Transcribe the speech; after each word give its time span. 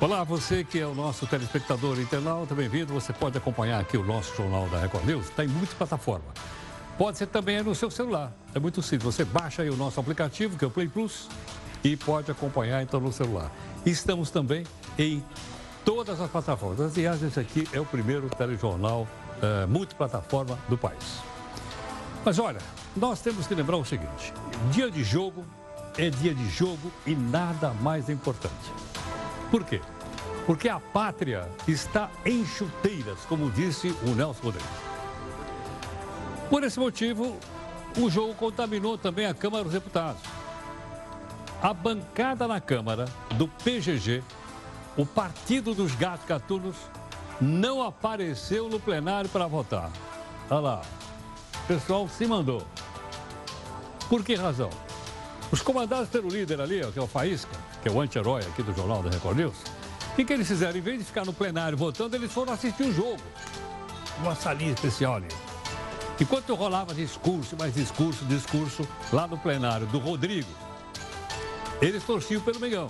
Olá, 0.00 0.22
você 0.22 0.62
que 0.62 0.78
é 0.78 0.86
o 0.86 0.94
nosso 0.94 1.26
telespectador 1.26 1.98
internauta, 1.98 2.54
bem-vindo. 2.54 2.92
Você 2.94 3.12
pode 3.12 3.36
acompanhar 3.36 3.80
aqui 3.80 3.96
o 3.96 4.04
nosso 4.04 4.32
jornal 4.36 4.68
da 4.68 4.78
Record 4.78 5.04
News, 5.04 5.24
está 5.24 5.44
em 5.44 5.48
muitas 5.48 5.74
plataformas. 5.74 6.30
Pode 6.96 7.18
ser 7.18 7.26
também 7.26 7.60
no 7.64 7.74
seu 7.74 7.90
celular. 7.90 8.32
É 8.54 8.60
muito 8.60 8.80
simples. 8.80 9.12
Você 9.12 9.24
baixa 9.24 9.62
aí 9.62 9.70
o 9.70 9.76
nosso 9.76 9.98
aplicativo, 9.98 10.56
que 10.56 10.64
é 10.64 10.68
o 10.68 10.70
Play 10.70 10.86
Plus, 10.86 11.28
e 11.82 11.96
pode 11.96 12.30
acompanhar 12.30 12.80
então 12.80 13.00
no 13.00 13.10
celular. 13.10 13.50
Estamos 13.84 14.30
também 14.30 14.64
em 14.96 15.20
todas 15.84 16.20
as 16.20 16.30
plataformas. 16.30 16.96
Aliás, 16.96 17.20
esse 17.20 17.40
aqui 17.40 17.68
é 17.72 17.80
o 17.80 17.84
primeiro 17.84 18.30
telejornal 18.30 19.02
uh, 19.02 19.66
multiplataforma 19.66 20.56
do 20.68 20.78
país. 20.78 21.18
Mas 22.24 22.38
olha, 22.38 22.60
nós 22.96 23.20
temos 23.20 23.48
que 23.48 23.54
lembrar 23.54 23.76
o 23.76 23.84
seguinte: 23.84 24.32
dia 24.70 24.92
de 24.92 25.02
jogo 25.02 25.44
é 25.96 26.08
dia 26.08 26.32
de 26.32 26.48
jogo 26.48 26.92
e 27.04 27.16
nada 27.16 27.70
mais 27.80 28.08
importante. 28.08 28.70
Por 29.50 29.64
quê? 29.64 29.80
Porque 30.48 30.66
a 30.66 30.80
pátria 30.80 31.46
está 31.68 32.10
em 32.24 32.42
chuteiras, 32.46 33.18
como 33.28 33.50
disse 33.50 33.94
o 34.02 34.14
Nelson 34.14 34.44
Rodrigues. 34.44 34.70
Por 36.48 36.64
esse 36.64 36.80
motivo, 36.80 37.36
o 37.98 38.08
jogo 38.08 38.32
contaminou 38.32 38.96
também 38.96 39.26
a 39.26 39.34
Câmara 39.34 39.64
dos 39.64 39.74
Deputados. 39.74 40.22
A 41.60 41.74
bancada 41.74 42.48
na 42.48 42.62
Câmara 42.62 43.04
do 43.34 43.46
PGG, 43.46 44.24
o 44.96 45.04
Partido 45.04 45.74
dos 45.74 45.94
Gatos 45.94 46.26
Gatunos, 46.26 46.76
não 47.38 47.82
apareceu 47.82 48.70
no 48.70 48.80
plenário 48.80 49.28
para 49.28 49.46
votar. 49.46 49.90
Olha 50.48 50.60
lá, 50.60 50.82
o 51.62 51.66
pessoal 51.66 52.08
se 52.08 52.26
mandou. 52.26 52.66
Por 54.08 54.24
que 54.24 54.34
razão? 54.34 54.70
Os 55.52 55.60
comandados 55.60 56.08
pelo 56.08 56.30
líder 56.30 56.58
ali, 56.58 56.80
que 56.90 56.98
é 56.98 57.02
o 57.02 57.06
Faísca, 57.06 57.54
que 57.82 57.88
é 57.90 57.92
o 57.92 58.00
anti-herói 58.00 58.40
aqui 58.40 58.62
do 58.62 58.72
Jornal 58.72 59.02
da 59.02 59.10
Record 59.10 59.36
News, 59.36 59.77
que, 60.18 60.24
que 60.24 60.32
eles 60.32 60.48
fizeram? 60.48 60.76
Em 60.76 60.80
vez 60.80 60.98
de 60.98 61.04
ficar 61.04 61.24
no 61.24 61.32
plenário 61.32 61.78
votando, 61.78 62.16
eles 62.16 62.32
foram 62.32 62.52
assistir 62.52 62.82
o 62.82 62.92
jogo. 62.92 63.22
Uma 64.20 64.34
salinha 64.34 64.72
especial 64.72 65.14
ali. 65.14 65.28
Enquanto 66.20 66.56
rolava 66.56 66.92
discurso, 66.92 67.56
mais 67.56 67.72
discurso, 67.72 68.24
discurso, 68.24 68.88
lá 69.12 69.28
no 69.28 69.38
plenário 69.38 69.86
do 69.86 70.00
Rodrigo, 70.00 70.48
eles 71.80 72.02
torciam 72.02 72.40
pelo 72.40 72.58
Mengão. 72.58 72.88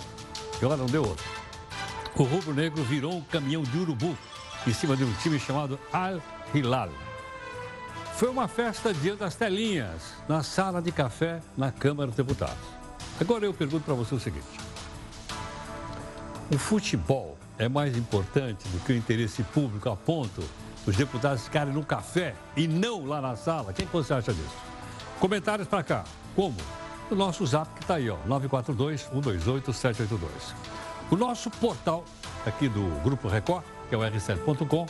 E 0.59 0.65
agora 0.65 0.77
não 0.77 0.87
deu 0.87 1.03
outro. 1.03 1.23
O 2.15 2.23
rubro-negro 2.23 2.83
virou 2.83 3.13
um 3.13 3.21
caminhão 3.21 3.61
de 3.61 3.77
urubu 3.77 4.17
em 4.65 4.73
cima 4.73 4.97
de 4.97 5.03
um 5.03 5.13
time 5.21 5.39
chamado 5.39 5.79
Al 5.93 6.19
Hilal. 6.51 6.89
Foi 8.15 8.29
uma 8.29 8.47
festa 8.47 8.91
dia 8.91 9.15
das 9.15 9.35
telinhas, 9.35 10.15
na 10.27 10.41
sala 10.41 10.81
de 10.81 10.91
café 10.91 11.41
na 11.55 11.71
Câmara 11.71 12.07
dos 12.07 12.17
Deputados. 12.17 12.57
Agora 13.21 13.45
eu 13.45 13.53
pergunto 13.53 13.85
para 13.85 13.93
você 13.93 14.15
o 14.15 14.19
seguinte: 14.19 14.47
o 16.51 16.57
futebol 16.57 17.37
é 17.57 17.69
mais 17.69 17.95
importante 17.95 18.67
do 18.69 18.79
que 18.79 18.93
o 18.93 18.95
interesse 18.95 19.43
público 19.43 19.89
a 19.89 19.95
ponto 19.95 20.43
dos 20.85 20.95
deputados 20.95 21.43
ficarem 21.43 21.73
no 21.73 21.83
café 21.83 22.33
e 22.55 22.67
não 22.67 23.05
lá 23.05 23.21
na 23.21 23.35
sala? 23.35 23.69
O 23.71 23.73
que 23.73 23.85
você 23.85 24.13
acha 24.13 24.33
disso? 24.33 24.57
Comentários 25.19 25.67
para 25.67 25.83
cá. 25.83 26.03
Como? 26.35 26.55
O 27.11 27.15
nosso 27.15 27.45
zap 27.45 27.71
que 27.75 27.81
está 27.81 27.95
aí, 27.95 28.09
ó, 28.09 28.17
942-128-782. 28.27 30.19
O 31.11 31.15
nosso 31.15 31.49
portal 31.51 32.05
aqui 32.45 32.69
do 32.69 33.01
Grupo 33.03 33.27
Record, 33.27 33.65
que 33.89 33.95
é 33.95 33.97
o 33.97 34.01
r7.com, 34.01 34.87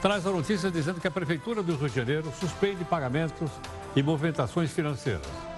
traz 0.00 0.26
a 0.26 0.30
notícia 0.30 0.70
dizendo 0.70 1.00
que 1.00 1.06
a 1.08 1.10
Prefeitura 1.10 1.62
do 1.62 1.76
Rio 1.76 1.88
de 1.88 1.96
Janeiro 1.96 2.32
suspende 2.38 2.84
pagamentos 2.84 3.50
e 3.96 4.02
movimentações 4.02 4.70
financeiras. 4.70 5.51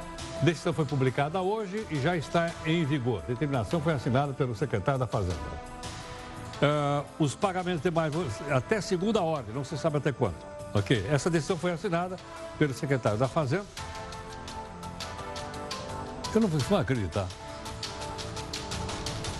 Decisão 0.45 0.75
foi 0.75 0.84
publicada 0.84 1.41
hoje 1.41 1.87
e 1.91 1.98
já 1.98 2.14
está 2.14 2.53
em 2.67 2.84
vigor. 2.84 3.23
A 3.25 3.28
determinação 3.28 3.81
foi 3.81 3.95
assinada 3.95 4.35
pelo 4.35 4.55
secretário 4.55 5.01
da 5.01 5.07
Fazenda. 5.07 5.35
Uh, 5.36 7.05
os 7.18 7.35
pagamentos 7.35 7.80
demais 7.83 8.13
até 8.51 8.79
segunda 8.83 9.23
ordem, 9.23 9.55
não 9.55 9.64
se 9.64 9.79
sabe 9.79 9.96
até 9.96 10.13
quando. 10.13 10.36
Ok? 10.74 11.07
Essa 11.11 11.30
decisão 11.30 11.57
foi 11.57 11.73
assinada 11.73 12.17
pelo 12.58 12.74
secretário 12.74 13.17
da 13.17 13.27
Fazenda. 13.27 13.64
Eu 16.35 16.41
não 16.42 16.48
vou 16.48 16.79
acreditar. 16.79 17.27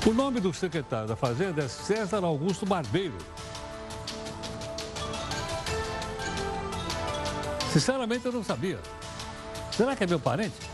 O 0.07 0.15
nome 0.15 0.41
do 0.41 0.55
secretário 0.55 1.07
da 1.07 1.17
Fazenda 1.17 1.65
é 1.65 1.69
César 1.69 2.25
Augusto 2.25 2.65
Barbeiro. 2.65 3.19
Sinceramente, 7.71 8.25
eu 8.25 8.33
não 8.33 8.43
sabia. 8.43 8.78
Será 9.71 9.95
que 9.95 10.05
é 10.05 10.07
meu 10.07 10.21
parente? 10.21 10.74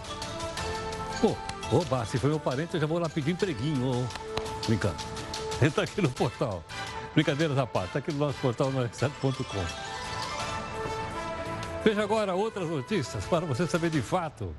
Pô, 1.20 1.36
oba, 1.70 2.04
se 2.06 2.18
foi 2.18 2.30
meu 2.30 2.40
parente, 2.40 2.74
eu 2.74 2.80
já 2.80 2.86
vou 2.86 2.98
lá 2.98 3.08
pedir 3.08 3.32
empreguinho. 3.32 4.06
Oh. 4.06 4.66
Brincando. 4.66 4.96
Entra 5.60 5.84
aqui 5.84 6.00
no 6.00 6.08
portal. 6.08 6.64
Brincadeiras 7.14 7.58
à 7.58 7.66
parte, 7.66 7.88
está 7.88 7.98
aqui 7.98 8.12
no 8.12 8.18
nosso 8.18 8.38
portal 8.38 8.70
no 8.70 8.82
r7.com. 8.88 9.64
Veja 11.84 12.02
agora 12.02 12.34
outras 12.34 12.68
notícias 12.68 13.24
para 13.24 13.44
você 13.44 13.66
saber 13.66 13.90
de 13.90 14.00
fato 14.00 14.54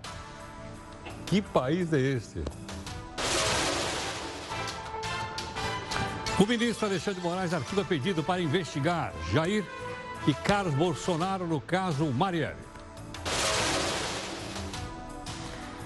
que 1.25 1.41
país 1.41 1.91
é 1.93 1.99
este. 1.99 2.43
O 6.39 6.45
ministro 6.45 6.87
Alexandre 6.87 7.21
Moraes 7.21 7.53
arquiva 7.53 7.85
pedido 7.85 8.23
para 8.23 8.41
investigar 8.41 9.13
Jair 9.31 9.63
e 10.27 10.33
Carlos 10.33 10.73
Bolsonaro 10.73 11.47
no 11.47 11.61
caso 11.61 12.05
Marielle. 12.11 12.70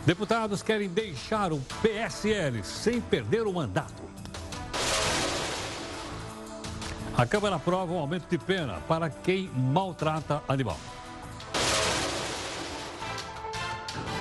Deputados 0.05 0.61
querem 0.61 0.87
deixar 0.87 1.51
o 1.51 1.59
PSL 1.81 2.63
sem 2.63 3.01
perder 3.01 3.47
o 3.47 3.53
mandato. 3.53 4.03
A 7.17 7.25
Câmara 7.25 7.55
aprova 7.55 7.93
um 7.93 7.97
aumento 7.97 8.29
de 8.29 8.37
pena 8.37 8.79
para 8.87 9.09
quem 9.09 9.49
maltrata 9.55 10.43
animal. 10.47 10.77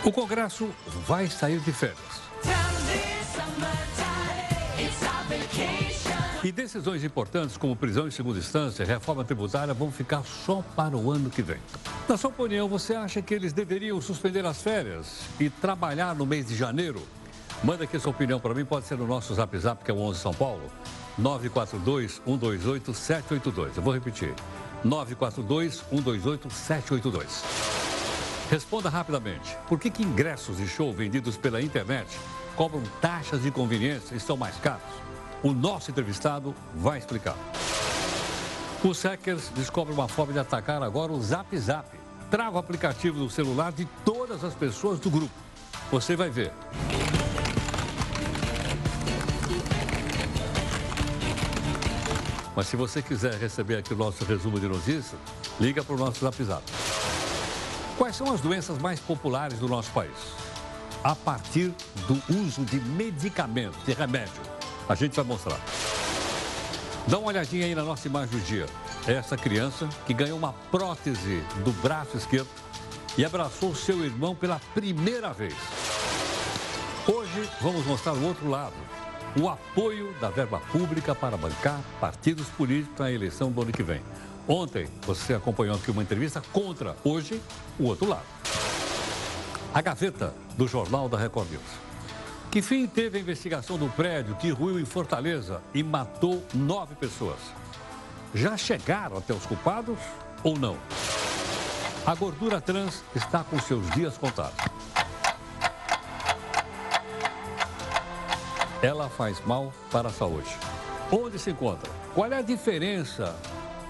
O 0.03 0.11
Congresso 0.11 0.71
vai 1.07 1.27
sair 1.27 1.61
de 1.61 1.73
férias. 1.73 2.54
E 6.45 6.53
decisões 6.53 7.03
importantes 7.03 7.57
como 7.57 7.75
prisão 7.75 8.07
em 8.07 8.11
segunda 8.11 8.39
instância 8.39 8.83
e 8.83 8.87
reforma 8.87 9.25
tributária 9.25 9.73
vão 9.73 9.91
ficar 9.91 10.23
só 10.25 10.63
para 10.77 10.95
o 10.95 11.11
ano 11.11 11.31
que 11.31 11.41
vem. 11.41 11.57
Na 12.07 12.19
sua 12.19 12.29
opinião, 12.29 12.69
você 12.69 12.95
acha 12.95 13.23
que 13.23 13.33
eles 13.33 13.55
deveriam 13.55 13.99
suspender 13.99 14.45
as 14.45 14.61
férias 14.61 15.21
e 15.41 15.49
trabalhar 15.49 16.15
no 16.15 16.27
mês 16.27 16.47
de 16.47 16.55
janeiro? 16.55 17.01
Manda 17.63 17.85
aqui 17.85 17.99
sua 17.99 18.11
opinião 18.11 18.39
para 18.39 18.53
mim, 18.53 18.63
pode 18.63 18.85
ser 18.85 18.99
no 18.99 19.07
nosso 19.07 19.33
Zap 19.33 19.59
Zap, 19.59 19.83
que 19.83 19.91
é 19.91 19.95
o 19.95 19.99
11 19.99 20.21
São 20.21 20.35
Paulo, 20.35 20.71
942-128-782. 21.19 23.77
Eu 23.77 23.83
vou 23.83 23.95
repetir, 23.95 24.35
942-128-782. 24.85 27.25
Responda 28.51 28.91
rapidamente. 28.91 29.57
Por 29.67 29.81
que, 29.81 29.89
que 29.89 30.03
ingressos 30.03 30.59
de 30.59 30.69
show 30.69 30.93
vendidos 30.93 31.39
pela 31.39 31.63
internet 31.63 32.21
cobram 32.55 32.83
taxas 33.01 33.43
de 33.43 33.51
conveniência 33.51 34.15
e 34.15 34.21
são 34.21 34.37
mais 34.37 34.57
caros? 34.57 35.14
O 35.45 35.53
nosso 35.53 35.91
entrevistado 35.91 36.55
vai 36.75 36.99
explicar. 36.99 37.37
Os 38.83 39.03
hackers 39.03 39.51
descobrem 39.55 39.95
uma 39.95 40.09
forma 40.09 40.33
de 40.33 40.39
atacar 40.39 40.83
agora 40.83 41.13
o 41.13 41.21
Zap 41.21 41.55
Zap. 41.59 41.87
Trava 42.31 42.57
o 42.57 42.59
aplicativo 42.59 43.19
do 43.19 43.29
celular 43.29 43.71
de 43.71 43.85
todas 44.07 44.43
as 44.43 44.55
pessoas 44.55 44.99
do 44.99 45.11
grupo. 45.11 45.35
Você 45.91 46.17
vai 46.17 46.31
ver. 46.31 46.51
Mas 52.57 52.67
se 52.67 52.77
você 52.77 53.03
quiser 53.03 53.35
receber 53.35 53.77
aqui 53.77 53.93
o 53.93 53.97
nosso 53.99 54.25
resumo 54.25 54.59
de 54.59 54.67
notícias, 54.67 55.21
liga 55.61 55.85
para 55.85 55.95
o 55.95 55.99
nosso 55.99 56.21
Zap 56.21 56.43
Zap. 56.43 56.63
Quais 57.99 58.17
são 58.17 58.33
as 58.33 58.41
doenças 58.41 58.79
mais 58.79 58.99
populares 58.99 59.59
do 59.59 59.69
nosso 59.69 59.91
país? 59.91 60.17
A 61.03 61.15
partir 61.15 61.71
do 62.09 62.15
uso 62.35 62.65
de 62.65 62.81
medicamentos, 62.81 63.85
de 63.85 63.93
remédio. 63.93 64.54
A 64.89 64.95
gente 64.95 65.17
vai 65.17 65.25
mostrar. 65.25 65.59
Dá 67.07 67.19
uma 67.19 67.29
olhadinha 67.29 67.67
aí 67.67 67.75
na 67.75 67.83
nossa 67.83 68.07
imagem 68.09 68.39
do 68.39 68.45
dia. 68.45 68.67
É 69.07 69.13
essa 69.13 69.37
criança 69.37 69.89
que 70.07 70.15
ganhou 70.15 70.39
uma 70.39 70.53
prótese 70.71 71.43
do 71.65 71.73
braço 71.73 72.17
esquerdo 72.17 72.49
e 73.17 73.25
abraçou 73.25 73.75
seu 73.75 74.05
irmão 74.05 74.35
pela 74.35 74.61
primeira 74.75 75.33
vez. 75.33 75.55
Hoje 77.07 77.49
vamos 77.61 77.85
mostrar 77.87 78.15
o 78.15 78.25
outro 78.25 78.49
lado. 78.49 78.75
O 79.41 79.49
apoio 79.49 80.15
da 80.21 80.31
verba 80.31 80.61
pública 80.73 81.15
para 81.15 81.37
bancar 81.37 81.81
partidos 82.01 82.47
políticos 82.49 82.99
na 82.99 83.11
eleição 83.11 83.51
do 83.51 83.63
ano 83.63 83.73
que 83.73 83.83
vem. 83.83 84.01
Ontem 84.47 84.89
você 85.07 85.35
acompanhou 85.35 85.77
aqui 85.77 85.91
uma 85.91 86.03
entrevista 86.03 86.43
contra, 86.53 86.97
hoje, 87.03 87.41
o 87.79 87.85
outro 87.85 88.09
lado. 88.09 88.25
A 89.73 89.81
gaveta 89.81 90.33
do 90.57 90.69
Jornal 90.69 91.09
da 91.09 91.19
Record 91.19 91.51
News. 91.51 91.84
Que 92.55 92.63
fim 92.63 92.87
teve 92.87 93.19
a 93.19 93.21
investigação 93.21 93.77
do 93.77 93.89
prédio 93.89 94.37
que 94.37 94.49
ruiu 94.49 94.79
em 94.79 94.85
Fortaleza 94.85 95.61
e 95.75 95.83
matou 95.83 96.41
nove 96.55 96.95
pessoas? 96.95 97.41
Já 98.33 98.57
chegaram 98.57 99.19
até 99.19 99.35
os 99.35 99.45
culpados 99.45 99.99
ou 100.45 100.57
não? 100.57 100.77
A 102.07 102.15
gordura 102.15 102.61
trans 102.61 103.03
está 103.13 103.43
com 103.43 103.59
seus 103.59 103.91
dias 103.91 104.17
contados. 104.17 104.55
Ela 108.81 109.09
faz 109.09 109.45
mal 109.45 109.73
para 109.91 110.11
a 110.11 110.13
saúde. 110.13 110.57
Onde 111.11 111.41
se 111.41 111.51
encontra? 111.51 111.91
Qual 112.15 112.33
é 112.33 112.39
a 112.39 112.43
diferença 112.43 113.35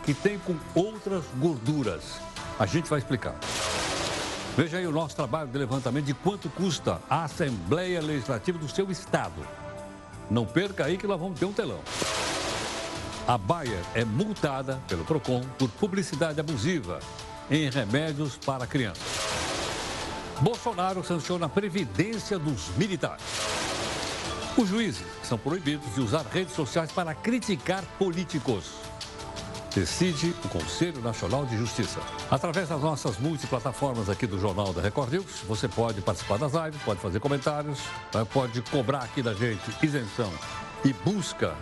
que 0.05 0.15
tem 0.15 0.39
com 0.39 0.57
outras 0.75 1.23
gorduras? 1.37 2.19
A 2.59 2.65
gente 2.65 2.89
vai 2.89 2.99
explicar. 2.99 3.35
Veja 4.57 4.79
aí 4.79 4.87
o 4.87 4.93
nosso 4.93 5.17
trabalho 5.17 5.51
de 5.51 5.59
levantamento 5.59 6.05
de 6.05 6.15
quanto 6.15 6.49
custa 6.49 7.01
a 7.11 7.25
Assembleia 7.25 8.01
Legislativa 8.01 8.57
do 8.57 8.69
seu 8.69 8.89
estado. 8.89 9.45
Não 10.31 10.47
perca 10.47 10.85
aí 10.85 10.97
que 10.97 11.09
nós 11.09 11.19
vamos 11.19 11.41
ter 11.41 11.45
um 11.45 11.53
telão. 11.53 11.81
A 13.27 13.37
Bayer 13.37 13.83
é 13.95 14.05
multada 14.05 14.81
pelo 14.87 15.05
PROCON 15.05 15.41
por 15.59 15.69
publicidade 15.71 16.39
abusiva 16.39 17.01
em 17.51 17.69
remédios 17.69 18.37
para 18.37 18.65
crianças. 18.65 19.03
Bolsonaro 20.41 21.03
sanciona 21.03 21.47
a 21.47 21.49
previdência 21.49 22.39
dos 22.39 22.69
militares. 22.77 23.25
Os 24.57 24.69
juízes 24.69 25.05
são 25.25 25.37
proibidos 25.37 25.93
de 25.95 26.01
usar 26.01 26.25
redes 26.31 26.55
sociais 26.55 26.93
para 26.93 27.13
criticar 27.13 27.83
políticos 27.99 28.84
decide 29.75 30.35
o 30.45 30.49
Conselho 30.49 31.01
Nacional 31.01 31.45
de 31.45 31.57
Justiça. 31.57 32.01
Através 32.31 32.69
das 32.69 32.81
nossas 32.81 33.19
multiplataformas 33.19 34.09
aqui 34.09 34.27
do 34.27 34.39
Jornal 34.39 34.73
da 34.73 34.81
Record 34.81 35.13
News, 35.13 35.43
você 35.49 35.67
pode 35.67 36.01
participar 36.01 36.39
das 36.39 36.53
lives, 36.53 36.81
pode 36.83 37.01
fazer 37.01 37.19
comentários, 37.21 37.81
né, 38.15 38.25
pode 38.33 38.63
cobrar 38.63 38.99
aqui 38.99 39.23
da 39.23 39.35
gente 39.35 39.63
isenção 39.83 40.33
e 40.85 40.93
busca 40.93 41.55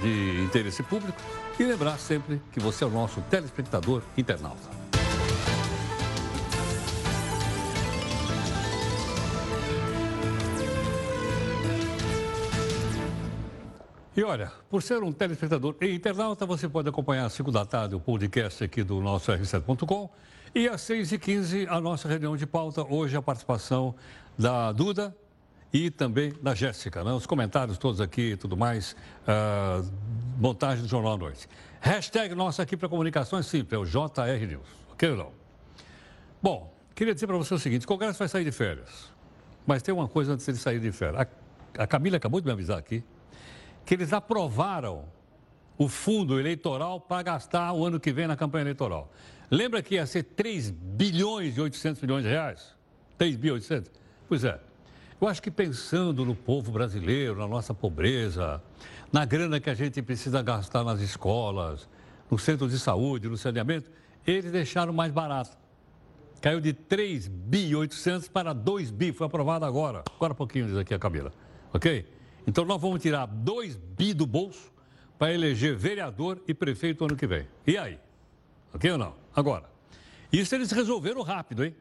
de 0.00 0.42
interesse 0.42 0.82
público 0.82 1.20
e 1.58 1.64
lembrar 1.64 1.98
sempre 1.98 2.40
que 2.52 2.60
você 2.60 2.84
é 2.84 2.86
o 2.86 2.90
nosso 2.90 3.20
telespectador 3.22 4.02
internauta. 4.16 4.77
E 14.18 14.24
olha, 14.24 14.50
por 14.68 14.82
ser 14.82 15.00
um 15.00 15.12
telespectador 15.12 15.76
e 15.80 15.94
internauta, 15.94 16.44
você 16.44 16.68
pode 16.68 16.88
acompanhar 16.88 17.26
às 17.26 17.34
5 17.34 17.52
da 17.52 17.64
tarde 17.64 17.94
o 17.94 18.00
podcast 18.00 18.64
aqui 18.64 18.82
do 18.82 19.00
nosso 19.00 19.30
R7.com. 19.30 20.10
E 20.52 20.66
às 20.66 20.80
6h15, 20.80 21.68
a 21.68 21.80
nossa 21.80 22.08
reunião 22.08 22.36
de 22.36 22.44
pauta. 22.44 22.82
Hoje, 22.82 23.16
a 23.16 23.22
participação 23.22 23.94
da 24.36 24.72
Duda 24.72 25.16
e 25.72 25.88
também 25.88 26.34
da 26.42 26.52
Jéssica. 26.52 27.04
Né? 27.04 27.12
Os 27.12 27.26
comentários 27.26 27.78
todos 27.78 28.00
aqui 28.00 28.32
e 28.32 28.36
tudo 28.36 28.56
mais. 28.56 28.96
Uh, 29.22 29.88
montagem 30.36 30.82
do 30.82 30.88
Jornal 30.88 31.12
à 31.12 31.16
Noite. 31.16 31.48
Hashtag 31.80 32.34
nossa 32.34 32.64
aqui 32.64 32.76
para 32.76 32.88
comunicação 32.88 33.38
é 33.38 33.42
simples, 33.44 33.72
é 33.72 33.78
o 33.78 33.84
JR 33.84 34.46
News. 34.48 34.66
Ok 34.90 35.10
ou 35.10 35.16
não? 35.16 35.32
Bom, 36.42 36.74
queria 36.92 37.14
dizer 37.14 37.28
para 37.28 37.36
você 37.36 37.54
o 37.54 37.58
seguinte: 37.60 37.84
o 37.84 37.88
Congresso 37.88 38.18
vai 38.18 38.26
sair 38.26 38.42
de 38.42 38.50
férias. 38.50 39.12
Mas 39.64 39.80
tem 39.80 39.94
uma 39.94 40.08
coisa 40.08 40.32
antes 40.32 40.44
de 40.44 40.50
ele 40.50 40.58
sair 40.58 40.80
de 40.80 40.90
férias. 40.90 41.24
A, 41.78 41.84
a 41.84 41.86
Camila 41.86 42.16
acabou 42.16 42.40
de 42.40 42.46
me 42.46 42.52
avisar 42.52 42.78
aqui 42.78 43.04
que 43.88 43.94
eles 43.94 44.12
aprovaram 44.12 45.06
o 45.78 45.88
fundo 45.88 46.38
eleitoral 46.38 47.00
para 47.00 47.22
gastar 47.22 47.72
o 47.72 47.86
ano 47.86 47.98
que 47.98 48.12
vem 48.12 48.26
na 48.26 48.36
campanha 48.36 48.64
eleitoral. 48.64 49.10
Lembra 49.50 49.80
que 49.80 49.94
ia 49.94 50.04
ser 50.04 50.24
3 50.24 50.68
bilhões 50.68 51.56
e 51.56 51.60
800 51.62 52.02
milhões 52.02 52.22
de 52.22 52.28
reais? 52.28 52.74
3 53.16 53.36
bilhões 53.36 53.62
e 53.62 53.72
800? 53.72 53.90
Pois 54.28 54.44
é. 54.44 54.60
Eu 55.18 55.26
acho 55.26 55.40
que 55.40 55.50
pensando 55.50 56.22
no 56.22 56.34
povo 56.34 56.70
brasileiro, 56.70 57.38
na 57.38 57.48
nossa 57.48 57.72
pobreza, 57.72 58.62
na 59.10 59.24
grana 59.24 59.58
que 59.58 59.70
a 59.70 59.74
gente 59.74 60.02
precisa 60.02 60.42
gastar 60.42 60.84
nas 60.84 61.00
escolas, 61.00 61.88
no 62.30 62.38
centro 62.38 62.68
de 62.68 62.78
saúde, 62.78 63.26
no 63.26 63.38
saneamento, 63.38 63.90
eles 64.26 64.52
deixaram 64.52 64.92
mais 64.92 65.12
barato. 65.12 65.56
Caiu 66.42 66.60
de 66.60 66.74
3 66.74 67.26
bi 67.26 67.74
800 67.74 68.28
para 68.28 68.52
2 68.52 68.90
bi, 68.90 69.12
foi 69.12 69.26
aprovado 69.26 69.64
agora. 69.64 70.02
Agora 70.14 70.34
um 70.34 70.36
pouquinho 70.36 70.66
diz 70.66 70.76
aqui 70.76 70.92
a 70.92 70.98
Camila, 70.98 71.32
ok? 71.72 72.17
Então 72.46 72.64
nós 72.64 72.80
vamos 72.80 73.02
tirar 73.02 73.26
2 73.26 73.76
bi 73.76 74.14
do 74.14 74.26
bolso 74.26 74.72
para 75.18 75.32
eleger 75.32 75.76
vereador 75.76 76.40
e 76.46 76.54
prefeito 76.54 77.04
ano 77.04 77.16
que 77.16 77.26
vem. 77.26 77.46
E 77.66 77.76
aí? 77.76 77.98
Ok 78.72 78.90
ou 78.90 78.98
não? 78.98 79.14
Agora, 79.34 79.64
isso 80.32 80.54
eles 80.54 80.70
resolveram 80.70 81.22
rápido, 81.22 81.64
hein? 81.64 81.74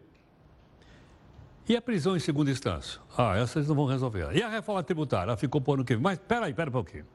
E 1.70 1.76
a 1.76 1.82
prisão 1.82 2.16
em 2.16 2.20
segunda 2.20 2.50
instância? 2.50 3.00
Ah, 3.18 3.38
essa 3.38 3.60
eles 3.60 3.68
não 3.68 3.76
vão 3.76 3.86
resolver. 3.86 4.30
E 4.34 4.42
a 4.42 4.48
reforma 4.48 4.82
tributária? 4.82 5.32
Ela 5.32 5.38
ficou 5.38 5.60
para 5.60 5.72
o 5.72 5.74
ano 5.76 5.86
que 5.86 5.94
vem. 5.94 6.02
Mas 6.02 6.18
peraí, 6.18 6.54
pera 6.54 6.70
um 6.70 6.74
pouquinho. 6.74 7.06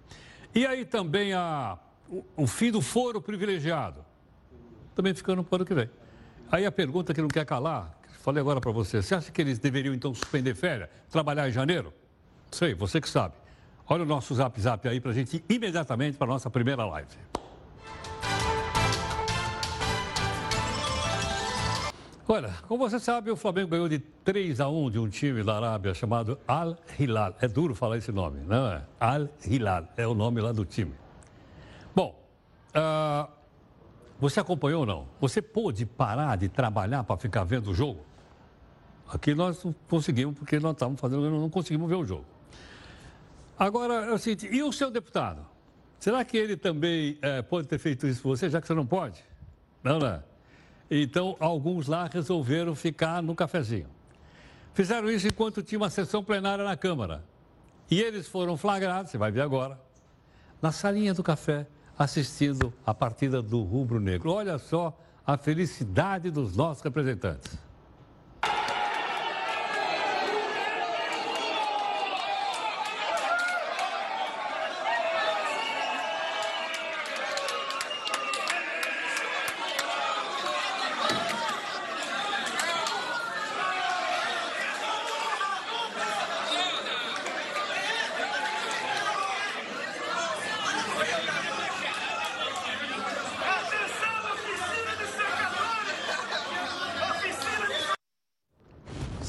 E 0.55 0.67
aí 0.67 0.85
também 0.85 1.33
a, 1.33 1.79
o, 2.09 2.23
o 2.37 2.47
fim 2.47 2.71
do 2.71 2.83
foro 2.83 3.21
privilegiado? 3.21 4.05
Também 4.95 5.15
ficando 5.15 5.43
para 5.43 5.55
o 5.55 5.57
ano 5.57 5.65
que 5.65 5.75
vem. 5.75 5.89
Aí 6.51 6.67
a 6.67 6.73
pergunta 6.73 7.15
que 7.15 7.23
não 7.23 7.29
quer 7.29 7.47
calar, 7.47 7.99
falei 8.21 8.43
agora 8.43 8.61
para 8.61 8.71
você, 8.71 9.01
você 9.01 9.15
acha 9.15 9.33
que 9.33 9.41
eles 9.41 9.59
deveriam 9.59 9.95
então 9.95 10.15
suspender 10.15 10.55
férias, 10.55 10.91
trabalhar 11.09 11.49
em 11.49 11.53
janeiro? 11.53 11.95
Sei, 12.53 12.75
você 12.75 13.01
que 13.01 13.09
sabe. 13.09 13.35
Olha 13.89 14.03
o 14.03 14.07
nosso 14.07 14.35
zap 14.35 14.61
zap 14.61 14.87
aí 14.87 15.01
para 15.01 15.11
a 15.11 15.15
gente 15.15 15.37
ir 15.37 15.55
imediatamente 15.55 16.17
para 16.17 16.27
a 16.27 16.31
nossa 16.31 16.51
primeira 16.51 16.85
live. 16.85 17.09
Olha, 22.29 22.55
como 22.69 22.89
você 22.89 23.01
sabe, 23.01 23.31
o 23.31 23.37
Flamengo 23.37 23.71
ganhou 23.71 23.89
de 23.89 23.99
3 23.99 24.61
a 24.61 24.69
1 24.69 24.91
de 24.91 24.99
um 24.99 25.09
time 25.09 25.43
da 25.43 25.57
Arábia 25.57 25.93
chamado 25.93 26.39
Al 26.47 26.77
Hilal. 26.99 27.35
É 27.41 27.49
duro 27.49 27.75
falar 27.75 27.99
esse 27.99 28.13
nome, 28.13 28.41
não 28.47 28.69
é? 28.69 28.83
Al 29.01 29.29
Hilal 29.45 29.89
é 29.97 30.07
o 30.07 30.15
nome 30.15 30.41
lá 30.41 30.53
do 30.53 30.65
time. 30.65 30.95
Bom, 31.95 32.15
uh, 32.77 33.31
você 34.21 34.41
acompanhou 34.41 34.81
ou 34.81 34.87
não? 34.87 35.09
Você 35.21 35.43
pôde 35.43 35.85
parar 35.85 36.37
de 36.37 36.49
trabalhar 36.49 37.03
para 37.03 37.17
ficar 37.17 37.45
vendo 37.45 37.71
o 37.71 37.75
jogo? 37.75 38.01
Aqui 39.09 39.35
nós 39.35 39.63
não 39.65 39.75
conseguimos, 39.89 40.39
porque 40.39 40.59
nós 40.61 40.73
estávamos 40.73 41.01
fazendo, 41.01 41.29
não 41.29 41.51
conseguimos 41.51 41.89
ver 41.89 41.97
o 41.97 42.05
jogo. 42.05 42.25
Agora, 43.59 43.95
é 44.07 44.13
o 44.13 44.19
seguinte, 44.19 44.49
e 44.53 44.63
o 44.63 44.73
seu 44.73 44.91
deputado? 44.91 45.47
Será 45.99 46.25
que 46.25 46.37
ele 46.37 46.57
também 46.57 47.19
é, 47.23 47.43
pode 47.43 47.69
ter 47.69 47.79
feito 47.79 48.07
isso 48.07 48.23
por 48.23 48.37
você, 48.37 48.51
já 48.51 48.61
que 48.61 48.67
você 48.67 48.75
não 48.75 48.87
pode? 48.87 49.23
Não, 49.83 49.99
não. 49.99 50.07
É? 50.09 50.23
Então, 50.91 51.37
alguns 51.39 51.87
lá 51.87 52.09
resolveram 52.13 52.75
ficar 52.75 53.23
no 53.23 53.35
cafezinho. 53.35 53.89
Fizeram 54.75 55.11
isso 55.11 55.27
enquanto 55.27 55.63
tinha 55.63 55.79
uma 55.79 55.91
sessão 55.91 56.25
plenária 56.25 56.65
na 56.65 56.77
Câmara. 56.77 57.25
E 57.91 58.01
eles 58.01 58.27
foram 58.27 58.57
flagrados, 58.57 59.11
você 59.11 59.19
vai 59.19 59.31
ver 59.31 59.43
agora, 59.43 59.79
na 60.61 60.73
salinha 60.73 61.13
do 61.13 61.23
café, 61.23 61.67
assistindo 61.99 62.73
a 62.85 62.95
partida 62.95 63.43
do 63.43 63.63
Rubro 63.63 64.01
Negro. 64.01 64.33
Olha 64.33 64.59
só 64.59 64.99
a 65.27 65.37
felicidade 65.37 66.31
dos 66.31 66.57
nossos 66.57 66.83
representantes. 66.83 67.59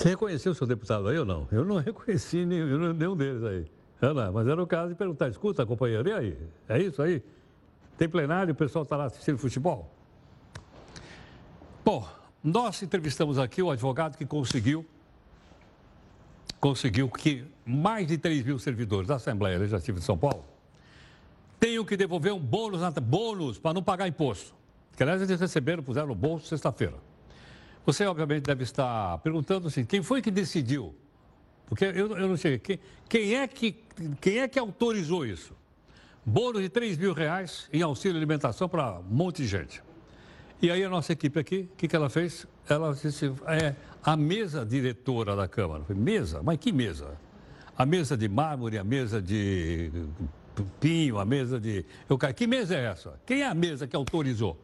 Você 0.04 0.10
reconheceu 0.10 0.52
o 0.52 0.56
seu 0.56 0.68
deputado 0.68 1.08
aí 1.08 1.18
ou 1.18 1.24
não? 1.24 1.48
Eu 1.50 1.64
não 1.64 1.78
reconheci 1.78 2.46
nenhum, 2.46 2.92
nenhum 2.92 3.16
deles 3.16 3.42
aí. 3.42 3.66
Ana, 4.02 4.30
mas 4.34 4.46
era 4.46 4.62
o 4.62 4.68
caso 4.68 4.90
de 4.90 4.96
perguntar, 4.96 5.30
escuta, 5.30 5.66
companheiro, 5.66 6.10
e 6.10 6.12
aí? 6.12 6.38
É 6.68 6.78
isso 6.78 7.02
aí? 7.02 7.24
Tem 7.98 8.10
plenário, 8.10 8.52
o 8.52 8.56
pessoal 8.56 8.84
está 8.84 8.98
lá 8.98 9.06
assistindo 9.06 9.38
futebol? 9.38 9.90
Bom, 11.86 12.06
nós 12.44 12.84
entrevistamos 12.84 13.40
aqui 13.40 13.64
o 13.64 13.72
advogado 13.72 14.18
que 14.18 14.26
conseguiu 14.26 14.86
conseguiu 16.60 17.10
que 17.10 17.46
mais 17.66 18.06
de 18.06 18.18
3 18.18 18.44
mil 18.44 18.60
servidores 18.60 19.08
da 19.08 19.16
Assembleia 19.16 19.58
Legislativa 19.58 20.00
de 20.00 20.06
São 20.06 20.18
Paulo 20.18 20.44
tenham 21.62 21.86
que 21.86 21.96
devolver 21.96 22.34
um 22.34 22.40
bônus, 22.42 22.82
bônus 23.02 23.58
para 23.58 23.74
não 23.74 23.82
pagar 23.82 24.06
imposto. 24.10 24.54
Que 24.98 25.04
aliás 25.04 25.22
eles 25.22 25.40
receberam, 25.40 25.82
puseram 25.82 26.08
no 26.08 26.16
bolso 26.16 26.48
sexta-feira. 26.48 27.13
Você, 27.86 28.06
obviamente, 28.06 28.44
deve 28.44 28.64
estar 28.64 29.18
perguntando 29.20 29.68
assim, 29.68 29.84
quem 29.84 30.02
foi 30.02 30.22
que 30.22 30.32
decidiu? 30.32 30.96
Porque 31.68 31.86
eu, 31.86 32.18
eu 32.18 32.28
não 32.28 32.38
sei, 32.38 32.60
quem, 32.60 32.80
quem, 33.10 33.36
é 33.36 33.48
que, 33.48 33.76
quem 34.22 34.40
é 34.40 34.48
que 34.48 34.60
autorizou 34.60 35.26
isso? 35.26 35.54
Bônus 36.26 36.62
de 36.62 36.70
3 36.70 36.98
mil 36.98 37.14
reais 37.14 37.68
em 37.74 37.82
auxílio 37.82 38.16
alimentação 38.18 38.70
para 38.70 39.00
um 39.00 39.04
monte 39.04 39.42
de 39.42 39.48
gente. 39.48 39.84
E 40.62 40.72
aí 40.72 40.82
a 40.84 40.90
nossa 40.90 41.12
equipe 41.12 41.38
aqui, 41.38 41.70
o 41.74 41.76
que, 41.76 41.88
que 41.88 41.96
ela 41.96 42.10
fez? 42.10 42.48
Ela 42.70 42.94
disse, 42.94 43.34
é 43.48 43.76
a 44.02 44.16
mesa 44.16 44.66
diretora 44.66 45.36
da 45.36 45.48
Câmara. 45.48 45.84
Falei, 45.84 46.02
mesa? 46.02 46.42
Mas 46.42 46.58
que 46.58 46.72
mesa? 46.72 47.18
A 47.78 47.86
mesa 47.86 48.16
de 48.16 48.30
mármore, 48.30 48.78
a 48.78 48.84
mesa 48.84 49.22
de 49.22 49.92
pinho, 50.80 51.20
a 51.20 51.26
mesa 51.26 51.60
de... 51.60 51.86
Eu, 52.10 52.18
que 52.18 52.48
mesa 52.48 52.76
é 52.76 52.86
essa? 52.86 53.20
Quem 53.26 53.42
é 53.42 53.48
a 53.48 53.54
mesa 53.54 53.88
que 53.88 53.96
autorizou? 53.96 54.58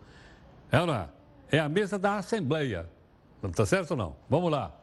Ela 0.71 1.13
é 1.51 1.59
a 1.59 1.67
mesa 1.67 1.99
da 1.99 2.17
Assembleia. 2.17 2.87
Está 3.43 3.65
certo 3.65 3.91
ou 3.91 3.97
não? 3.97 4.15
Vamos 4.29 4.51
lá. 4.51 4.75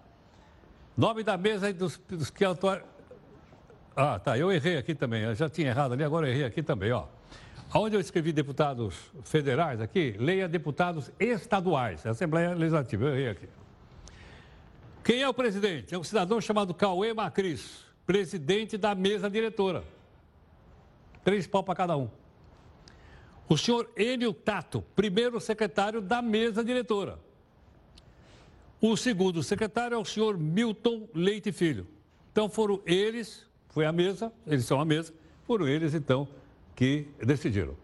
Nome 0.97 1.23
da 1.23 1.37
mesa 1.37 1.73
dos, 1.73 1.99
dos 2.09 2.31
que 2.31 2.45
atuaram. 2.45 2.85
Ah, 3.95 4.19
tá. 4.19 4.39
Eu 4.39 4.51
errei 4.51 4.77
aqui 4.77 4.95
também. 4.95 5.23
Eu 5.23 5.35
já 5.35 5.49
tinha 5.49 5.69
errado 5.69 5.93
ali, 5.93 6.03
agora 6.03 6.27
eu 6.27 6.33
errei 6.33 6.45
aqui 6.45 6.63
também, 6.63 6.93
ó. 6.93 7.07
Onde 7.75 7.97
eu 7.97 8.01
escrevi 8.01 8.33
deputados 8.33 8.95
federais 9.23 9.81
aqui, 9.81 10.15
leia 10.19 10.49
deputados 10.49 11.11
estaduais, 11.19 12.07
Assembleia 12.07 12.55
Legislativa, 12.55 13.05
eu 13.07 13.15
errei 13.15 13.29
aqui. 13.31 13.49
Quem 15.05 15.23
é 15.23 15.29
o 15.29 15.35
presidente? 15.35 15.95
É 15.95 15.99
um 15.99 16.05
cidadão 16.05 16.41
chamado 16.41 16.73
Cauê 16.73 17.13
Macris, 17.13 17.85
presidente 18.07 18.79
da 18.79 18.95
mesa 18.95 19.29
diretora. 19.29 19.85
Três 21.23 21.47
pau 21.47 21.63
para 21.63 21.75
cada 21.75 21.97
um. 21.97 22.09
O 23.49 23.59
senhor 23.59 23.91
Enio 23.97 24.33
Tato, 24.33 24.83
primeiro 24.95 25.41
secretário 25.41 26.01
da 26.01 26.23
mesa 26.23 26.65
diretora. 26.65 27.19
O 28.81 28.97
segundo 28.97 29.43
secretário 29.43 29.95
é 29.95 29.99
o 29.99 30.05
senhor 30.05 30.37
Milton 30.37 31.09
Leite 31.15 31.51
Filho. 31.51 31.87
Então 32.31 32.49
foram 32.49 32.81
eles, 32.85 33.47
foi 33.69 33.87
a 33.87 33.93
mesa, 33.93 34.33
eles 34.47 34.65
são 34.67 34.81
a 34.81 34.85
mesa, 34.85 35.13
foram 35.47 35.67
eles 35.67 35.95
então 35.95 36.29
que 36.75 37.09
decidiram. 37.25 37.75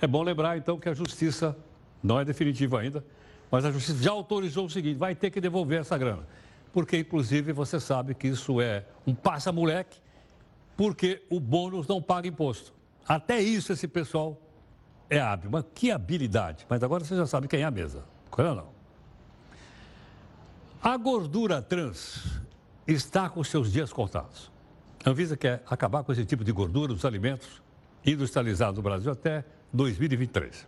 É 0.00 0.06
bom 0.06 0.22
lembrar 0.22 0.56
então 0.58 0.78
que 0.78 0.88
a 0.88 0.94
justiça 0.94 1.56
não 2.02 2.18
é 2.18 2.24
definitiva 2.24 2.80
ainda, 2.80 3.04
mas 3.50 3.64
a 3.64 3.70
justiça 3.70 4.02
já 4.02 4.10
autorizou 4.10 4.66
o 4.66 4.70
seguinte: 4.70 4.96
vai 4.96 5.14
ter 5.14 5.30
que 5.30 5.40
devolver 5.40 5.80
essa 5.80 5.96
grana. 5.96 6.26
Porque, 6.72 6.98
inclusive, 6.98 7.52
você 7.52 7.78
sabe 7.78 8.14
que 8.14 8.26
isso 8.26 8.60
é 8.60 8.84
um 9.06 9.14
passa-moleque, 9.14 9.98
porque 10.76 11.22
o 11.28 11.38
bônus 11.38 11.86
não 11.86 12.00
paga 12.00 12.26
imposto. 12.26 12.72
Até 13.06 13.40
isso 13.40 13.72
esse 13.72 13.86
pessoal 13.86 14.40
é 15.10 15.20
hábil. 15.20 15.50
Mas 15.50 15.64
que 15.74 15.90
habilidade. 15.90 16.66
Mas 16.68 16.82
agora 16.82 17.04
você 17.04 17.14
já 17.14 17.26
sabe 17.26 17.46
quem 17.46 17.60
é 17.60 17.64
a 17.64 17.70
mesa. 17.70 18.04
Não, 18.36 18.54
não. 18.54 18.81
A 20.84 20.96
gordura 20.96 21.62
trans 21.62 22.42
está 22.88 23.30
com 23.30 23.44
seus 23.44 23.70
dias 23.70 23.92
contados. 23.92 24.50
A 25.04 25.10
Anvisa 25.10 25.36
quer 25.36 25.62
acabar 25.64 26.02
com 26.02 26.10
esse 26.10 26.24
tipo 26.24 26.42
de 26.42 26.50
gordura 26.50 26.92
dos 26.92 27.04
alimentos 27.04 27.62
industrializados 28.04 28.78
no 28.78 28.82
Brasil 28.82 29.12
até 29.12 29.44
2023. 29.72 30.66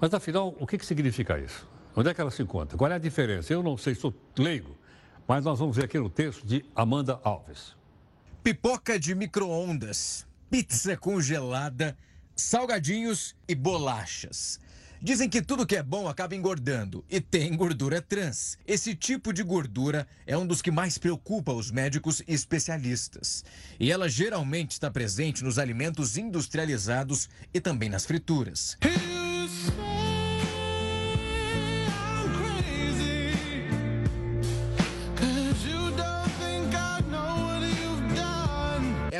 Mas 0.00 0.12
afinal, 0.12 0.56
o 0.58 0.66
que, 0.66 0.76
que 0.76 0.84
significa 0.84 1.38
isso? 1.38 1.68
Onde 1.94 2.08
é 2.08 2.14
que 2.14 2.20
ela 2.20 2.32
se 2.32 2.42
encontra? 2.42 2.76
Qual 2.76 2.90
é 2.90 2.96
a 2.96 2.98
diferença? 2.98 3.52
Eu 3.52 3.62
não 3.62 3.76
sei, 3.76 3.94
sou 3.94 4.12
leigo, 4.36 4.76
mas 5.28 5.44
nós 5.44 5.60
vamos 5.60 5.76
ver 5.76 5.84
aqui 5.84 5.96
no 5.96 6.10
texto 6.10 6.44
de 6.44 6.64
Amanda 6.74 7.20
Alves. 7.22 7.76
Pipoca 8.42 8.98
de 8.98 9.14
micro-ondas, 9.14 10.26
pizza 10.50 10.96
congelada 10.96 11.96
salgadinhos 12.34 13.36
e 13.46 13.54
bolachas. 13.54 14.58
Dizem 15.02 15.30
que 15.30 15.40
tudo 15.40 15.66
que 15.66 15.76
é 15.76 15.82
bom 15.82 16.06
acaba 16.06 16.36
engordando 16.36 17.02
e 17.08 17.22
tem 17.22 17.56
gordura 17.56 18.02
trans. 18.02 18.58
Esse 18.66 18.94
tipo 18.94 19.32
de 19.32 19.42
gordura 19.42 20.06
é 20.26 20.36
um 20.36 20.46
dos 20.46 20.60
que 20.60 20.70
mais 20.70 20.98
preocupa 20.98 21.52
os 21.52 21.70
médicos 21.70 22.20
e 22.28 22.34
especialistas. 22.34 23.42
E 23.78 23.90
ela 23.90 24.10
geralmente 24.10 24.72
está 24.72 24.90
presente 24.90 25.42
nos 25.42 25.58
alimentos 25.58 26.18
industrializados 26.18 27.30
e 27.54 27.60
também 27.62 27.88
nas 27.88 28.04
frituras. 28.04 28.76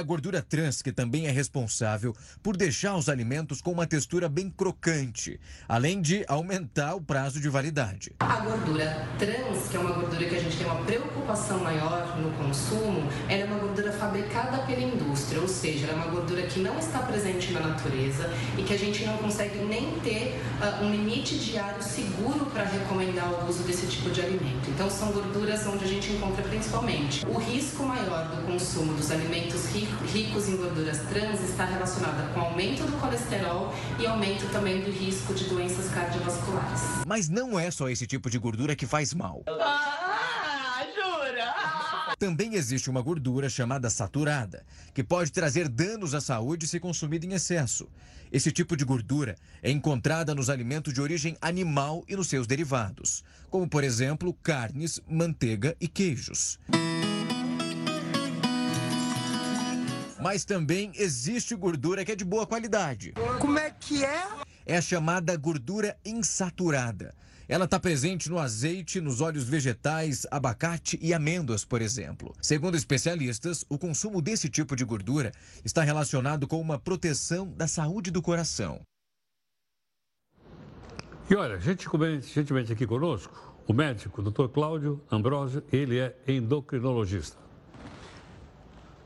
A 0.01 0.03
gordura 0.03 0.41
trans 0.41 0.81
que 0.81 0.91
também 0.91 1.27
é 1.27 1.31
responsável 1.31 2.17
por 2.43 2.57
deixar 2.57 2.97
os 2.97 3.11
alimentos 3.11 3.61
com 3.61 3.71
uma 3.71 3.87
textura 3.87 4.31
bem 4.31 4.49
crocante, 4.49 5.39
além 5.69 6.01
de 6.01 6.25
aumentar 6.27 6.95
o 6.95 7.03
prazo 7.03 7.39
de 7.39 7.51
validade. 7.51 8.13
A 8.21 8.41
gordura 8.41 9.07
trans, 9.19 9.69
que 9.69 9.77
é 9.77 9.81
uma 9.81 9.93
gordura 9.93 10.25
que 10.25 10.35
a 10.35 10.41
gente 10.41 10.57
tem 10.57 10.67
uma 10.67 10.83
preocupação 10.85 11.59
maior 11.59 12.19
no 12.19 12.33
consumo, 12.33 13.07
ela 13.29 13.43
é 13.43 13.45
uma 13.45 13.59
gordura 13.59 13.93
fabricada 13.93 14.63
pela 14.63 14.81
indústria, 14.81 15.41
ou 15.41 15.49
seja, 15.49 15.87
ela 15.87 15.93
é 15.93 15.97
uma 15.97 16.13
gordura 16.13 16.43
que 16.43 16.61
não 16.61 16.79
está 16.79 17.01
presente 17.01 17.53
na 17.53 17.61
natureza 17.61 18.33
e 18.57 18.63
que 18.63 18.73
a 18.73 18.79
gente 18.79 19.05
não 19.05 19.19
consegue 19.19 19.59
nem 19.59 20.01
ter 20.01 20.41
uh, 20.63 20.83
um 20.83 20.91
limite 20.91 21.39
diário 21.39 21.83
seguro 21.83 22.47
para 22.47 22.65
recomendar 22.65 23.31
o 23.31 23.51
uso 23.51 23.63
desse 23.65 23.87
tipo 23.87 24.11
de 24.11 24.23
alimento. 24.23 24.71
Então, 24.71 24.89
são 24.89 25.13
gorduras 25.13 25.67
onde 25.67 25.85
a 25.85 25.89
gente 25.89 26.11
encontra 26.11 26.43
principalmente 26.45 27.27
o 27.27 27.37
risco 27.37 27.83
maior 27.83 28.29
do 28.29 28.47
consumo 28.47 28.95
dos 28.95 29.11
alimentos 29.11 29.67
ricos 29.67 29.90
ricos 30.13 30.49
em 30.49 30.57
gorduras 30.57 30.99
trans 31.09 31.41
está 31.41 31.65
relacionada 31.65 32.33
com 32.33 32.41
aumento 32.41 32.83
do 32.85 32.99
colesterol 33.01 33.75
e 33.99 34.07
aumento 34.07 34.51
também 34.53 34.81
do 34.83 34.91
risco 34.91 35.35
de 35.35 35.45
doenças 35.45 35.91
cardiovasculares. 35.91 36.81
Mas 37.07 37.29
não 37.29 37.59
é 37.59 37.71
só 37.71 37.89
esse 37.89 38.07
tipo 38.07 38.31
de 38.31 38.39
gordura 38.39 38.77
que 38.77 38.87
faz 38.87 39.13
mal. 39.15 39.43
Ah, 39.47 40.85
jura? 40.95 42.17
Também 42.19 42.55
existe 42.55 42.91
uma 42.91 43.01
gordura 43.01 43.49
chamada 43.49 43.89
saturada, 43.89 44.65
que 44.93 45.03
pode 45.03 45.33
trazer 45.33 45.69
danos 45.69 46.15
à 46.15 46.21
saúde 46.21 46.67
se 46.67 46.79
consumida 46.79 47.27
em 47.27 47.33
excesso. 47.33 47.89
Esse 48.33 48.53
tipo 48.53 48.77
de 48.77 48.85
gordura 48.85 49.37
é 49.63 49.71
encontrada 49.71 50.35
nos 50.35 50.49
alimentos 50.49 50.95
de 50.95 51.01
origem 51.01 51.37
animal 51.41 52.05
e 52.09 52.15
nos 52.15 52.29
seus 52.29 52.47
derivados, 52.47 53.25
como 53.51 53.69
por 53.69 53.83
exemplo 53.83 54.33
carnes, 54.43 55.01
manteiga 55.09 55.77
e 55.81 55.89
queijos. 55.89 56.59
Mas 60.23 60.45
também 60.45 60.93
existe 60.95 61.55
gordura 61.55 62.05
que 62.05 62.13
é 62.13 62.17
de 62.17 62.25
boa 62.25 62.47
qualidade. 62.47 63.15
Como 63.41 63.59
é 63.59 63.71
que 63.71 64.05
é? 64.05 64.27
É 64.67 64.77
a 64.77 64.83
chamada 64.83 65.35
gordura 65.37 65.97
insaturada. 66.05 67.15
Ela 67.49 67.65
está 67.65 67.81
presente 67.81 68.31
no 68.31 68.39
azeite, 68.39 69.01
nos 69.01 69.21
óleos 69.21 69.45
vegetais, 69.45 70.25
abacate 70.31 70.97
e 71.03 71.13
amêndoas, 71.13 71.65
por 71.65 71.83
exemplo. 71.83 72.33
Segundo 72.41 72.77
especialistas, 72.77 73.65
o 73.69 73.77
consumo 73.77 74.23
desse 74.23 74.49
tipo 74.49 74.77
de 74.77 74.85
gordura 74.85 75.33
está 75.65 75.83
relacionado 75.83 76.47
com 76.47 76.61
uma 76.61 76.79
proteção 76.79 77.51
da 77.51 77.67
saúde 77.67 78.13
do 78.13 78.23
coração. 78.23 78.81
E 81.29 81.35
olha, 81.35 81.59
gentilmente 81.59 82.73
aqui 82.73 82.87
conosco, 82.87 83.55
o 83.67 83.73
médico, 83.73 84.23
Dr. 84.23 84.49
Cláudio 84.49 85.03
Ambrosio, 85.11 85.65
ele 85.73 85.99
é 85.99 86.17
endocrinologista. 86.29 87.50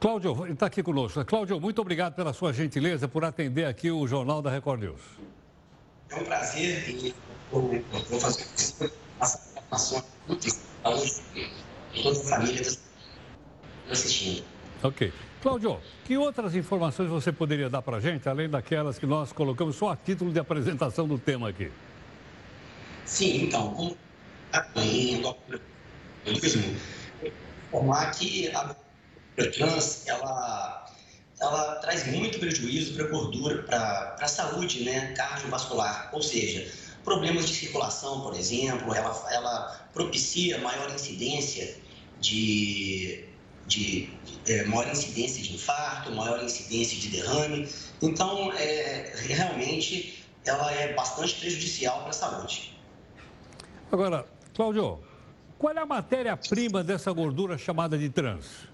Cláudio, 0.05 0.47
está 0.53 0.67
aqui 0.67 0.83
conosco. 0.83 1.25
Cláudio, 1.25 1.59
muito 1.59 1.81
obrigado 1.81 2.15
pela 2.15 2.35
sua 2.35 2.53
gentileza 2.53 3.09
por 3.09 3.25
atender 3.25 3.65
aqui 3.65 3.91
o 3.91 4.07
Jornal 4.07 4.43
da 4.43 4.51
Record 4.51 4.83
News. 4.83 5.01
É 6.11 6.17
um 6.17 6.25
prazer 6.25 6.91
e 6.91 7.15
vou, 7.51 7.83
fazer 8.21 8.45
as 9.19 9.49
informações 9.57 10.05
para 10.83 10.93
toda 12.03 12.21
a 12.21 12.23
família 12.23 12.63
assistindo. 13.91 14.45
Ok. 14.83 15.11
Cláudio, 15.41 15.81
que 16.05 16.19
outras 16.19 16.55
informações 16.55 17.09
você 17.09 17.33
poderia 17.33 17.71
dar 17.71 17.81
para 17.81 17.97
a 17.97 18.01
gente, 18.01 18.29
além 18.29 18.47
daquelas 18.47 18.99
que 18.99 19.07
nós 19.07 19.33
colocamos 19.33 19.75
só 19.75 19.93
a 19.93 19.97
título 19.97 20.31
de 20.31 20.39
apresentação 20.39 21.09
do 21.09 21.19
tema 21.19 21.49
aqui? 21.49 21.73
Sim, 23.07 23.47
então, 23.47 23.73
como 23.73 23.97
informar 27.73 28.11
que 28.11 28.51
a 28.51 28.84
trans, 29.37 30.07
ela, 30.07 30.87
ela 31.41 31.77
traz 31.77 32.07
muito 32.07 32.39
prejuízo 32.39 32.95
para 32.95 33.05
a 33.05 33.09
gordura, 33.09 33.63
para 33.65 34.17
a 34.21 34.29
saúde 34.29 34.85
né, 34.85 35.13
cardiovascular, 35.17 36.11
ou 36.13 36.23
seja, 36.23 36.71
problemas 37.05 37.47
de 37.47 37.55
circulação, 37.55 38.23
por 38.23 38.35
exemplo, 38.35 38.95
ela, 38.95 39.27
ela 39.31 39.89
propicia 39.93 40.59
maior 40.59 40.91
incidência 40.93 41.77
de, 42.21 43.25
de, 43.67 44.09
de 44.25 44.53
é, 44.53 44.65
maior 44.65 44.91
incidência 44.91 45.43
de 45.43 45.55
infarto, 45.55 46.11
maior 46.13 46.43
incidência 46.43 46.99
de 46.99 47.09
derrame. 47.09 47.69
Então, 48.01 48.53
é, 48.53 49.13
realmente, 49.17 50.25
ela 50.45 50.73
é 50.73 50.95
bastante 50.95 51.35
prejudicial 51.35 52.01
para 52.01 52.11
a 52.11 52.13
saúde. 52.13 52.75
Agora, 53.93 54.27
Cláudio, 54.55 55.01
qual 55.59 55.75
é 55.75 55.81
a 55.81 55.87
matéria-prima 55.87 56.83
dessa 56.83 57.13
gordura 57.13 57.57
chamada 57.59 57.97
de 57.99 58.09
trans? 58.09 58.69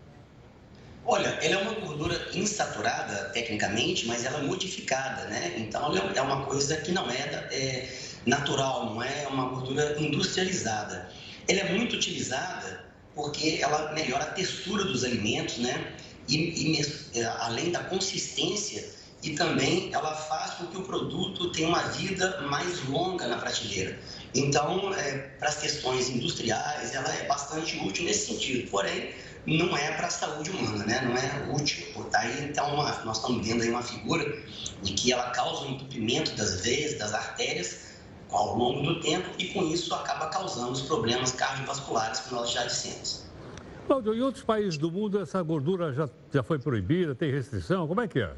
Olha, 1.04 1.28
ela 1.42 1.54
é 1.54 1.62
uma 1.62 1.80
gordura 1.80 2.28
insaturada, 2.34 3.30
tecnicamente, 3.30 4.06
mas 4.06 4.24
ela 4.24 4.38
é 4.38 4.42
modificada, 4.42 5.24
né? 5.24 5.54
Então, 5.56 5.94
é 5.96 6.22
uma 6.22 6.44
coisa 6.44 6.76
que 6.76 6.92
não 6.92 7.10
é, 7.10 7.18
é 7.50 7.98
natural, 8.26 8.86
não 8.86 9.02
é 9.02 9.26
uma 9.28 9.46
gordura 9.48 9.96
industrializada. 9.98 11.10
Ela 11.48 11.60
é 11.60 11.72
muito 11.72 11.96
utilizada 11.96 12.90
porque 13.14 13.58
ela 13.60 13.92
melhora 13.92 14.24
a 14.24 14.30
textura 14.30 14.84
dos 14.84 15.04
alimentos, 15.04 15.58
né? 15.58 15.94
E, 16.28 16.36
e 16.36 17.18
é, 17.18 17.24
além 17.24 17.72
da 17.72 17.80
consistência, 17.84 18.88
e 19.22 19.30
também 19.30 19.92
ela 19.92 20.14
faz 20.14 20.54
com 20.54 20.66
que 20.66 20.78
o 20.78 20.82
produto 20.82 21.52
tenha 21.52 21.68
uma 21.68 21.82
vida 21.88 22.40
mais 22.42 22.86
longa 22.88 23.26
na 23.26 23.36
prateleira. 23.36 23.98
Então, 24.34 24.94
é, 24.94 25.18
para 25.38 25.48
as 25.48 25.56
questões 25.56 26.08
industriais, 26.08 26.94
ela 26.94 27.12
é 27.14 27.26
bastante 27.26 27.78
útil 27.78 28.04
nesse 28.04 28.32
sentido. 28.32 28.70
Porém, 28.70 29.12
não 29.46 29.76
é 29.76 29.92
para 29.92 30.06
a 30.06 30.10
saúde 30.10 30.50
humana, 30.50 30.84
né? 30.84 31.00
não 31.02 31.16
é 31.16 31.54
útil. 31.54 31.86
Daí, 32.10 32.44
então, 32.44 32.74
uma, 32.74 32.90
nós 33.04 33.18
estamos 33.18 33.46
vendo 33.46 33.62
aí 33.62 33.70
uma 33.70 33.82
figura 33.82 34.24
de 34.82 34.92
que 34.92 35.12
ela 35.12 35.30
causa 35.30 35.64
um 35.64 35.72
entupimento 35.72 36.34
das 36.36 36.60
veias, 36.60 36.98
das 36.98 37.14
artérias, 37.14 37.90
ao 38.30 38.56
longo 38.56 38.82
do 38.82 39.00
tempo, 39.00 39.28
e 39.38 39.46
com 39.48 39.64
isso 39.64 39.92
acaba 39.94 40.26
causando 40.26 40.72
os 40.72 40.82
problemas 40.82 41.32
cardiovasculares 41.32 42.20
que 42.20 42.32
nós 42.32 42.50
já 42.50 42.64
dissemos. 42.64 43.24
Cláudio, 43.86 44.14
em 44.14 44.20
outros 44.20 44.44
países 44.44 44.78
do 44.78 44.90
mundo 44.90 45.20
essa 45.20 45.42
gordura 45.42 45.92
já, 45.92 46.08
já 46.32 46.42
foi 46.42 46.58
proibida, 46.58 47.14
tem 47.14 47.32
restrição, 47.32 47.88
como 47.88 48.00
é 48.00 48.06
que 48.06 48.20
é? 48.20 48.32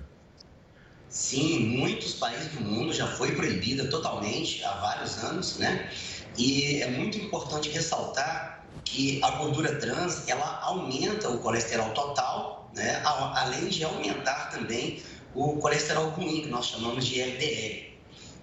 Sim, 1.10 1.76
muitos 1.76 2.14
países 2.14 2.50
do 2.52 2.62
mundo 2.62 2.90
já 2.90 3.06
foi 3.06 3.32
proibida 3.32 3.86
totalmente 3.88 4.64
há 4.64 4.72
vários 4.76 5.22
anos, 5.22 5.58
né? 5.58 5.90
E 6.38 6.80
é 6.80 6.90
muito 6.90 7.18
importante 7.18 7.68
ressaltar 7.68 8.51
que 8.84 9.22
a 9.22 9.30
gordura 9.32 9.76
trans 9.76 10.28
ela 10.28 10.60
aumenta 10.62 11.28
o 11.28 11.38
colesterol 11.38 11.90
total, 11.90 12.70
né? 12.74 13.00
Além 13.04 13.68
de 13.68 13.84
aumentar 13.84 14.50
também 14.50 15.02
o 15.34 15.56
colesterol 15.56 16.08
ruim, 16.10 16.42
que 16.42 16.48
nós 16.48 16.66
chamamos 16.66 17.06
de 17.06 17.20
LDL. 17.20 17.92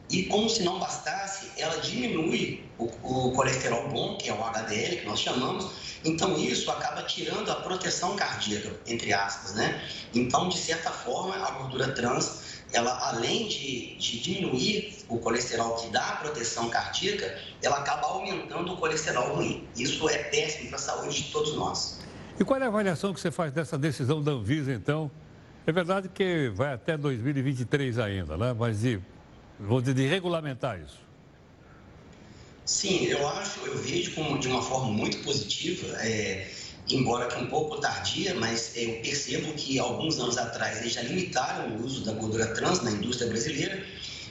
E 0.10 0.24
como 0.24 0.50
se 0.50 0.63
não 0.63 0.79
bastasse, 0.79 1.51
ela 1.55 1.77
diminui 1.77 2.63
o, 2.79 2.86
o, 2.86 3.31
colesterol 3.34 3.88
bom, 3.89 4.17
que 4.17 4.27
é 4.27 4.34
o 4.34 4.43
HDL, 4.43 4.98
que 4.98 5.05
nós 5.05 5.19
chamamos. 5.19 5.72
Então, 6.03 6.36
isso 6.36 6.72
acaba 6.72 7.03
tirando 7.03 7.51
a 7.51 7.55
proteção 7.55 8.15
cardíaca, 8.15 8.72
entre 8.88 9.13
aspas, 9.13 9.53
né? 9.53 9.84
Então, 10.15 10.50
de 10.50 10.58
certa 10.58 10.89
forma, 10.89 11.36
a 11.36 11.51
gordura 11.51 11.91
trans, 11.91 12.58
ela, 12.71 13.09
além 13.09 13.47
de, 13.47 13.95
de 13.95 14.19
diminuir 14.19 14.93
o 15.07 15.17
colesterol 15.17 15.75
que 15.75 15.89
dá 15.89 16.07
a 16.07 16.15
proteção 16.17 16.69
cardíaca, 16.69 17.38
ela 17.61 17.79
acaba 17.79 18.07
aumentando 18.07 18.73
o 18.73 18.77
colesterol 18.77 19.35
ruim. 19.35 19.67
Isso 19.75 20.07
é 20.09 20.17
péssimo 20.25 20.69
para 20.69 20.77
a 20.77 20.81
saúde 20.81 21.23
de 21.23 21.31
todos 21.31 21.55
nós. 21.55 21.99
E 22.39 22.45
qual 22.45 22.59
é 22.59 22.63
a 22.63 22.67
avaliação 22.67 23.13
que 23.13 23.19
você 23.19 23.31
faz 23.31 23.51
dessa 23.51 23.77
decisão 23.77 24.21
da 24.21 24.31
Anvisa, 24.31 24.71
então? 24.71 25.11
É 25.65 25.71
verdade 25.71 26.09
que 26.09 26.49
vai 26.49 26.73
até 26.73 26.97
2023 26.97 27.99
ainda, 27.99 28.38
né? 28.38 28.55
Mas 28.57 28.81
de 28.81 28.99
vou 29.59 29.81
dizer, 29.81 29.93
de 29.93 30.07
regulamentar 30.07 30.79
isso? 30.79 30.99
Sim, 32.65 33.05
eu 33.05 33.27
acho, 33.27 33.59
eu 33.65 33.77
vejo 33.79 34.13
como 34.13 34.38
de 34.38 34.47
uma 34.47 34.61
forma 34.61 34.91
muito 34.91 35.17
positiva, 35.23 35.97
é, 35.97 36.47
embora 36.96 37.27
que 37.27 37.36
um 37.41 37.48
pouco 37.48 37.77
tardia, 37.77 38.34
mas 38.36 38.72
eu 38.75 39.01
percebo 39.01 39.53
que 39.53 39.79
alguns 39.79 40.19
anos 40.19 40.38
atrás 40.38 40.79
eles 40.79 40.93
já 40.93 41.01
limitaram 41.01 41.75
o 41.75 41.86
uso 41.86 42.03
da 42.03 42.13
gordura 42.13 42.48
trans 42.53 42.81
na 42.81 42.91
indústria 42.91 43.29
brasileira 43.29 43.86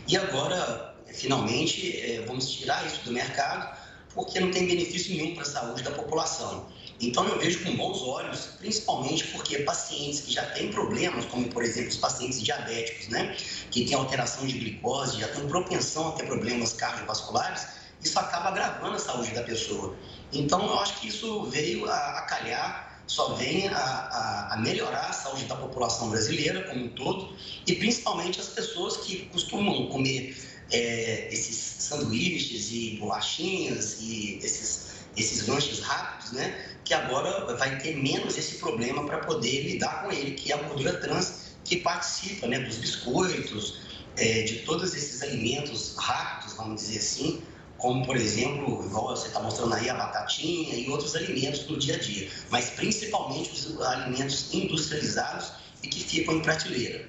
e 0.06 0.16
agora, 0.16 0.94
finalmente, 1.12 1.96
é, 2.00 2.24
vamos 2.26 2.50
tirar 2.50 2.86
isso 2.86 3.04
do 3.04 3.12
mercado 3.12 3.76
porque 4.14 4.40
não 4.40 4.50
tem 4.50 4.66
benefício 4.66 5.14
nenhum 5.14 5.34
para 5.34 5.42
a 5.42 5.46
saúde 5.46 5.82
da 5.82 5.90
população. 5.90 6.66
Então, 7.00 7.28
eu 7.28 7.38
vejo 7.38 7.62
com 7.62 7.76
bons 7.76 8.02
olhos, 8.02 8.48
principalmente 8.58 9.28
porque 9.28 9.58
pacientes 9.60 10.22
que 10.22 10.32
já 10.32 10.44
têm 10.46 10.72
problemas, 10.72 11.26
como, 11.26 11.48
por 11.48 11.62
exemplo, 11.62 11.90
os 11.90 11.96
pacientes 11.96 12.42
diabéticos, 12.42 13.08
né, 13.08 13.36
que 13.70 13.84
têm 13.84 13.94
alteração 13.94 14.44
de 14.46 14.58
glicose, 14.58 15.20
já 15.20 15.28
têm 15.28 15.46
propensão 15.46 16.08
a 16.08 16.12
ter 16.12 16.26
problemas 16.26 16.72
cardiovasculares, 16.72 17.66
isso 18.02 18.18
acaba 18.18 18.48
agravando 18.48 18.96
a 18.96 18.98
saúde 18.98 19.32
da 19.32 19.42
pessoa. 19.42 19.96
Então, 20.32 20.64
eu 20.66 20.78
acho 20.78 21.00
que 21.00 21.08
isso 21.08 21.44
veio 21.44 21.88
a, 21.88 22.18
a 22.18 22.22
calhar, 22.22 23.00
só 23.06 23.34
vem 23.34 23.68
a, 23.68 23.78
a, 23.78 24.54
a, 24.54 24.56
melhorar 24.58 25.08
a 25.08 25.12
saúde 25.12 25.44
da 25.44 25.56
população 25.56 26.10
brasileira 26.10 26.62
como 26.68 26.84
um 26.84 26.88
todo, 26.90 27.34
e 27.66 27.74
principalmente 27.74 28.38
as 28.40 28.48
pessoas 28.48 28.98
que 28.98 29.24
costumam 29.26 29.86
comer 29.86 30.36
é, 30.70 31.28
esses 31.32 31.56
sanduíches 31.56 32.70
e 32.70 32.98
bolachinhas 33.00 33.98
e 34.00 34.38
esses, 34.42 34.88
esses 35.16 35.46
lanches 35.48 35.80
rápidos, 35.80 36.32
né? 36.32 36.68
que 36.84 36.94
agora 36.94 37.54
vai 37.56 37.78
ter 37.78 37.96
menos 37.96 38.36
esse 38.38 38.56
problema 38.56 39.04
para 39.04 39.18
poder 39.18 39.62
lidar 39.62 40.02
com 40.02 40.10
ele, 40.10 40.32
que 40.32 40.50
é 40.50 40.54
a 40.54 40.62
gordura 40.62 40.94
trans, 40.94 41.48
que 41.64 41.76
participa 41.76 42.46
né, 42.46 42.60
dos 42.60 42.76
biscoitos, 42.76 43.80
é, 44.16 44.42
de 44.42 44.60
todos 44.60 44.94
esses 44.94 45.22
alimentos 45.22 45.94
rápidos, 45.96 46.54
vamos 46.54 46.80
dizer 46.80 46.98
assim, 46.98 47.42
como, 47.78 48.04
por 48.04 48.16
exemplo, 48.16 48.84
igual 48.84 49.16
você 49.16 49.28
está 49.28 49.40
mostrando 49.40 49.72
aí, 49.72 49.88
a 49.88 49.94
batatinha 49.94 50.74
e 50.74 50.90
outros 50.90 51.14
alimentos 51.14 51.60
do 51.60 51.78
dia 51.78 51.94
a 51.94 51.98
dia, 51.98 52.28
mas 52.50 52.70
principalmente 52.70 53.52
os 53.52 53.80
alimentos 53.80 54.52
industrializados 54.52 55.52
e 55.82 55.88
que 55.88 56.00
ficam 56.02 56.34
em 56.34 56.40
prateleira. 56.40 57.08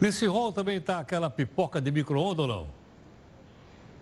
Nesse 0.00 0.26
rol 0.26 0.52
também 0.52 0.78
está 0.78 0.98
aquela 0.98 1.30
pipoca 1.30 1.80
de 1.80 1.92
micro-ondas 1.92 2.40
ou 2.40 2.48
não? 2.48 2.80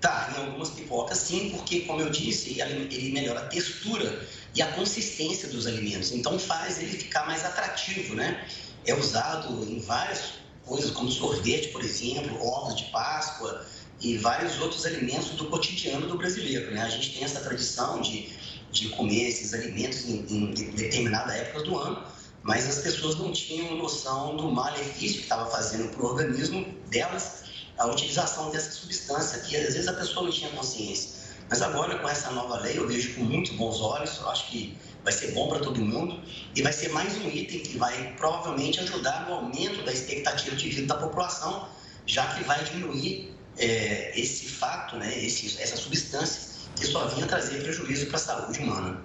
Tá, 0.01 0.33
em 0.35 0.47
algumas 0.47 0.71
pipocas 0.71 1.19
sim, 1.19 1.51
porque, 1.51 1.81
como 1.81 2.01
eu 2.01 2.09
disse, 2.09 2.59
ele 2.61 3.13
melhora 3.13 3.41
a 3.41 3.47
textura 3.47 4.27
e 4.55 4.63
a 4.63 4.73
consistência 4.73 5.49
dos 5.49 5.67
alimentos. 5.67 6.13
Então, 6.13 6.39
faz 6.39 6.81
ele 6.81 6.97
ficar 6.97 7.27
mais 7.27 7.45
atrativo, 7.45 8.15
né? 8.15 8.47
É 8.87 8.95
usado 8.95 9.63
em 9.65 9.81
várias 9.81 10.35
coisas, 10.65 10.91
como 10.93 11.11
sorvete, 11.11 11.69
por 11.69 11.83
exemplo, 11.83 12.39
ovos 12.47 12.77
de 12.77 12.85
Páscoa 12.85 13.67
e 14.01 14.17
vários 14.17 14.61
outros 14.61 14.87
alimentos 14.87 15.31
do 15.31 15.47
cotidiano 15.47 16.07
do 16.07 16.17
brasileiro, 16.17 16.71
né? 16.71 16.83
A 16.83 16.89
gente 16.89 17.15
tem 17.15 17.25
essa 17.25 17.41
tradição 17.41 18.01
de, 18.01 18.29
de 18.71 18.89
comer 18.91 19.29
esses 19.29 19.53
alimentos 19.55 20.09
em, 20.09 20.25
em 20.31 20.53
determinada 20.53 21.35
época 21.35 21.65
do 21.65 21.77
ano, 21.77 22.05
mas 22.43 22.69
as 22.69 22.79
pessoas 22.79 23.17
não 23.17 23.33
tinham 23.33 23.77
noção 23.77 24.37
do 24.37 24.51
malefício 24.51 25.19
que 25.19 25.23
estava 25.25 25.51
fazendo 25.51 25.89
para 25.91 26.03
o 26.03 26.07
organismo 26.07 26.65
delas 26.89 27.45
a 27.77 27.87
utilização 27.87 28.51
dessa 28.51 28.71
substância, 28.71 29.41
que 29.41 29.57
às 29.57 29.75
vezes 29.75 29.89
a 29.89 29.93
pessoa 29.93 30.25
não 30.25 30.33
tinha 30.33 30.51
consciência. 30.51 31.19
Mas 31.49 31.63
agora, 31.63 31.99
com 31.99 32.09
essa 32.09 32.31
nova 32.31 32.59
lei, 32.61 32.77
eu 32.77 32.87
vejo 32.87 33.15
com 33.15 33.23
muito 33.23 33.55
bons 33.55 33.81
olhos, 33.81 34.19
eu 34.19 34.29
acho 34.29 34.51
que 34.51 34.77
vai 35.03 35.13
ser 35.13 35.33
bom 35.33 35.49
para 35.49 35.61
todo 35.61 35.81
mundo 35.81 36.21
e 36.55 36.63
vai 36.63 36.73
ser 36.73 36.91
mais 36.91 37.17
um 37.19 37.29
item 37.29 37.61
que 37.61 37.79
vai 37.79 38.15
provavelmente 38.17 38.81
ajudar 38.81 39.27
no 39.27 39.35
aumento 39.35 39.83
da 39.85 39.93
expectativa 39.93 40.55
de 40.55 40.69
vida 40.69 40.95
da 40.95 41.01
população, 41.01 41.69
já 42.05 42.27
que 42.35 42.45
vai 42.45 42.63
diminuir 42.65 43.38
é, 43.59 44.19
esse 44.19 44.47
fato, 44.47 44.97
né, 44.97 45.19
esse, 45.19 45.61
essa 45.61 45.77
substância 45.77 46.59
que 46.77 46.87
só 46.87 47.07
vinha 47.09 47.27
trazer 47.27 47.63
prejuízo 47.63 48.07
para 48.07 48.17
a 48.17 48.21
saúde 48.21 48.61
humana. 48.61 49.03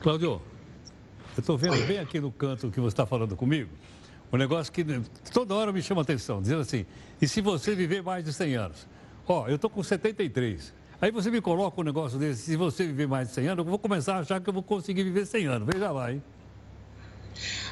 Cláudio, 0.00 0.40
eu 1.36 1.40
estou 1.40 1.58
vendo 1.58 1.72
Oi. 1.72 1.86
bem 1.86 1.98
aqui 1.98 2.20
no 2.20 2.30
canto 2.30 2.70
que 2.70 2.80
você 2.80 2.92
está 2.92 3.04
falando 3.04 3.34
comigo, 3.34 3.70
um 4.32 4.36
negócio 4.36 4.72
que 4.72 4.84
toda 5.32 5.54
hora 5.54 5.72
me 5.72 5.82
chama 5.82 6.02
atenção, 6.02 6.40
dizendo 6.40 6.60
assim, 6.60 6.86
e 7.20 7.26
se 7.26 7.40
você 7.40 7.74
viver 7.74 8.02
mais 8.02 8.24
de 8.24 8.32
100 8.32 8.54
anos? 8.56 8.86
Ó, 9.26 9.48
eu 9.48 9.56
estou 9.56 9.70
com 9.70 9.82
73. 9.82 10.72
Aí 11.00 11.10
você 11.10 11.30
me 11.30 11.40
coloca 11.40 11.80
um 11.80 11.84
negócio 11.84 12.18
desse, 12.18 12.42
se 12.42 12.56
você 12.56 12.86
viver 12.86 13.08
mais 13.08 13.28
de 13.28 13.34
100 13.34 13.48
anos, 13.48 13.64
eu 13.64 13.70
vou 13.70 13.78
começar 13.78 14.16
a 14.16 14.18
achar 14.20 14.40
que 14.40 14.48
eu 14.48 14.52
vou 14.52 14.62
conseguir 14.62 15.02
viver 15.04 15.26
100 15.26 15.46
anos. 15.46 15.68
Veja 15.72 15.90
lá, 15.90 16.12
hein? 16.12 16.22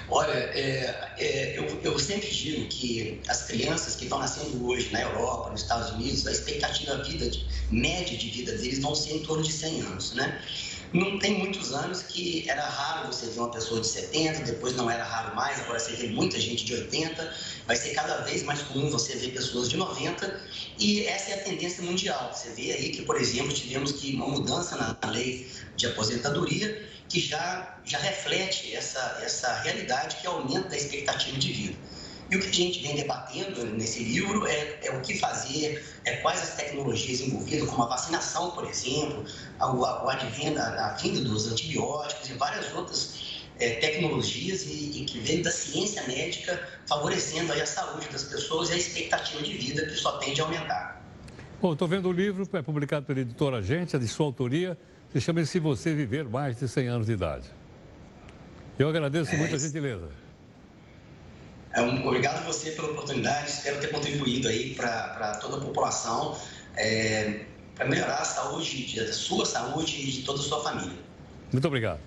Olha, 0.09 0.33
é, 0.33 1.15
é, 1.19 1.59
eu, 1.59 1.81
eu, 1.83 1.99
sempre 1.99 2.29
digo 2.29 2.67
que 2.69 3.23
as 3.29 3.45
crianças 3.45 3.97
que 3.97 4.05
estão 4.05 4.19
nascendo 4.19 4.67
hoje 4.67 4.91
na 4.93 5.01
Europa, 5.01 5.51
nos 5.51 5.63
Estados 5.63 5.91
Unidos, 5.93 6.27
a 6.27 6.33
expectativa 6.33 7.03
vida 7.03 7.31
de, 7.31 7.47
média 7.71 8.17
de 8.17 8.29
vida 8.29 8.53
deles 8.53 8.81
vão 8.81 8.95
ser 8.95 9.15
em 9.15 9.23
torno 9.23 9.43
de 9.43 9.53
100 9.53 9.81
anos, 9.81 10.13
né? 10.13 10.43
Não 10.93 11.19
tem 11.19 11.39
muitos 11.39 11.73
anos 11.73 12.03
que 12.03 12.45
era 12.51 12.67
raro 12.69 13.07
você 13.07 13.25
ver 13.25 13.39
uma 13.39 13.51
pessoa 13.51 13.81
de 13.81 13.87
70, 13.87 14.43
depois 14.43 14.77
não 14.77 14.91
era 14.91 15.03
raro 15.03 15.35
mais, 15.35 15.59
agora 15.61 15.79
você 15.79 15.93
vê 15.93 16.09
muita 16.09 16.39
gente 16.39 16.67
de 16.67 16.75
80, 16.75 17.35
vai 17.67 17.77
ser 17.77 17.95
cada 17.95 18.19
vez 18.19 18.43
mais 18.43 18.61
comum 18.61 18.91
você 18.91 19.17
ver 19.17 19.33
pessoas 19.33 19.71
de 19.71 19.79
90, 19.79 20.41
e 20.79 21.07
essa 21.07 21.31
é 21.31 21.35
a 21.35 21.45
tendência 21.45 21.83
mundial. 21.83 22.31
Você 22.35 22.51
vê 22.51 22.73
aí 22.73 22.91
que, 22.91 23.03
por 23.03 23.19
exemplo, 23.19 23.55
tivemos 23.55 23.93
que 23.93 24.15
uma 24.17 24.29
mudança 24.29 24.77
na 24.77 25.11
lei 25.11 25.51
de 25.75 25.87
aposentadoria 25.87 26.92
que 27.13 27.21
já, 27.21 27.77
já 27.85 27.99
reflete 27.99 28.75
essa, 28.75 29.21
essa 29.23 29.53
realidade 29.61 30.17
que 30.17 30.27
aumenta 30.27 30.75
a 30.75 30.79
expectativa 30.79 31.39
de 31.39 31.53
vida. 31.53 31.77
E 32.31 32.37
o 32.37 32.41
que 32.41 32.49
a 32.49 32.53
gente 32.53 32.81
vem 32.81 32.97
debatendo 32.97 33.67
nesse 33.67 34.03
livro 34.03 34.47
é, 34.47 34.79
é 34.83 34.91
o 34.97 35.03
que 35.03 35.19
fazer, 35.19 35.85
é 36.07 36.17
quais 36.17 36.43
as 36.43 36.55
tecnologias 36.55 37.21
envolvidas, 37.21 37.69
como 37.69 37.83
a 37.83 37.89
vacinação, 37.89 38.53
por 38.53 38.65
exemplo, 38.67 39.27
advento, 40.09 40.59
a, 40.59 40.87
a 40.87 40.93
vinda 40.95 41.21
dos 41.21 41.53
antibióticos 41.53 42.31
e 42.31 42.33
várias 42.33 42.75
outras 42.75 43.43
é, 43.61 43.75
tecnologias 43.75 44.65
e, 44.65 45.03
e, 45.03 45.05
que 45.05 45.19
vem 45.19 45.43
da 45.43 45.51
ciência 45.51 46.03
médica 46.07 46.67
favorecendo 46.87 47.53
a 47.53 47.67
saúde 47.67 48.09
das 48.09 48.25
pessoas 48.25 48.71
e 48.71 48.73
a 48.73 48.77
expectativa 48.79 49.43
de 49.43 49.53
vida 49.53 49.85
que 49.85 49.95
só 49.95 50.13
tende 50.13 50.41
a 50.41 50.45
aumentar. 50.45 51.03
Bom, 51.61 51.75
estou 51.75 51.87
vendo 51.87 52.09
o 52.09 52.13
livro, 52.13 52.49
é 52.55 52.63
publicado 52.63 53.05
pela 53.05 53.21
editora 53.21 53.59
Agência, 53.59 53.99
de 53.99 54.09
sua 54.09 54.25
autoria, 54.25 54.79
se 55.13 55.21
chama 55.21 55.45
Se 55.45 55.59
Você 55.59 55.95
Viver 55.95 56.25
Mais 56.25 56.59
de 56.59 56.67
100 56.67 56.89
Anos 56.89 57.07
de 57.07 57.13
Idade. 57.13 57.47
Eu 58.79 58.89
agradeço 58.89 59.35
é, 59.35 59.37
muito 59.37 59.55
a 59.55 59.59
gentileza. 59.59 60.09
É 61.75 61.83
um, 61.83 62.07
obrigado 62.07 62.39
a 62.39 62.47
você 62.47 62.71
pela 62.71 62.91
oportunidade, 62.91 63.51
espero 63.51 63.79
ter 63.81 63.89
contribuído 63.89 64.49
aí 64.49 64.75
para 64.75 65.39
toda 65.41 65.59
a 65.59 65.61
população, 65.61 66.37
é, 66.77 67.45
para 67.75 67.87
melhorar 67.87 68.21
a 68.21 68.25
saúde, 68.25 68.99
a 69.01 69.13
sua 69.13 69.45
saúde 69.45 70.01
e 70.01 70.11
de 70.13 70.23
toda 70.23 70.41
a 70.41 70.43
sua 70.43 70.63
família. 70.63 70.99
Muito 71.53 71.67
obrigado. 71.69 72.01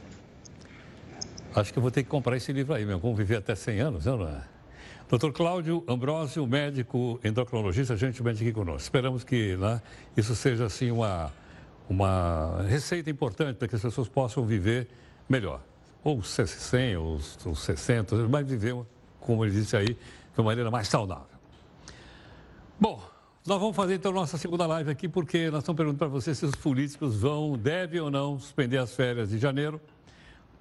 Acho 1.56 1.72
que 1.72 1.78
eu 1.78 1.82
vou 1.82 1.92
ter 1.92 2.04
que 2.04 2.10
comprar 2.10 2.36
esse 2.36 2.52
livro 2.52 2.74
aí, 2.74 2.86
meu. 2.86 3.00
Como 3.00 3.16
viver 3.16 3.38
até 3.38 3.56
100 3.56 3.80
anos, 3.80 4.06
não 4.06 4.28
é? 4.28 4.42
Doutor 5.08 5.32
Cláudio 5.32 5.84
Ambrosio, 5.88 6.46
médico 6.48 7.20
endocrinologista, 7.24 7.96
gentilmente 7.96 8.42
aqui 8.42 8.52
conosco. 8.52 8.82
Esperamos 8.82 9.24
que 9.24 9.56
né, 9.56 9.80
isso 10.18 10.36
seja, 10.36 10.66
assim, 10.66 10.90
uma, 10.90 11.32
uma 11.90 12.64
receita 12.68 13.10
importante 13.10 13.58
para 13.58 13.68
que 13.68 13.76
as 13.76 13.82
pessoas 13.82 14.08
possam 14.08 14.46
viver 14.46 14.88
melhor. 15.30 15.62
Ou 16.04 16.22
100, 16.22 16.98
ou, 16.98 17.20
ou 17.46 17.56
60, 17.56 18.16
mas 18.28 18.48
viver 18.48 18.76
como 19.26 19.44
ele 19.44 19.54
disse 19.54 19.76
aí, 19.76 19.88
de 19.88 19.98
uma 20.38 20.46
maneira 20.46 20.70
mais 20.70 20.88
saudável. 20.88 21.26
Bom, 22.80 23.02
nós 23.46 23.60
vamos 23.60 23.76
fazer 23.76 23.96
então 23.96 24.12
nossa 24.12 24.38
segunda 24.38 24.66
live 24.68 24.92
aqui, 24.92 25.08
porque 25.08 25.50
nós 25.50 25.62
estamos 25.62 25.78
perguntando 25.78 25.98
para 25.98 26.08
você 26.08 26.36
se 26.36 26.46
os 26.46 26.56
políticos 26.56 27.16
vão, 27.16 27.58
devem 27.58 28.00
ou 28.00 28.12
não 28.12 28.40
suspender 28.40 28.78
as 28.78 28.96
férias 28.96 29.30
de 29.30 29.40
janeiro 29.40 29.82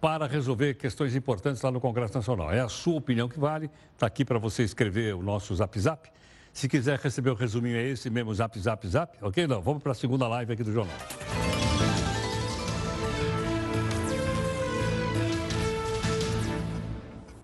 para 0.01 0.27
resolver 0.27 0.75
questões 0.75 1.15
importantes 1.15 1.63
lá 1.63 1.71
no 1.71 1.81
Congresso 1.81 2.15
Nacional. 2.15 2.53
É 2.53 2.61
a 2.61 2.69
sua 2.69 2.97
opinião 2.97 3.29
que 3.29 3.39
vale. 3.39 3.71
Está 3.95 4.07
aqui 4.07 4.25
para 4.25 4.39
você 4.39 4.63
escrever 4.63 5.15
o 5.15 5.23
nosso 5.23 5.55
Zap 5.55 5.79
Zap. 5.79 6.11
Se 6.55 6.69
quiser 6.69 7.01
receber 7.01 7.31
o 7.31 7.35
resuminho, 7.35 7.77
é 7.77 7.83
esse 7.83 8.09
mesmo 8.09 8.33
Zap 8.33 8.57
Zap 8.61 8.87
Zap. 8.87 9.19
Ok? 9.21 9.45
Não, 9.45 9.61
vamos 9.61 9.83
para 9.83 9.91
a 9.91 9.95
segunda 9.95 10.29
live 10.29 10.53
aqui 10.53 10.63
do 10.63 10.73
jornal. 10.73 10.97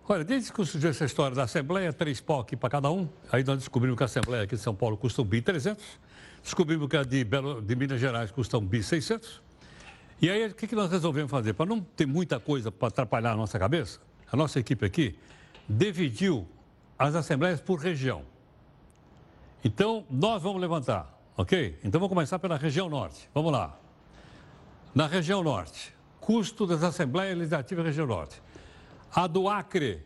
Olha, 0.09 0.23
desde 0.23 0.53
que 0.53 0.64
surgiu 0.64 0.90
essa 0.90 1.05
história 1.05 1.35
da 1.35 1.42
Assembleia, 1.42 1.92
três 1.92 2.20
pau 2.20 2.44
para 2.44 2.70
cada 2.70 2.88
um, 2.88 3.09
aí 3.33 3.42
nós 3.42 3.59
descobrimos 3.59 3.96
que 3.96 4.03
a 4.05 4.07
Assembleia 4.07 4.44
aqui 4.44 4.55
de 4.55 4.62
São 4.62 4.77
Paulo 4.77 4.96
custa 4.96 5.23
um 5.23 5.25
bi 5.25 5.42
300, 5.42 5.85
descobrimos 6.40 6.88
que 6.88 6.96
a 6.96 7.03
de, 7.03 7.25
Belo, 7.25 7.61
de 7.61 7.75
Minas 7.75 8.01
Gerais 8.01 8.31
custa 8.31 8.59
um 8.59 8.64
bi 8.64 8.81
600. 8.81 9.42
E 10.23 10.31
aí, 10.31 10.46
o 10.46 10.55
que, 10.55 10.68
que 10.68 10.75
nós 10.77 10.88
resolvemos 10.88 11.31
fazer? 11.31 11.53
Para 11.55 11.66
não 11.66 11.81
ter 11.81 12.07
muita 12.07 12.38
coisa 12.38 12.70
para 12.70 12.88
atrapalhar 12.88 13.33
a 13.33 13.37
nossa 13.37 13.59
cabeça, 13.59 13.99
a 14.31 14.37
nossa 14.37 14.61
equipe 14.61 14.87
aqui 14.87 15.18
dividiu 15.68 16.46
as 16.96 17.16
assembleias 17.16 17.61
por 17.61 17.81
região. 17.81 18.29
Então, 19.62 20.07
nós 20.11 20.42
vamos 20.42 20.61
levantar, 20.61 21.18
ok? 21.37 21.79
Então, 21.85 22.01
vamos 22.01 22.14
começar 22.14 22.38
pela 22.38 22.57
região 22.57 22.88
norte. 22.88 23.29
Vamos 23.35 23.53
lá. 23.53 23.79
Na 24.94 25.07
região 25.07 25.42
norte, 25.42 25.94
custo 26.18 26.66
das 26.66 26.83
assembleias 26.83 27.37
legislativas 27.37 27.85
região 27.85 28.07
norte. 28.07 28.42
A 29.14 29.27
do 29.27 29.49
Acre 29.49 30.03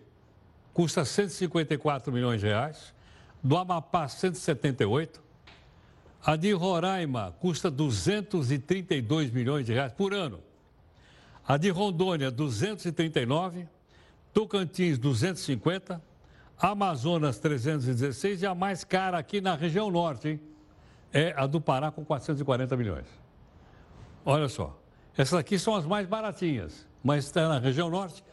custa 0.72 1.04
154 1.04 2.12
milhões 2.12 2.40
de 2.40 2.48
reais, 2.48 2.92
do 3.42 3.56
Amapá 3.56 4.08
178, 4.08 5.22
a 6.24 6.36
de 6.36 6.52
Roraima 6.52 7.36
custa 7.38 7.70
232 7.70 9.30
milhões 9.30 9.66
de 9.66 9.74
reais 9.74 9.92
por 9.92 10.14
ano. 10.14 10.40
A 11.46 11.58
de 11.58 11.68
Rondônia 11.68 12.30
239, 12.30 13.68
Tocantins 14.32 14.96
250, 14.96 16.02
Amazonas 16.58 17.38
316 17.38 18.42
e 18.42 18.46
a 18.46 18.54
mais 18.54 18.84
cara 18.84 19.18
aqui 19.18 19.40
na 19.40 19.54
região 19.54 19.90
norte, 19.90 20.28
hein? 20.28 20.40
É 21.12 21.32
a 21.36 21.46
do 21.46 21.60
Pará 21.60 21.90
com 21.90 22.04
440 22.04 22.76
milhões. 22.76 23.06
Olha 24.24 24.48
só, 24.48 24.78
essas 25.16 25.38
aqui 25.38 25.58
são 25.58 25.74
as 25.74 25.84
mais 25.84 26.06
baratinhas, 26.06 26.86
mas 27.02 27.24
está 27.24 27.48
na 27.48 27.58
região 27.58 27.90
norte 27.90 28.24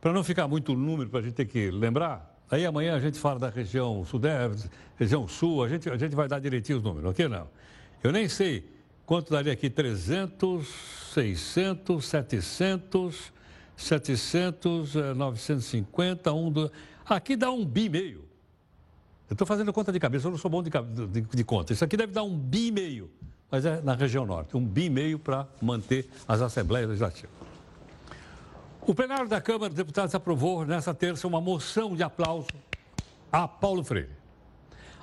para 0.00 0.12
não 0.12 0.22
ficar 0.22 0.46
muito 0.46 0.74
número 0.74 1.10
para 1.10 1.20
a 1.20 1.22
gente 1.22 1.34
ter 1.34 1.46
que 1.46 1.70
lembrar, 1.70 2.38
aí 2.50 2.64
amanhã 2.64 2.94
a 2.94 3.00
gente 3.00 3.18
fala 3.18 3.38
da 3.38 3.48
região 3.48 4.04
sudeste, 4.04 4.70
região 4.96 5.26
sul, 5.26 5.64
a 5.64 5.68
gente, 5.68 5.88
a 5.90 5.96
gente 5.96 6.14
vai 6.14 6.28
dar 6.28 6.38
direitinho 6.38 6.78
os 6.78 6.84
números, 6.84 7.10
ok? 7.10 7.28
Não. 7.28 7.48
Eu 8.02 8.12
nem 8.12 8.28
sei 8.28 8.70
quanto 9.04 9.32
daria 9.32 9.52
aqui 9.52 9.68
300, 9.68 10.68
600, 11.14 12.04
700, 12.04 13.32
700, 13.76 14.94
950, 15.16 16.32
um 16.32 16.52
do... 16.52 16.70
Aqui 17.08 17.36
dá 17.36 17.50
um 17.50 17.64
bi 17.64 17.88
meio. 17.88 18.28
Eu 19.28 19.34
estou 19.34 19.46
fazendo 19.46 19.72
conta 19.72 19.92
de 19.92 19.98
cabeça, 19.98 20.26
eu 20.26 20.30
não 20.30 20.38
sou 20.38 20.50
bom 20.50 20.62
de, 20.62 20.70
de, 20.70 21.20
de, 21.20 21.44
conta. 21.44 21.72
Isso 21.72 21.84
aqui 21.84 21.96
deve 21.96 22.12
dar 22.12 22.22
um 22.22 22.36
bi 22.36 22.70
meio, 22.70 23.10
mas 23.50 23.64
é 23.64 23.80
na 23.82 23.94
região 23.94 24.26
norte. 24.26 24.56
Um 24.56 24.64
bi 24.64 24.88
meio 24.88 25.18
para 25.18 25.46
manter 25.60 26.08
as 26.26 26.40
assembleias 26.40 26.88
legislativas. 26.88 27.30
O 28.86 28.94
plenário 28.94 29.28
da 29.28 29.40
Câmara 29.40 29.68
dos 29.68 29.76
Deputados 29.76 30.14
aprovou 30.14 30.64
nessa 30.64 30.94
terça 30.94 31.26
uma 31.26 31.40
moção 31.40 31.94
de 31.94 32.02
aplauso 32.02 32.48
a 33.30 33.46
Paulo 33.46 33.84
Freire. 33.84 34.10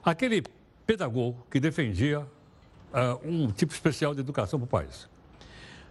Aquele 0.03 0.43
pedagogo 0.87 1.45
que 1.51 1.59
defendia 1.59 2.21
uh, 2.21 2.27
um 3.23 3.51
tipo 3.51 3.73
especial 3.73 4.13
de 4.15 4.21
educação 4.21 4.59
para 4.59 4.65
o 4.65 4.67
país. 4.67 5.07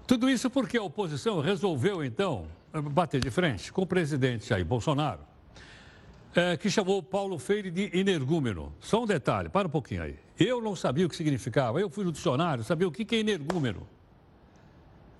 Tudo 0.06 0.28
isso 0.28 0.50
porque 0.50 0.76
a 0.76 0.82
oposição 0.82 1.40
resolveu, 1.40 2.04
então, 2.04 2.46
bater 2.92 3.20
de 3.20 3.30
frente 3.30 3.72
com 3.72 3.82
o 3.82 3.86
presidente 3.86 4.48
Jair 4.48 4.64
Bolsonaro, 4.64 5.20
uh, 6.36 6.58
que 6.58 6.70
chamou 6.70 7.02
Paulo 7.02 7.38
Freire 7.38 7.70
de 7.70 7.90
energúmeno. 7.92 8.72
Só 8.80 9.02
um 9.02 9.06
detalhe, 9.06 9.48
para 9.48 9.68
um 9.68 9.70
pouquinho 9.70 10.02
aí. 10.02 10.16
Eu 10.38 10.60
não 10.60 10.74
sabia 10.74 11.06
o 11.06 11.08
que 11.08 11.16
significava, 11.16 11.80
eu 11.80 11.88
fui 11.88 12.04
no 12.04 12.12
dicionário, 12.12 12.64
sabia 12.64 12.88
o 12.88 12.92
que 12.92 13.14
é 13.14 13.18
energúmeno. 13.18 13.86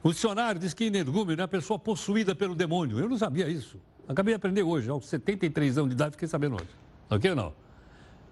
O 0.02 0.12
dicionário 0.12 0.60
diz 0.60 0.74
que 0.74 0.84
energúmeno 0.84 1.40
é 1.40 1.44
a 1.44 1.48
pessoa 1.48 1.78
possuída 1.78 2.34
pelo 2.34 2.54
demônio. 2.54 2.98
Eu 2.98 3.08
não 3.08 3.16
sabia 3.16 3.48
isso. 3.48 3.78
Acabei 4.06 4.32
de 4.32 4.36
aprender 4.36 4.62
hoje, 4.62 4.90
aos 4.90 5.06
73 5.06 5.78
anos 5.78 5.88
de 5.88 5.94
idade, 5.94 6.12
fiquei 6.12 6.28
sabendo 6.28 6.56
hoje. 6.56 6.68
Ok 7.08 7.30
ou 7.30 7.36
não? 7.36 7.54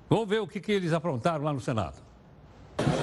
Vamos 0.08 0.28
ver 0.28 0.40
o 0.40 0.46
que, 0.46 0.60
que 0.60 0.70
eles 0.70 0.92
aprontaram 0.92 1.42
lá 1.42 1.52
no 1.52 1.60
Senado. 1.60 1.96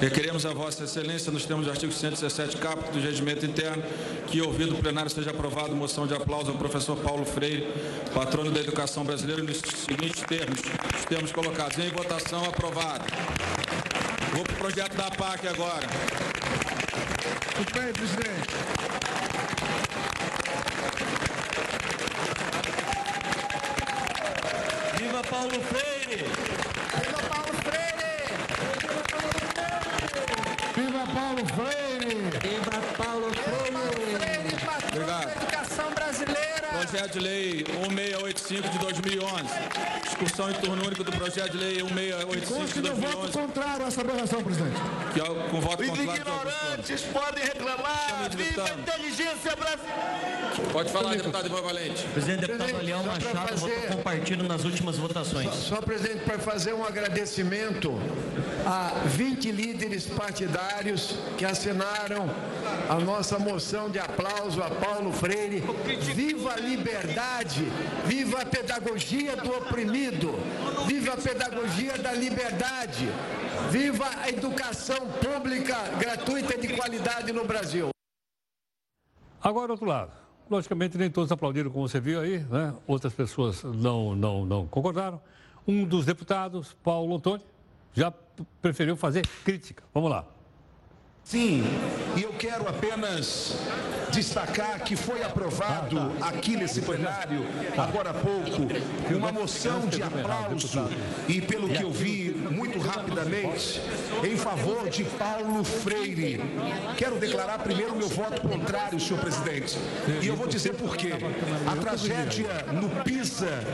Requeremos 0.00 0.46
a 0.46 0.52
Vossa 0.52 0.84
Excelência, 0.84 1.30
nos 1.30 1.44
termos 1.44 1.66
do 1.66 1.70
artigo 1.70 1.92
117, 1.92 2.56
caput 2.56 2.90
do 2.90 3.00
regimento 3.00 3.44
interno, 3.44 3.82
que, 4.26 4.40
ouvido 4.40 4.74
o 4.74 4.78
plenário, 4.78 5.10
seja 5.10 5.30
aprovado 5.30 5.76
moção 5.76 6.06
de 6.06 6.14
aplauso 6.14 6.50
ao 6.50 6.56
professor 6.56 6.96
Paulo 6.96 7.24
Freire, 7.24 7.66
patrono 8.14 8.50
da 8.50 8.60
educação 8.60 9.04
brasileira, 9.04 9.42
nos 9.42 9.58
seguintes 9.58 10.22
termos, 10.22 10.60
os 10.98 11.04
termos 11.04 11.32
colocados 11.32 11.78
em 11.78 11.90
votação, 11.90 12.44
aprovado. 12.44 13.04
Vou 14.32 14.44
para 14.44 14.54
o 14.54 14.56
projeto 14.56 14.94
da 14.94 15.10
PAC 15.10 15.48
agora. 15.48 15.86
Muito 17.56 17.74
bem, 17.74 17.92
presidente. 17.92 18.48
Viva 24.96 25.22
Paulo 25.28 25.60
Freire! 25.60 26.24
Viva 26.96 27.22
Paulo 27.28 27.52
Freire! 27.64 27.90
Viva 30.74 31.04
Paulo 31.12 31.42
Freire! 31.54 32.14
Viva 32.40 32.78
Paulo 32.96 33.28
Freire! 33.34 33.70
Obrigado. 34.92 35.30
educação 35.36 35.90
brasileira! 35.92 36.68
Projeto 37.10 37.12
de 37.12 37.20
Lei 37.20 37.64
1685 37.90 38.68
de 38.68 38.78
2011. 38.78 39.44
Discussão 40.04 40.50
em 40.50 40.54
turno 40.54 40.86
único 40.86 41.02
do 41.02 41.10
projeto 41.12 41.50
de 41.52 41.58
lei 41.58 41.82
1685 41.82 42.72
de 42.72 42.80
2011. 42.82 43.00
voto 43.16 43.32
contrário 43.38 43.84
a 43.84 43.88
essa 43.88 44.00
aberração, 44.00 44.42
presidente. 44.44 44.76
Que 45.12 45.20
é 45.20 45.24
com 45.24 45.60
voto 45.60 45.82
Os 45.82 45.88
contrário. 45.88 46.20
ignorantes 46.20 47.02
podem 47.02 47.44
reclamar. 47.44 48.30
Viva 48.36 48.64
a 48.64 48.70
inteligência 48.70 49.56
brasileira! 49.56 50.70
Pode 50.72 50.92
falar, 50.92 51.16
deputado 51.16 51.46
Ivan 51.46 51.62
Valente. 51.62 52.02
Presidente, 52.12 52.40
deputado 52.46 52.84
Leão 52.84 53.02
só 53.02 53.06
Machado 53.10 53.48
fazer- 53.48 53.60
votou 53.80 53.96
com 53.96 54.02
partido 54.02 54.44
nas 54.44 54.64
últimas 54.64 54.96
votações. 54.96 55.52
Só, 55.54 55.80
presidente, 55.80 56.24
para 56.24 56.38
fazer 56.38 56.74
um 56.74 56.84
agradecimento 56.84 58.00
a 58.66 58.92
20 59.06 59.50
líderes 59.50 60.06
partidários 60.06 61.14
que 61.36 61.44
assinaram 61.44 62.30
a 62.90 62.98
nossa 62.98 63.38
moção 63.38 63.88
de 63.88 64.00
aplauso 64.00 64.60
a 64.60 64.68
Paulo 64.68 65.12
Freire. 65.12 65.62
Viva 66.12 66.54
a 66.54 66.56
liberdade! 66.56 67.62
Viva 68.04 68.42
a 68.42 68.44
pedagogia 68.44 69.36
do 69.36 69.56
oprimido! 69.56 70.32
Viva 70.88 71.12
a 71.12 71.16
pedagogia 71.16 71.96
da 71.98 72.12
liberdade! 72.12 73.06
Viva 73.70 74.06
a 74.20 74.28
educação 74.28 75.06
pública 75.22 75.76
gratuita 76.00 76.58
de 76.58 76.74
qualidade 76.74 77.30
no 77.32 77.44
Brasil! 77.44 77.90
Agora, 79.40 79.70
outro 79.70 79.86
lado. 79.86 80.10
Logicamente, 80.50 80.98
nem 80.98 81.08
todos 81.08 81.30
aplaudiram, 81.30 81.70
como 81.70 81.88
você 81.88 82.00
viu 82.00 82.20
aí, 82.20 82.40
né? 82.40 82.74
Outras 82.88 83.14
pessoas 83.14 83.62
não, 83.62 84.16
não, 84.16 84.44
não 84.44 84.66
concordaram. 84.66 85.20
Um 85.64 85.84
dos 85.84 86.04
deputados, 86.04 86.76
Paulo 86.82 87.14
Antônio, 87.14 87.46
já 87.94 88.12
preferiu 88.60 88.96
fazer 88.96 89.24
crítica. 89.44 89.84
Vamos 89.94 90.10
lá. 90.10 90.26
Sim, 91.24 91.62
e 92.16 92.22
eu 92.22 92.32
quero 92.32 92.68
apenas 92.68 93.54
destacar 94.10 94.80
que 94.80 94.96
foi 94.96 95.22
aprovado 95.22 96.12
aqui 96.20 96.56
nesse 96.56 96.80
plenário, 96.80 97.46
agora 97.76 98.10
há 98.10 98.14
pouco, 98.14 98.68
uma 99.16 99.32
moção 99.32 99.86
de 99.86 100.02
aplauso 100.02 100.88
e, 101.28 101.40
pelo 101.40 101.68
que 101.68 101.82
eu 101.82 101.90
vi, 101.90 102.30
muito 102.50 102.78
rapidamente, 102.78 103.80
em 104.24 104.36
favor 104.36 104.88
de 104.88 105.04
Paulo 105.04 105.64
Freire. 105.64 106.40
Quero 106.96 107.18
declarar 107.18 107.58
primeiro 107.58 107.96
meu 107.96 108.08
voto 108.08 108.42
contrário, 108.42 108.98
senhor 109.00 109.20
presidente. 109.20 109.78
E 110.20 110.26
eu 110.26 110.36
vou 110.36 110.46
dizer 110.46 110.74
por 110.74 110.96
quê. 110.96 111.12
A 111.66 111.76
tragédia 111.76 112.66
no 112.72 112.88
PISA 113.04 113.64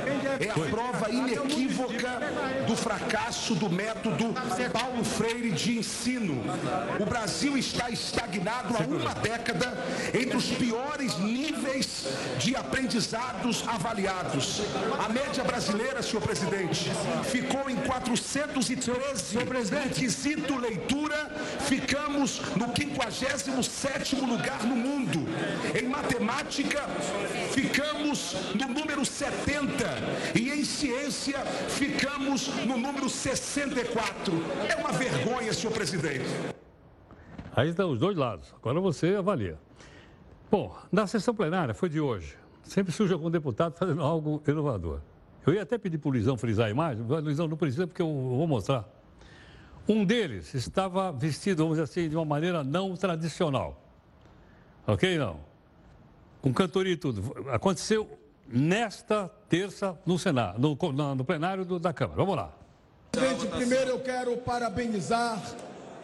é 0.40 0.50
a 0.50 0.70
prova 0.70 1.10
inequívoca 1.10 2.20
do 2.66 2.76
fracasso 2.76 3.54
do 3.54 3.70
método 3.70 4.34
Paulo 4.72 5.04
Freire 5.04 5.50
de 5.50 5.78
ensino. 5.78 6.42
O 7.00 7.06
Brasil 7.06 7.56
está 7.56 7.90
estagnado 7.90 8.74
há 8.76 8.80
uma 8.86 9.14
década 9.14 9.72
entre 10.26 10.36
os 10.36 10.50
piores 10.50 11.16
níveis 11.18 12.06
de 12.38 12.56
aprendizados 12.56 13.66
avaliados. 13.68 14.60
A 14.98 15.08
média 15.08 15.44
brasileira, 15.44 16.02
senhor 16.02 16.20
presidente, 16.20 16.90
ficou 17.24 17.70
em 17.70 17.76
413. 17.76 19.36
No 19.36 19.94
quesito 19.94 20.58
leitura, 20.58 21.30
ficamos 21.60 22.40
no 22.56 22.66
57º 22.68 24.26
lugar 24.26 24.64
no 24.64 24.74
mundo. 24.74 25.20
Em 25.80 25.88
matemática, 25.88 26.82
ficamos 27.52 28.34
no 28.54 28.68
número 28.68 29.04
70. 29.04 29.84
E 30.34 30.50
em 30.50 30.64
ciência, 30.64 31.38
ficamos 31.68 32.48
no 32.66 32.76
número 32.76 33.08
64. 33.08 34.32
É 34.68 34.74
uma 34.74 34.90
vergonha, 34.90 35.52
senhor 35.52 35.72
presidente. 35.72 36.26
Aí 37.54 37.68
estão 37.68 37.90
os 37.90 38.00
dois 38.00 38.16
lados. 38.16 38.52
Agora 38.60 38.80
você 38.80 39.14
avalia. 39.14 39.65
Bom, 40.50 40.76
na 40.92 41.06
sessão 41.06 41.34
plenária 41.34 41.74
foi 41.74 41.88
de 41.88 42.00
hoje. 42.00 42.36
Sempre 42.62 42.92
surge 42.92 43.12
algum 43.12 43.30
deputado 43.30 43.74
fazendo 43.74 44.02
algo 44.02 44.42
inovador. 44.46 45.00
Eu 45.46 45.54
ia 45.54 45.62
até 45.62 45.78
pedir 45.78 45.98
para 45.98 46.08
o 46.08 46.12
Luizão 46.12 46.36
frisar 46.36 46.66
a 46.66 46.70
imagem. 46.70 47.04
Luizão, 47.04 47.46
não 47.46 47.56
precisa 47.56 47.86
porque 47.86 48.02
eu 48.02 48.06
vou 48.06 48.46
mostrar. 48.46 48.84
Um 49.88 50.04
deles 50.04 50.52
estava 50.54 51.12
vestido, 51.12 51.62
vamos 51.62 51.78
dizer 51.78 51.84
assim, 51.84 52.08
de 52.08 52.16
uma 52.16 52.24
maneira 52.24 52.64
não 52.64 52.96
tradicional. 52.96 53.80
Ok, 54.84 55.16
não? 55.16 55.38
Com 56.42 56.52
cantoria 56.52 56.92
e 56.92 56.96
tudo. 56.96 57.48
Aconteceu 57.50 58.08
nesta 58.48 59.28
terça 59.48 59.96
no 60.04 60.18
Senado, 60.18 60.58
no, 60.58 61.14
no 61.14 61.24
plenário 61.24 61.64
do, 61.64 61.78
da 61.78 61.92
Câmara. 61.92 62.16
Vamos 62.16 62.36
lá. 62.36 62.52
Presidente, 63.12 63.46
primeiro 63.46 63.90
eu 63.90 64.00
quero 64.00 64.36
parabenizar 64.38 65.40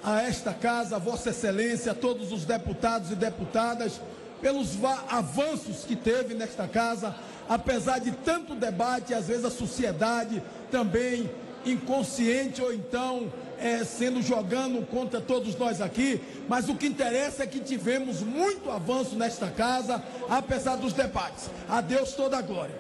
a 0.03 0.23
esta 0.23 0.55
casa, 0.55 0.97
a 0.97 0.99
Vossa 0.99 1.31
Excelência, 1.31 1.93
a 1.93 1.95
todos 1.95 2.33
os 2.33 2.45
deputados 2.45 3.11
e 3.11 3.15
deputadas, 3.15 4.01
pelos 4.43 4.71
avanços 5.09 5.85
que 5.85 5.97
teve 5.97 6.35
nesta 6.35 6.67
casa, 6.67 7.15
apesar 7.49 8.01
de 8.01 8.11
tanto 8.11 8.55
debate, 8.55 9.15
às 9.15 9.29
vezes 9.29 9.45
a 9.45 9.51
sociedade 9.51 10.43
também 10.71 11.31
inconsciente 11.65 12.61
ou 12.61 12.75
então 12.75 13.33
é, 13.57 13.85
sendo 13.85 14.21
jogando 14.21 14.85
contra 14.87 15.21
todos 15.21 15.55
nós 15.55 15.81
aqui, 15.81 16.21
mas 16.49 16.69
o 16.69 16.75
que 16.75 16.89
interessa 16.89 17.45
é 17.45 17.47
que 17.47 17.61
tivemos 17.61 18.21
muito 18.21 18.69
avanço 18.69 19.15
nesta 19.15 19.49
casa, 19.49 20.03
apesar 20.29 20.77
dos 20.77 20.93
debates. 20.93 21.49
A 21.69 21.81
Deus 21.81 22.13
toda 22.15 22.37
a 22.39 22.43
glória. 22.43 22.75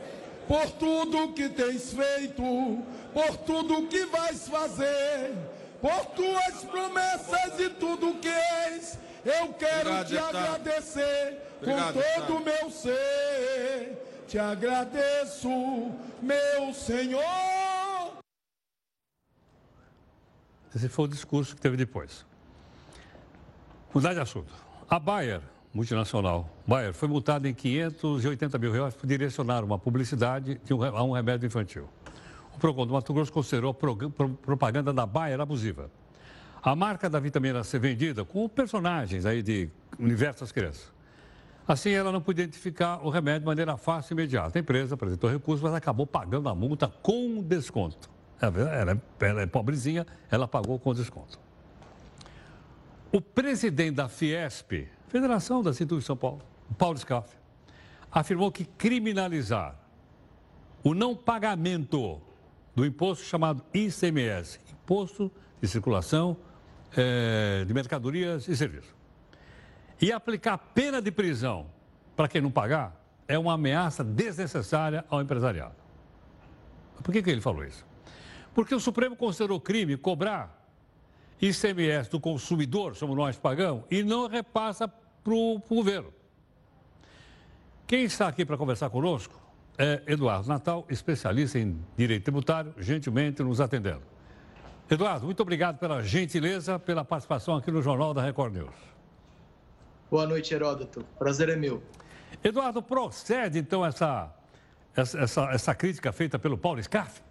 Por 0.48 0.68
tudo 0.72 1.32
que 1.34 1.48
tens 1.48 1.94
feito, 1.94 2.42
por 3.14 3.36
tudo 3.46 3.86
que 3.86 4.04
vais 4.06 4.48
fazer, 4.48 5.32
por 5.80 6.04
tuas 6.16 6.64
promessas 6.64 7.60
e 7.60 7.70
tudo 7.70 8.14
que 8.14 8.28
és, 8.28 8.98
eu 9.24 9.52
quero 9.54 9.90
Obrigado, 9.90 10.08
te 10.08 10.18
agradecer 10.18 11.38
Obrigado, 11.60 11.94
com 11.94 12.00
todo 12.00 12.36
o 12.38 12.44
meu 12.44 12.70
ser. 12.70 14.24
Te 14.26 14.38
agradeço, 14.38 15.48
meu 16.20 16.72
Senhor. 16.72 17.22
Esse 20.74 20.88
foi 20.88 21.04
o 21.04 21.08
discurso 21.08 21.54
que 21.54 21.60
teve 21.60 21.76
depois. 21.76 22.24
Mudar 23.92 24.14
de 24.14 24.20
assunto. 24.20 24.52
A 24.88 24.98
Bayer, 24.98 25.42
multinacional, 25.72 26.48
Bayer, 26.66 26.94
foi 26.94 27.08
multada 27.08 27.48
em 27.48 27.54
580 27.54 28.58
mil 28.58 28.72
reais 28.72 28.94
por 28.94 29.06
direcionar 29.06 29.62
uma 29.62 29.78
publicidade 29.78 30.60
a 30.70 31.02
um 31.04 31.12
remédio 31.12 31.46
infantil. 31.46 31.88
O 32.54 32.58
PROCON 32.58 32.86
do 32.86 32.94
Mato 32.94 33.12
Grosso 33.12 33.32
considerou 33.32 33.70
a 33.70 34.24
propaganda 34.42 34.92
da 34.92 35.04
Bayer 35.04 35.40
abusiva. 35.40 35.90
A 36.62 36.76
marca 36.76 37.10
da 37.10 37.18
vitamina 37.18 37.64
C 37.64 37.76
vendida 37.76 38.24
com 38.24 38.48
personagens 38.48 39.26
aí 39.26 39.42
de 39.42 39.68
universo 39.98 40.40
das 40.40 40.52
crianças. 40.52 40.92
Assim, 41.66 41.90
ela 41.90 42.12
não 42.12 42.20
podia 42.20 42.44
identificar 42.44 43.04
o 43.04 43.10
remédio 43.10 43.40
de 43.40 43.46
maneira 43.46 43.76
fácil 43.76 44.12
e 44.12 44.14
imediata. 44.14 44.58
A 44.58 44.60
empresa 44.60 44.94
apresentou 44.94 45.28
recursos, 45.28 45.60
mas 45.60 45.74
acabou 45.74 46.06
pagando 46.06 46.48
a 46.48 46.54
multa 46.54 46.86
com 46.86 47.42
desconto. 47.42 48.08
Ela, 48.40 49.00
ela 49.20 49.42
é 49.42 49.46
pobrezinha, 49.46 50.06
ela 50.30 50.46
pagou 50.46 50.78
com 50.78 50.94
desconto. 50.94 51.38
O 53.10 53.20
presidente 53.20 53.96
da 53.96 54.08
Fiesp, 54.08 54.88
Federação 55.08 55.62
das 55.62 55.76
Instituições 55.76 56.02
de 56.02 56.06
São 56.06 56.16
Paulo, 56.16 56.42
Paulo 56.78 56.96
Scaff, 56.96 57.36
afirmou 58.10 58.52
que 58.52 58.64
criminalizar 58.64 59.76
o 60.84 60.94
não 60.94 61.14
pagamento 61.14 62.20
do 62.74 62.86
imposto 62.86 63.24
chamado 63.24 63.64
ICMS, 63.74 64.58
Imposto 64.72 65.30
de 65.60 65.68
Circulação 65.68 66.36
é, 66.96 67.64
de 67.64 67.72
Mercadorias 67.72 68.48
e 68.48 68.56
Serviços, 68.56 68.94
e 70.00 70.10
aplicar 70.12 70.58
pena 70.58 71.00
de 71.00 71.10
prisão 71.10 71.66
para 72.16 72.28
quem 72.28 72.40
não 72.40 72.50
pagar, 72.50 73.00
é 73.26 73.38
uma 73.38 73.54
ameaça 73.54 74.02
desnecessária 74.02 75.04
ao 75.08 75.20
empresariado. 75.20 75.74
Por 77.02 77.12
que, 77.12 77.22
que 77.22 77.30
ele 77.30 77.40
falou 77.40 77.64
isso? 77.64 77.84
Porque 78.54 78.74
o 78.74 78.80
Supremo 78.80 79.16
considerou 79.16 79.60
crime 79.60 79.96
cobrar 79.96 80.62
ICMS 81.40 82.10
do 82.10 82.20
consumidor, 82.20 82.94
somos 82.94 83.16
nós 83.16 83.36
que 83.36 83.42
pagamos, 83.42 83.84
e 83.90 84.02
não 84.02 84.28
repassa 84.28 84.86
para 84.86 85.32
o 85.32 85.58
governo. 85.58 86.12
Quem 87.86 88.04
está 88.04 88.28
aqui 88.28 88.44
para 88.44 88.56
conversar 88.56 88.90
conosco 88.90 89.40
é 89.76 90.02
Eduardo 90.06 90.48
Natal, 90.48 90.86
especialista 90.88 91.58
em 91.58 91.78
direito 91.96 92.24
tributário, 92.24 92.74
gentilmente 92.78 93.42
nos 93.42 93.60
atendendo. 93.60 94.11
Eduardo, 94.92 95.24
muito 95.24 95.40
obrigado 95.40 95.78
pela 95.78 96.02
gentileza, 96.02 96.78
pela 96.78 97.02
participação 97.02 97.56
aqui 97.56 97.70
no 97.70 97.80
Jornal 97.80 98.12
da 98.12 98.22
Record 98.22 98.52
News. 98.52 98.74
Boa 100.10 100.26
noite, 100.26 100.52
Heródoto. 100.52 101.02
Prazer 101.18 101.48
é 101.48 101.56
meu. 101.56 101.82
Eduardo, 102.44 102.82
procede 102.82 103.58
então 103.58 103.86
essa, 103.86 104.30
essa, 104.94 105.44
essa, 105.50 105.74
crítica 105.74 106.12
feita 106.12 106.38
pelo 106.38 106.58
Paulo 106.58 106.82
Scaff? 106.82 107.22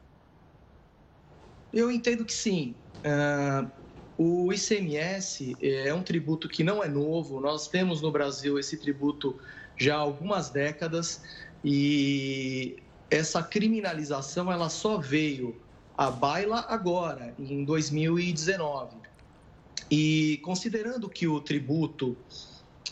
Eu 1.71 1.91
entendo 1.91 2.26
que 2.26 2.34
sim. 2.34 2.74
Uh, 3.06 3.69
o 4.17 4.52
ICMS 4.52 5.56
é 5.62 5.93
um 5.93 6.02
tributo 6.02 6.50
que 6.50 6.63
não 6.63 6.84
é 6.84 6.88
novo. 6.88 7.39
Nós 7.39 7.67
temos 7.67 8.02
no 8.02 8.12
Brasil 8.12 8.58
esse 8.58 8.76
tributo 8.76 9.39
já 9.78 9.97
há 9.97 10.00
algumas 10.00 10.50
décadas 10.50 11.21
e 11.63 12.82
essa 13.12 13.43
criminalização 13.43 14.52
ela 14.52 14.67
só 14.67 14.97
veio 14.97 15.62
à 16.02 16.10
baila 16.10 16.66
agora, 16.68 17.36
em 17.38 17.64
2019. 17.64 18.98
E 19.92 20.40
considerando 20.42 21.08
que 21.08 21.28
o 21.28 21.40
tributo 21.40 22.18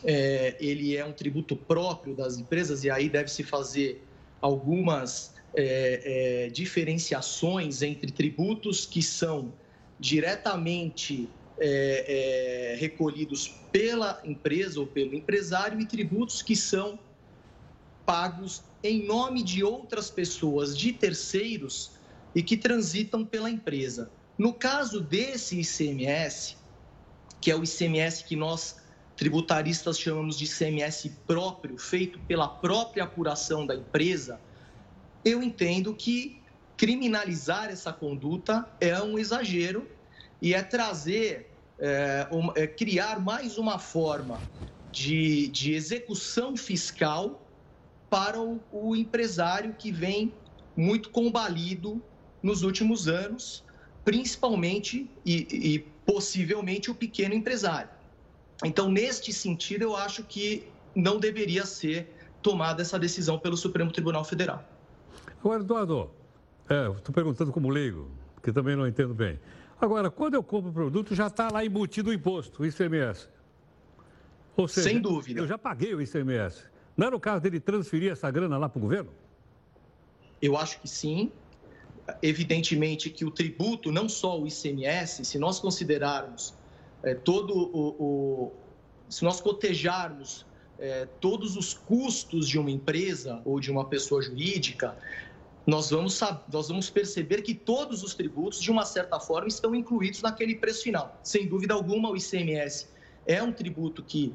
é, 0.03 0.55
ele 0.59 0.95
é 0.95 1.03
um 1.03 1.11
tributo 1.11 1.55
próprio 1.55 2.13
das 2.13 2.37
empresas 2.37 2.83
e 2.83 2.89
aí 2.91 3.09
deve 3.09 3.31
se 3.31 3.41
fazer 3.41 4.03
algumas 4.39 5.33
é, 5.55 6.45
é, 6.45 6.49
diferenciações 6.49 7.81
entre 7.81 8.11
tributos 8.11 8.85
que 8.85 9.01
são 9.01 9.51
diretamente 9.99 11.27
é, 11.57 12.75
é, 12.75 12.75
recolhidos 12.75 13.55
pela 13.71 14.21
empresa 14.23 14.79
ou 14.79 14.85
pelo 14.85 15.15
empresário 15.15 15.79
e 15.81 15.85
tributos 15.87 16.43
que 16.43 16.55
são 16.55 16.99
pagos 18.05 18.61
em 18.83 19.03
nome 19.03 19.41
de 19.41 19.63
outras 19.63 20.11
pessoas, 20.11 20.77
de 20.77 20.93
terceiros 20.93 21.97
e 22.33 22.43
que 22.43 22.57
transitam 22.57 23.25
pela 23.25 23.49
empresa. 23.49 24.11
No 24.37 24.53
caso 24.53 25.01
desse 25.01 25.59
ICMS, 25.59 26.57
que 27.41 27.51
é 27.51 27.55
o 27.55 27.63
ICMS 27.63 28.23
que 28.23 28.35
nós 28.35 28.77
tributaristas 29.15 29.99
chamamos 29.99 30.37
de 30.37 30.45
ICMS 30.45 31.09
próprio, 31.27 31.77
feito 31.77 32.19
pela 32.21 32.47
própria 32.47 33.03
apuração 33.03 33.65
da 33.65 33.75
empresa, 33.75 34.41
eu 35.25 35.43
entendo 35.43 35.93
que 35.93 36.45
criminalizar 36.77 37.69
essa 37.69 37.91
conduta 37.91 38.65
é 38.79 39.01
um 39.01 39.19
exagero 39.19 39.85
e 40.41 40.53
é 40.53 40.63
trazer, 40.63 41.59
é, 41.77 42.27
um, 42.31 42.51
é 42.55 42.65
criar 42.65 43.19
mais 43.19 43.57
uma 43.57 43.77
forma 43.77 44.41
de, 44.89 45.49
de 45.49 45.73
execução 45.73 46.55
fiscal 46.55 47.51
para 48.09 48.41
o, 48.41 48.63
o 48.71 48.95
empresário 48.95 49.75
que 49.75 49.91
vem 49.91 50.41
muito 50.75 51.09
combalido 51.09 52.01
nos 52.41 52.63
últimos 52.63 53.07
anos, 53.07 53.63
principalmente 54.03 55.09
e, 55.25 55.47
e 55.51 55.79
possivelmente 56.05 56.89
o 56.89 56.95
pequeno 56.95 57.33
empresário. 57.35 57.89
Então, 58.63 58.89
neste 58.89 59.31
sentido, 59.31 59.83
eu 59.83 59.95
acho 59.95 60.23
que 60.23 60.67
não 60.95 61.19
deveria 61.19 61.65
ser 61.65 62.13
tomada 62.41 62.81
essa 62.81 62.97
decisão 62.97 63.37
pelo 63.37 63.55
Supremo 63.55 63.91
Tribunal 63.91 64.23
Federal. 64.23 64.63
Agora, 65.39 65.61
Eduardo, 65.61 66.11
é, 66.69 66.89
estou 66.89 67.13
perguntando 67.13 67.51
como 67.51 67.69
leigo, 67.69 68.09
que 68.43 68.51
também 68.51 68.75
não 68.75 68.87
entendo 68.87 69.13
bem. 69.13 69.39
Agora, 69.79 70.11
quando 70.11 70.33
eu 70.33 70.43
compro 70.43 70.71
o 70.71 70.73
produto, 70.73 71.15
já 71.15 71.27
está 71.27 71.49
lá 71.49 71.63
embutido 71.63 72.09
o 72.09 72.13
imposto, 72.13 72.63
o 72.63 72.65
ICMS. 72.65 73.29
Ou 74.57 74.67
seja, 74.67 74.89
Sem 74.89 74.99
dúvida. 74.99 75.39
Eu 75.39 75.47
já 75.47 75.57
paguei 75.57 75.95
o 75.95 76.01
ICMS. 76.01 76.65
Não 76.97 77.07
era 77.07 77.15
o 77.15 77.19
caso 77.19 77.41
dele 77.41 77.61
transferir 77.61 78.11
essa 78.11 78.29
grana 78.29 78.57
lá 78.57 78.67
para 78.67 78.77
o 78.77 78.81
governo? 78.81 79.09
Eu 80.41 80.57
acho 80.57 80.81
que 80.81 80.87
sim. 80.87 81.31
Evidentemente 82.21 83.09
que 83.09 83.25
o 83.25 83.31
tributo, 83.31 83.91
não 83.91 84.07
só 84.07 84.39
o 84.39 84.47
ICMS, 84.47 85.25
se 85.25 85.37
nós 85.37 85.59
considerarmos 85.59 86.53
é, 87.03 87.13
todo 87.13 87.53
o, 87.55 87.95
o, 87.99 88.51
Se 89.09 89.23
nós 89.23 89.39
cotejarmos 89.41 90.45
é, 90.77 91.07
todos 91.19 91.55
os 91.55 91.73
custos 91.73 92.47
de 92.47 92.57
uma 92.57 92.71
empresa 92.71 93.41
ou 93.45 93.59
de 93.59 93.71
uma 93.71 93.85
pessoa 93.85 94.21
jurídica, 94.21 94.97
nós 95.65 95.89
vamos, 95.89 96.19
nós 96.51 96.67
vamos 96.67 96.89
perceber 96.89 97.41
que 97.41 97.53
todos 97.53 98.03
os 98.03 98.15
tributos, 98.15 98.61
de 98.61 98.71
uma 98.71 98.85
certa 98.85 99.19
forma, 99.19 99.47
estão 99.47 99.75
incluídos 99.75 100.21
naquele 100.21 100.55
preço 100.55 100.83
final. 100.83 101.19
Sem 101.23 101.47
dúvida 101.47 101.73
alguma, 101.73 102.09
o 102.09 102.17
ICMS 102.17 102.87
é 103.25 103.41
um 103.43 103.51
tributo 103.51 104.03
que 104.03 104.33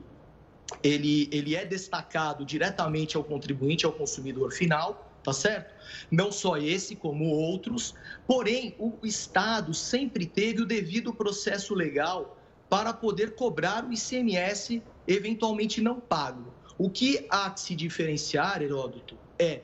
ele, 0.83 1.29
ele 1.33 1.57
é 1.57 1.65
destacado 1.65 2.45
diretamente 2.45 3.17
ao 3.17 3.25
contribuinte, 3.25 3.85
ao 3.85 3.93
consumidor 3.93 4.53
final, 4.53 5.11
tá 5.25 5.33
certo? 5.33 5.75
Não 6.11 6.31
só 6.31 6.57
esse, 6.57 6.95
como 6.95 7.25
outros. 7.31 7.95
Porém, 8.27 8.77
o 8.79 8.95
Estado 9.03 9.73
sempre 9.73 10.27
teve 10.27 10.63
o 10.63 10.67
devido 10.67 11.13
processo 11.13 11.75
legal 11.75 12.39
para 12.69 12.93
poder 12.93 13.35
cobrar 13.35 13.85
o 13.85 13.93
ICMS 13.93 14.83
eventualmente 15.09 15.81
não 15.81 15.99
pago. 15.99 16.53
O 16.77 16.91
que 16.91 17.27
há 17.31 17.51
que 17.51 17.61
se 17.61 17.75
diferenciar, 17.75 18.63
Heródoto, 18.63 19.17
é 19.39 19.63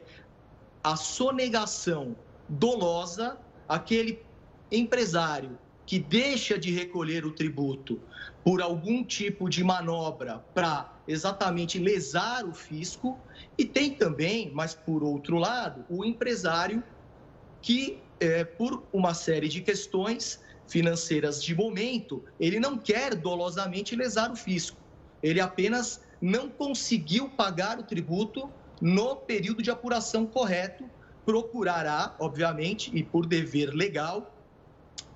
a 0.83 0.97
sonegação 0.97 2.17
dolosa, 2.49 3.39
aquele 3.69 4.23
empresário 4.73 5.59
que 5.85 5.99
deixa 5.99 6.57
de 6.57 6.71
recolher 6.71 7.27
o 7.27 7.33
tributo 7.33 8.01
por 8.45 8.63
algum 8.63 9.05
tipo 9.05 9.49
de 9.51 9.65
manobra 9.65 10.39
para 10.55 11.00
exatamente 11.11 11.79
lesar 11.79 12.45
o 12.45 12.55
fisco, 12.55 13.19
e 13.59 13.65
tem 13.65 13.95
também, 13.95 14.51
mas 14.55 14.75
por 14.75 15.03
outro 15.03 15.39
lado, 15.39 15.85
o 15.89 16.05
empresário 16.05 16.83
que, 17.61 17.99
é, 18.19 18.45
por 18.45 18.87
uma 18.93 19.13
série 19.13 19.49
de 19.49 19.61
questões 19.61 20.41
financeiras 20.69 21.43
de 21.43 21.55
momento, 21.55 22.25
ele 22.39 22.61
não 22.61 22.79
quer 22.79 23.15
dolosamente 23.15 23.97
lesar 23.97 24.31
o 24.31 24.37
fisco. 24.37 24.77
Ele 25.23 25.41
apenas 25.41 26.01
não 26.21 26.49
conseguiu 26.49 27.29
pagar 27.31 27.79
o 27.79 27.83
tributo 27.83 28.49
no 28.81 29.17
período 29.17 29.63
de 29.63 29.71
apuração 29.71 30.25
correto, 30.25 30.89
procurará, 31.27 32.15
obviamente, 32.19 32.91
e 32.95 33.03
por 33.03 33.27
dever 33.27 33.75
legal, 33.75 34.35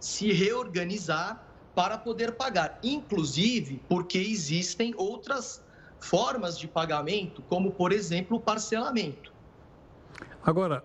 se 0.01 0.33
reorganizar 0.33 1.43
para 1.75 1.97
poder 1.99 2.33
pagar, 2.33 2.79
inclusive 2.83 3.81
porque 3.89 4.19
existem 4.19 4.95
outras 4.97 5.64
formas 6.05 6.59
de 6.59 6.69
pagamento, 6.69 7.43
como, 7.49 7.73
por 7.73 7.91
exemplo, 7.91 8.37
o 8.37 8.41
parcelamento. 8.41 9.33
Agora, 10.45 10.85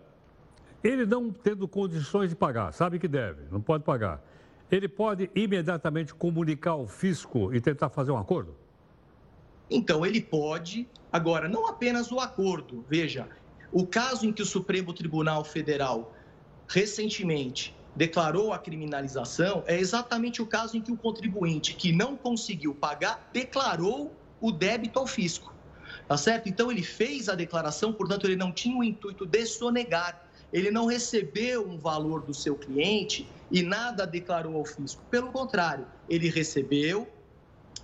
ele 0.82 1.06
não 1.06 1.30
tendo 1.30 1.68
condições 1.68 2.30
de 2.30 2.38
pagar, 2.38 2.72
sabe 2.72 2.98
que 2.98 3.08
deve, 3.08 3.44
não 3.52 3.60
pode 3.60 3.84
pagar. 3.84 4.24
Ele 4.72 4.88
pode 4.88 5.30
imediatamente 5.36 6.14
comunicar 6.14 6.72
ao 6.72 6.88
fisco 6.88 7.54
e 7.54 7.60
tentar 7.60 7.90
fazer 7.90 8.12
um 8.12 8.18
acordo? 8.18 8.56
Então, 9.70 10.06
ele 10.06 10.22
pode. 10.22 10.88
Agora, 11.12 11.50
não 11.50 11.68
apenas 11.68 12.12
o 12.12 12.20
acordo. 12.20 12.86
Veja, 12.88 13.28
o 13.74 13.86
caso 13.86 14.26
em 14.26 14.32
que 14.32 14.42
o 14.42 14.46
Supremo 14.46 14.94
Tribunal 14.94 15.44
Federal 15.44 16.14
recentemente 16.68 17.76
declarou 17.94 18.54
a 18.54 18.58
criminalização 18.58 19.64
é 19.68 19.78
exatamente 19.78 20.42
o 20.42 20.46
caso 20.46 20.78
em 20.78 20.82
que 20.82 20.92
o 20.92 20.96
contribuinte 20.96 21.74
que 21.74 21.92
não 21.92 22.16
conseguiu 22.16 22.74
pagar 22.74 23.30
declarou 23.34 24.16
o 24.42 24.52
débito 24.52 25.00
ao 25.00 25.08
fisco. 25.08 25.54
Tá 26.08 26.18
certo? 26.18 26.50
Então 26.50 26.72
ele 26.72 26.84
fez 26.84 27.30
a 27.30 27.36
declaração, 27.36 27.94
portanto 27.94 28.26
ele 28.26 28.36
não 28.36 28.52
tinha 28.52 28.78
o 28.78 28.84
intuito 28.84 29.26
de 29.26 29.46
sonegar. 29.46 30.28
Ele 30.52 30.72
não 30.72 30.88
recebeu 30.88 31.68
um 31.68 31.78
valor 31.78 32.24
do 32.24 32.34
seu 32.34 32.56
cliente 32.56 33.30
e 33.52 33.62
nada 33.62 34.06
declarou 34.06 34.56
ao 34.56 34.66
fisco. 34.66 35.04
Pelo 35.12 35.32
contrário, 35.32 35.86
ele 36.10 36.28
recebeu, 36.30 37.08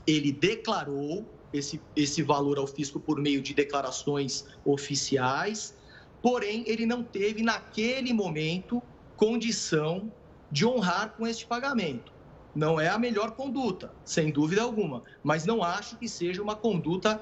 ele 0.08 0.32
declarou 0.32 1.26
esse, 1.54 1.80
esse 1.96 2.24
valor 2.24 2.58
ao 2.58 2.66
fisco 2.68 3.00
por 3.00 3.20
meio 3.20 3.42
de 3.42 3.54
declarações 3.54 4.46
oficiais, 4.66 5.76
porém, 6.22 6.64
ele 6.66 6.86
não 6.86 7.04
teve, 7.04 7.44
naquele 7.44 8.12
momento, 8.12 8.82
condição 9.16 10.12
de 10.52 10.66
honrar 10.66 11.14
com 11.16 11.28
este 11.28 11.46
pagamento. 11.46 12.15
Não 12.56 12.80
é 12.80 12.88
a 12.88 12.98
melhor 12.98 13.32
conduta, 13.32 13.92
sem 14.06 14.32
dúvida 14.32 14.62
alguma, 14.62 15.04
mas 15.22 15.46
não 15.46 15.62
acho 15.62 15.98
que 15.98 16.08
seja 16.08 16.42
uma 16.42 16.56
conduta 16.56 17.22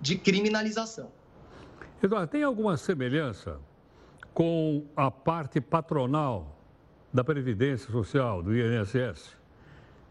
de 0.00 0.16
criminalização. 0.16 1.10
Eduardo, 2.02 2.28
tem 2.28 2.42
alguma 2.42 2.76
semelhança 2.76 3.58
com 4.34 4.86
a 4.94 5.10
parte 5.10 5.60
patronal 5.60 6.56
da 7.12 7.24
Previdência 7.24 7.90
Social, 7.90 8.42
do 8.42 8.54
INSS, 8.54 9.36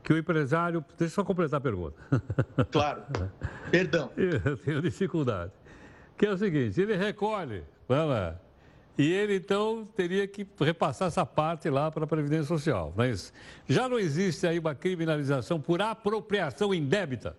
que 0.03 0.11
o 0.11 0.17
empresário. 0.17 0.83
Deixa 0.97 1.13
eu 1.13 1.15
só 1.15 1.23
completar 1.23 1.59
a 1.59 1.61
pergunta. 1.61 2.01
Claro. 2.71 3.03
Perdão. 3.69 4.11
Eu 4.17 4.57
tenho 4.57 4.81
dificuldade. 4.81 5.51
Que 6.17 6.25
é 6.25 6.31
o 6.31 6.37
seguinte: 6.37 6.81
ele 6.81 6.95
recolhe, 6.95 7.63
vai 7.87 8.05
lá, 8.05 8.35
e 8.97 9.11
ele 9.11 9.35
então 9.35 9.87
teria 9.95 10.27
que 10.27 10.45
repassar 10.59 11.07
essa 11.07 11.25
parte 11.25 11.69
lá 11.69 11.91
para 11.91 12.05
a 12.05 12.07
Previdência 12.07 12.45
Social. 12.45 12.91
Mas 12.95 13.31
já 13.67 13.87
não 13.87 13.99
existe 13.99 14.47
aí 14.47 14.57
uma 14.57 14.73
criminalização 14.73 15.61
por 15.61 15.81
apropriação 15.81 16.73
indébita? 16.73 17.37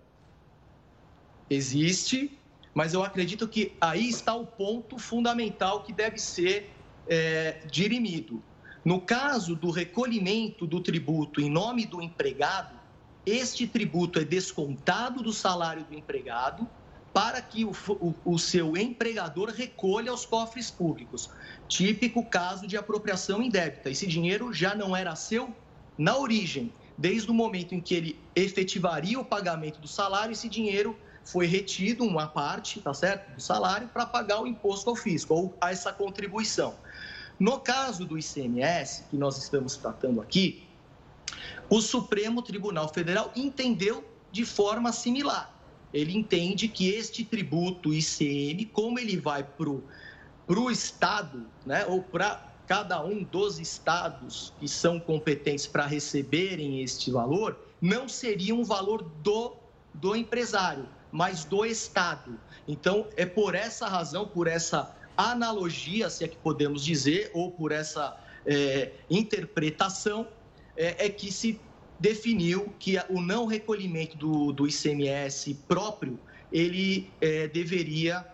Existe, 1.51 2.39
mas 2.73 2.95
eu 2.95 3.03
acredito 3.03 3.49
que 3.49 3.73
aí 3.81 4.09
está 4.09 4.35
o 4.35 4.47
ponto 4.47 4.99
fundamental 4.99 5.83
que 5.83 5.93
deve 5.93 6.19
ser 6.19 6.71
é, 7.09 7.61
dirimido. 7.71 8.41
No 8.85 9.01
caso 9.01 9.57
do 9.57 9.71
recolhimento 9.71 10.65
do 10.65 10.81
tributo 10.81 11.41
em 11.41 11.51
nome 11.51 11.87
do 11.87 12.01
empregado, 12.01 12.79
este 13.27 13.67
tributo 13.67 14.21
é 14.21 14.25
descontado 14.25 15.23
do 15.23 15.33
salário 15.33 15.85
do 15.85 15.95
empregado 15.95 16.69
para 17.19 17.43
que 17.43 17.65
o, 17.65 17.73
o, 17.89 18.15
o, 18.25 18.39
seu 18.39 18.77
empregador 18.77 19.49
recolha 19.51 20.13
aos 20.13 20.25
cofres 20.25 20.71
públicos. 20.71 21.29
Típico 21.67 22.25
caso 22.25 22.65
de 22.65 22.77
apropriação 22.77 23.43
indébita. 23.43 23.91
Esse 23.91 24.07
dinheiro 24.07 24.53
já 24.53 24.73
não 24.73 24.97
era 24.97 25.17
seu 25.17 25.53
na 25.99 26.17
origem. 26.17 26.73
Desde 26.97 27.29
o 27.29 27.35
momento 27.35 27.75
em 27.75 27.81
que 27.81 27.93
ele 27.93 28.21
efetivaria 28.37 29.19
o 29.19 29.25
pagamento 29.25 29.81
do 29.81 29.89
salário, 29.89 30.31
esse 30.31 30.49
dinheiro 30.49 30.97
foi 31.25 31.47
retido, 31.47 32.05
uma 32.05 32.29
parte, 32.29 32.81
tá 32.81 32.95
certo, 32.95 33.35
do 33.35 33.43
salário, 33.43 33.89
para 33.89 34.07
pagar 34.07 34.41
o 34.41 34.47
imposto 34.47 34.89
ao 34.89 34.95
fisco, 34.95 35.35
ou 35.35 35.59
a 35.61 35.73
essa 35.73 35.93
contribuição. 35.93 36.77
No 37.37 37.59
caso 37.59 38.05
do 38.05 38.17
ICMS, 38.17 39.03
que 39.11 39.17
nós 39.17 39.37
estamos 39.39 39.77
tratando 39.77 40.21
aqui, 40.21 40.69
o 41.69 41.81
Supremo 41.81 42.43
Tribunal 42.43 42.89
Federal 42.95 43.33
entendeu 43.35 44.05
de 44.31 44.45
forma 44.45 44.93
similar. 44.93 45.58
Ele 45.93 46.17
entende 46.17 46.69
que 46.69 46.89
este 46.91 47.25
tributo 47.25 47.93
ICM, 47.93 48.67
como 48.67 48.99
ele 48.99 49.17
vai 49.17 49.43
para 49.43 50.61
o 50.61 50.71
Estado, 50.71 51.47
né, 51.65 51.87
ou 51.87 52.03
para 52.03 52.47
cada 52.67 53.03
um 53.03 53.23
dos 53.25 53.59
estados 53.59 54.53
que 54.61 54.69
são 54.69 55.01
competentes 55.01 55.67
para 55.67 55.87
receberem 55.87 56.83
este 56.83 57.11
valor, 57.11 57.59
não 57.81 58.09
seria 58.09 58.55
um 58.55 58.63
valor 58.63 59.03
do, 59.23 59.57
do 59.95 60.15
empresário, 60.15 60.87
mas 61.11 61.45
do 61.45 61.65
Estado. 61.65 62.39
Então, 62.67 63.07
é 63.17 63.25
por 63.25 63.55
essa 63.55 63.89
razão, 63.89 64.27
por 64.29 64.47
essa 64.47 64.95
analogia, 65.17 66.11
se 66.11 66.25
é 66.25 66.29
que 66.29 66.37
podemos 66.37 66.85
dizer, 66.85 67.31
ou 67.33 67.51
por 67.51 67.73
essa 67.73 68.17
é, 68.47 68.93
interpretação, 69.11 70.29
é, 70.77 71.07
é, 71.07 71.09
que 71.09 71.33
se 71.33 71.61
definiu 71.99 72.73
que 72.79 72.97
o 73.09 73.21
não 73.21 73.47
recolhimento 73.47 74.17
do, 74.17 74.53
do 74.53 74.67
ICMS 74.67 75.55
próprio, 75.67 76.19
ele 76.53 77.11
é, 77.21 77.49
deveria 77.49 78.25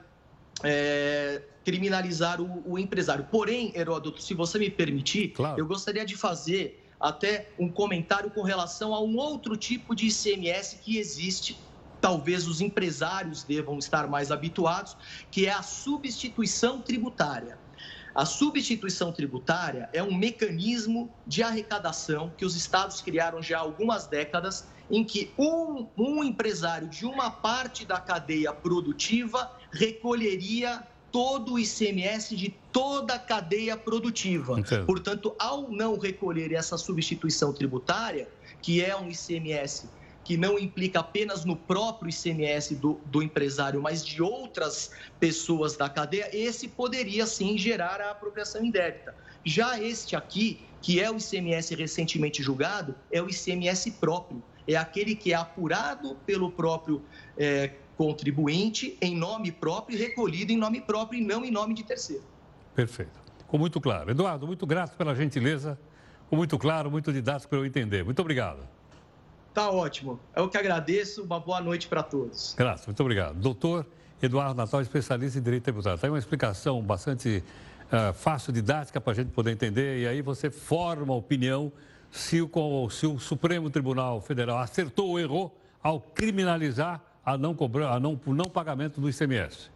é, 0.63 1.43
criminalizar 1.65 2.41
o, 2.41 2.63
o, 2.67 2.79
empresário. 2.79 3.27
Porém, 3.31 3.73
Heródoto, 3.75 4.23
se 4.23 4.35
você 4.35 4.59
me 4.59 4.71
permitir, 4.71 5.29
claro. 5.29 5.59
eu 5.59 5.67
gostaria 5.67 6.05
de 6.05 6.17
fazer 6.17 6.85
até 7.01 7.49
um 7.59 7.69
comentário 7.69 8.31
com 8.31 8.43
relação 8.43 8.95
a 8.95 9.03
um 9.03 9.17
outro 9.17 9.57
tipo 9.57 9.95
de 9.95 10.07
ICMS 10.07 10.77
que 10.77 10.99
existe 10.99 11.59
talvez 12.01 12.47
os 12.47 12.61
empresários 12.61 13.43
devam 13.45 13.79
estar 13.79 14.07
mais 14.07 14.31
habituados, 14.31 14.95
que 15.31 15.47
é 15.47 15.51
a 15.51 15.63
substituição 15.63 16.83
tributária. 16.83 17.59
A 18.15 18.25
substituição 18.25 19.13
tributária 19.13 19.89
é 19.93 20.03
um 20.03 20.15
mecanismo 20.15 21.13
de 21.27 21.43
arrecadação 21.43 22.33
que 22.37 22.45
os 22.45 22.55
estados 22.55 23.01
criaram 23.01 23.43
já 23.43 23.59
há 23.59 23.61
algumas 23.61 24.07
décadas, 24.07 24.67
em 24.89 25.03
que 25.03 25.33
um, 25.37 25.89
um 25.97 26.23
empresário 26.23 26.87
de 26.89 27.05
uma 27.05 27.31
parte 27.31 27.85
da 27.85 27.99
cadeia 27.99 28.53
produtiva 28.53 29.51
recolheria 29.73 30.83
todo 31.11 31.55
o 31.55 31.59
ICMS 31.59 32.37
de 32.37 32.55
toda 32.73 33.15
a 33.15 33.19
cadeia 33.19 33.77
produtiva. 33.77 34.61
Entendo. 34.61 34.87
Portanto, 34.87 35.35
ao 35.39 35.71
não 35.71 35.99
recolher 35.99 36.53
essa 36.53 36.77
substituição 36.77 37.53
tributária, 37.53 38.29
que 38.61 38.85
é 38.85 38.97
um 38.97 39.09
ICMS 39.09 39.89
que 40.25 40.37
não 40.37 40.59
implica 40.59 41.01
apenas 41.01 41.45
no 41.45 41.55
próprio 41.55 42.09
ICMS 42.09 42.75
do, 42.77 42.99
do 43.07 43.23
empresário, 43.23 43.81
mas 43.81 44.05
de 44.05 44.23
outras 44.23 44.91
pessoas 45.21 45.77
da 45.77 45.89
cadeia, 45.89 46.31
esse 46.33 46.67
poderia 46.67 47.27
sim 47.27 47.59
gerar 47.59 48.01
a 48.01 48.11
apropriação 48.11 48.65
indébita. 48.65 49.15
Já 49.45 49.79
este 49.79 50.17
aqui, 50.17 50.61
que 50.81 50.99
é 50.99 51.11
o 51.11 51.19
ICMS 51.19 51.75
recentemente 51.75 52.43
julgado, 52.43 52.95
é 53.13 53.21
o 53.21 53.29
ICMS 53.29 53.91
próprio. 53.93 54.43
É 54.67 54.77
aquele 54.77 55.15
que 55.15 55.33
é 55.33 55.37
apurado 55.37 56.17
pelo 56.25 56.51
próprio 56.51 57.03
é, 57.37 57.73
contribuinte 57.97 58.97
em 59.01 59.15
nome 59.15 59.53
próprio 59.53 59.99
recolhido 59.99 60.51
em 60.53 60.57
nome 60.57 60.81
próprio 60.81 61.21
e 61.21 61.25
não 61.25 61.45
em 61.45 61.51
nome 61.51 61.75
de 61.75 61.85
terceiro. 61.85 62.25
Perfeito. 62.75 63.21
Ficou 63.39 63.61
muito 63.61 63.81
claro. 63.81 64.11
Eduardo, 64.11 64.47
muito 64.47 64.67
grato 64.67 64.97
pela 64.97 65.15
gentileza. 65.15 65.79
Ficou 66.25 66.39
muito 66.39 66.59
claro, 66.59 66.91
muito 66.91 67.13
didático 67.13 67.51
para 67.51 67.59
eu 67.59 67.67
entender. 67.67 68.03
Muito 68.03 68.21
obrigado. 68.21 68.67
Tá 69.55 69.71
ótimo. 69.71 70.19
Eu 70.35 70.49
que 70.49 70.59
agradeço. 70.59 71.23
Uma 71.23 71.39
boa 71.39 71.61
noite 71.61 71.87
para 71.87 72.03
todos. 72.03 72.57
Graças, 72.59 72.87
muito 72.87 73.01
obrigado. 73.01 73.37
Doutor 73.37 73.87
Eduardo 74.21 74.57
Natal, 74.57 74.83
especialista 74.83 75.39
em 75.39 75.43
direito 75.43 75.63
tributário. 75.63 75.95
Está 75.95 76.09
aí 76.09 76.11
uma 76.11 76.19
explicação 76.19 76.83
bastante 76.83 77.41
uh, 77.87 78.13
fácil, 78.13 78.53
didática, 78.53 79.01
para 79.01 79.13
a 79.13 79.15
gente 79.15 79.31
poder 79.31 79.53
entender. 79.53 80.01
E 80.01 80.09
aí 80.09 80.21
você 80.23 80.51
forma 80.51 81.15
a 81.15 81.17
opinião 81.17 81.71
se 82.11 82.43
o, 82.43 82.91
se 82.91 83.07
o 83.07 83.17
Supremo 83.21 83.71
Tribunal 83.71 84.21
Federal 84.21 84.59
acertou 84.59 85.11
ou 85.11 85.21
errou 85.21 85.57
ao 85.81 86.01
criminalizar 86.01 87.01
a 87.25 87.39
não, 87.39 87.55
cobrar, 87.55 87.93
a 87.93 88.01
não, 88.01 88.21
não 88.27 88.47
pagamento 88.47 89.01
do 89.01 89.09
ICMS. 89.09 89.71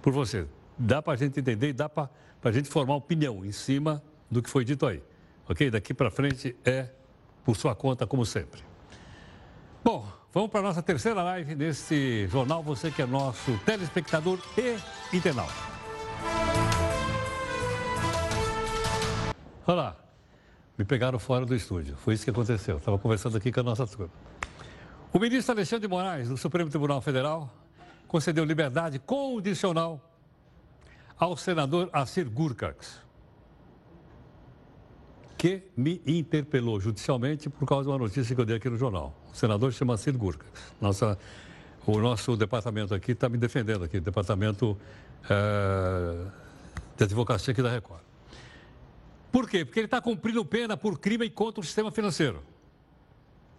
Por 0.00 0.12
você. 0.12 0.46
Dá 0.78 1.02
para 1.02 1.14
a 1.14 1.16
gente 1.16 1.40
entender 1.40 1.70
e 1.70 1.72
dá 1.72 1.88
para 1.88 2.08
a 2.44 2.52
gente 2.52 2.68
formar 2.68 2.94
opinião 2.94 3.44
em 3.44 3.50
cima 3.50 4.00
do 4.30 4.40
que 4.40 4.48
foi 4.48 4.64
dito 4.64 4.86
aí. 4.86 5.02
Ok? 5.48 5.68
Daqui 5.68 5.92
para 5.92 6.12
frente 6.12 6.54
é 6.64 6.90
por 7.48 7.56
sua 7.56 7.74
conta, 7.74 8.06
como 8.06 8.26
sempre. 8.26 8.60
Bom, 9.82 10.06
vamos 10.34 10.50
para 10.50 10.60
a 10.60 10.64
nossa 10.64 10.82
terceira 10.82 11.22
live 11.22 11.54
nesse 11.54 12.26
jornal. 12.26 12.62
Você 12.62 12.90
que 12.90 13.00
é 13.00 13.06
nosso 13.06 13.58
telespectador 13.64 14.38
e 14.58 14.76
internauta. 15.16 15.54
Olha 19.66 19.74
lá. 19.74 19.96
Me 20.76 20.84
pegaram 20.84 21.18
fora 21.18 21.46
do 21.46 21.54
estúdio. 21.54 21.96
Foi 21.96 22.12
isso 22.12 22.24
que 22.24 22.28
aconteceu. 22.28 22.76
Estava 22.76 22.98
conversando 22.98 23.38
aqui 23.38 23.50
com 23.50 23.60
a 23.60 23.62
nossa 23.62 23.86
turma. 23.86 24.12
O 25.10 25.18
ministro 25.18 25.54
Alexandre 25.54 25.88
de 25.88 25.88
Moraes, 25.88 26.28
do 26.28 26.36
Supremo 26.36 26.68
Tribunal 26.68 27.00
Federal, 27.00 27.50
concedeu 28.06 28.44
liberdade 28.44 28.98
condicional 28.98 29.98
ao 31.18 31.34
senador 31.34 31.88
Assir 31.94 32.28
Gurkax, 32.28 33.00
que 35.38 35.62
me 35.76 36.02
interpelou 36.04 36.80
judicialmente 36.80 37.48
por 37.48 37.64
causa 37.64 37.84
de 37.84 37.90
uma 37.90 37.98
notícia 37.98 38.34
que 38.34 38.40
eu 38.40 38.44
dei 38.44 38.56
aqui 38.56 38.68
no 38.68 38.76
jornal. 38.76 39.14
O 39.32 39.36
senador 39.36 39.72
chama 39.72 39.94
Assir 39.94 40.16
Gurkax. 40.16 40.50
Nossa, 40.80 41.16
o 41.86 41.96
nosso 41.98 42.36
departamento 42.36 42.92
aqui 42.92 43.12
está 43.12 43.28
me 43.28 43.38
defendendo 43.38 43.84
aqui, 43.84 44.00
departamento 44.00 44.76
é, 45.30 46.26
de 46.96 47.04
advocacia 47.04 47.52
aqui 47.52 47.62
da 47.62 47.70
Record. 47.70 48.02
Por 49.30 49.48
quê? 49.48 49.64
Porque 49.64 49.78
ele 49.78 49.86
está 49.86 50.00
cumprindo 50.00 50.44
pena 50.44 50.76
por 50.76 50.98
crime 50.98 51.30
contra 51.30 51.60
o 51.60 51.64
sistema 51.64 51.92
financeiro. 51.92 52.42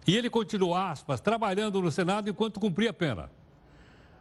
E 0.06 0.16
ele 0.16 0.28
continua, 0.28 0.90
aspas, 0.90 1.20
trabalhando 1.20 1.80
no 1.80 1.90
Senado 1.90 2.28
enquanto 2.28 2.60
cumpria 2.60 2.90
a 2.90 2.92
pena. 2.92 3.30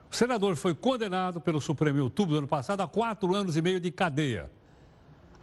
O 0.10 0.16
senador 0.16 0.56
foi 0.56 0.74
condenado 0.74 1.42
pelo 1.42 1.60
Supremo 1.60 2.00
em 2.00 2.02
outubro 2.02 2.36
do 2.36 2.38
ano 2.40 2.48
passado 2.48 2.82
a 2.82 2.88
quatro 2.88 3.36
anos 3.36 3.58
e 3.58 3.62
meio 3.62 3.80
de 3.80 3.92
cadeia. 3.92 4.50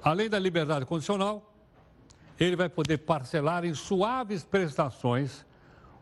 Além 0.03 0.29
da 0.29 0.39
liberdade 0.39 0.87
condicional, 0.87 1.56
ele 2.45 2.57
vai 2.57 2.69
poder 2.69 2.99
parcelar 2.99 3.65
em 3.65 3.75
suaves 3.75 4.45
prestações 4.45 5.45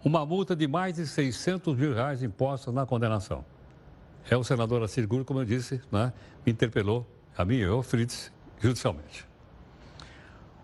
uma 0.04 0.26
multa 0.26 0.54
de 0.54 0.68
mais 0.68 0.94
de 0.94 1.06
600 1.06 1.76
mil 1.76 1.94
reais 1.94 2.22
impostos 2.22 2.72
na 2.74 2.84
condenação. 2.84 3.44
É 4.28 4.36
o 4.36 4.44
senador 4.44 4.82
Assir 4.82 5.06
como 5.06 5.40
eu 5.40 5.44
disse, 5.44 5.80
né, 5.90 6.12
me 6.44 6.52
interpelou, 6.52 7.06
a 7.36 7.44
mim 7.44 7.56
e 7.56 7.60
eu, 7.60 7.82
Fritz, 7.82 8.32
judicialmente. 8.60 9.26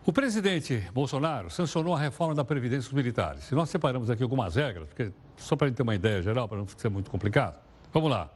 O 0.05 0.13
presidente 0.13 0.89
Bolsonaro 0.93 1.51
sancionou 1.51 1.95
a 1.95 1.99
reforma 1.99 2.35
da 2.35 2.45
Previdência 2.45 2.89
dos 2.89 2.93
Militares. 2.93 3.51
E 3.51 3.55
nós 3.55 3.69
separamos 3.69 4.09
aqui 4.11 4.23
algumas 4.23 4.57
regras, 4.57 4.89
porque, 4.89 5.13
só 5.37 5.57
para 5.57 5.67
a 5.67 5.69
gente 5.69 5.77
ter 5.77 5.83
uma 5.83 5.95
ideia 5.95 6.23
geral, 6.23 6.49
para 6.49 6.59
não 6.59 6.67
ser 6.69 6.89
muito 6.89 7.11
complicado. 7.11 7.61
Vamos 7.93 8.11
lá. 8.11 8.31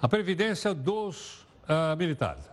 A 0.00 0.08
Previdência 0.08 0.72
dos 0.72 1.44
uh, 1.64 1.96
militares. 1.96 2.44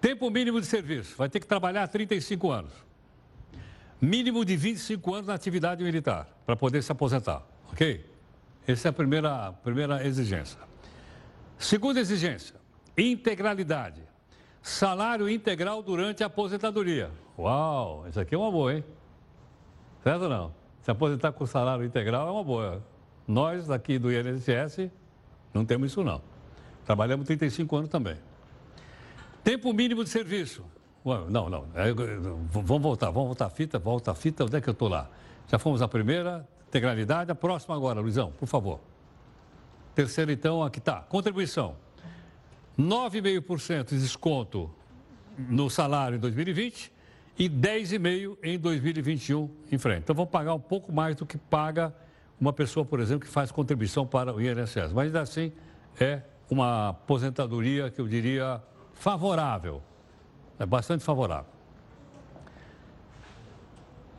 Tempo 0.00 0.28
mínimo 0.30 0.60
de 0.60 0.66
serviço. 0.66 1.16
Vai 1.16 1.28
ter 1.28 1.38
que 1.38 1.46
trabalhar 1.46 1.86
35 1.86 2.50
anos. 2.50 2.72
Mínimo 4.00 4.44
de 4.44 4.56
25 4.56 5.14
anos 5.14 5.26
na 5.26 5.34
atividade 5.34 5.84
militar, 5.84 6.26
para 6.46 6.56
poder 6.56 6.82
se 6.82 6.90
aposentar. 6.90 7.42
Ok? 7.70 8.08
Essa 8.66 8.88
é 8.88 8.90
a 8.90 8.92
primeira, 8.92 9.52
primeira 9.62 10.06
exigência. 10.06 10.58
Segunda 11.58 12.00
exigência: 12.00 12.56
integralidade. 12.96 14.02
Salário 14.62 15.28
integral 15.28 15.82
durante 15.82 16.22
a 16.22 16.26
aposentadoria. 16.26 17.10
Uau, 17.38 18.06
isso 18.08 18.20
aqui 18.20 18.34
é 18.34 18.38
uma 18.38 18.50
boa, 18.50 18.74
hein? 18.74 18.84
Certo 20.02 20.22
ou 20.22 20.28
não? 20.28 20.54
Se 20.82 20.90
aposentar 20.90 21.32
com 21.32 21.46
salário 21.46 21.84
integral 21.84 22.28
é 22.28 22.30
uma 22.30 22.44
boa. 22.44 22.82
Nós, 23.26 23.70
aqui 23.70 23.98
do 23.98 24.10
INSS, 24.12 24.90
não 25.52 25.64
temos 25.64 25.90
isso 25.90 26.02
não. 26.02 26.22
Trabalhamos 26.84 27.26
35 27.26 27.76
anos 27.76 27.90
também. 27.90 28.16
Tempo 29.44 29.72
mínimo 29.72 30.04
de 30.04 30.10
serviço. 30.10 30.64
Não, 31.04 31.48
não. 31.48 31.66
É, 31.74 31.92
vamos 31.92 32.82
voltar, 32.82 33.10
vamos 33.10 33.28
voltar 33.28 33.46
a 33.46 33.50
fita, 33.50 33.78
volta 33.78 34.10
a 34.10 34.14
fita. 34.14 34.44
Onde 34.44 34.56
é 34.56 34.60
que 34.60 34.68
eu 34.68 34.72
estou 34.72 34.88
lá? 34.88 35.08
Já 35.48 35.58
fomos 35.58 35.80
a 35.82 35.88
primeira, 35.88 36.46
integralidade. 36.68 37.30
A 37.30 37.34
próxima 37.34 37.74
agora, 37.74 38.00
Luizão, 38.00 38.32
por 38.38 38.46
favor. 38.46 38.80
Terceira, 39.94 40.32
então, 40.32 40.62
aqui 40.62 40.78
está. 40.78 41.00
Contribuição. 41.00 41.74
9,5% 42.78 43.88
de 43.88 43.98
desconto 43.98 44.70
no 45.36 45.68
salário 45.68 46.16
em 46.16 46.20
2020 46.20 46.92
e 47.38 47.48
10,5% 47.48 48.38
em 48.42 48.58
2021 48.58 49.50
em 49.72 49.78
frente. 49.78 50.02
Então, 50.02 50.14
vamos 50.14 50.30
pagar 50.30 50.54
um 50.54 50.60
pouco 50.60 50.92
mais 50.92 51.16
do 51.16 51.26
que 51.26 51.38
paga 51.38 51.94
uma 52.38 52.52
pessoa, 52.52 52.84
por 52.84 53.00
exemplo, 53.00 53.26
que 53.26 53.32
faz 53.32 53.50
contribuição 53.50 54.06
para 54.06 54.34
o 54.34 54.40
INSS. 54.40 54.92
Mas, 54.92 55.06
ainda 55.06 55.20
assim, 55.20 55.52
é 55.98 56.22
uma 56.48 56.90
aposentadoria 56.90 57.90
que 57.90 58.00
eu 58.00 58.06
diria 58.06 58.62
favorável. 58.94 59.82
É 60.60 60.66
bastante 60.66 61.02
favorável. 61.02 61.50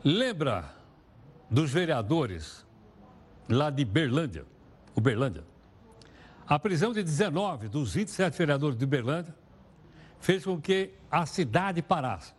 Lembra 0.02 0.74
dos 1.48 1.70
vereadores 1.70 2.66
lá 3.48 3.70
de 3.70 3.84
Berlândia, 3.84 4.44
Uberlândia? 4.96 5.44
A 6.44 6.58
prisão 6.58 6.92
de 6.92 7.00
19 7.00 7.68
dos 7.68 7.94
27 7.94 8.36
vereadores 8.36 8.76
de 8.76 8.84
Uberlândia 8.84 9.32
fez 10.18 10.44
com 10.44 10.60
que 10.60 10.90
a 11.08 11.24
cidade 11.26 11.80
parasse. 11.80 12.34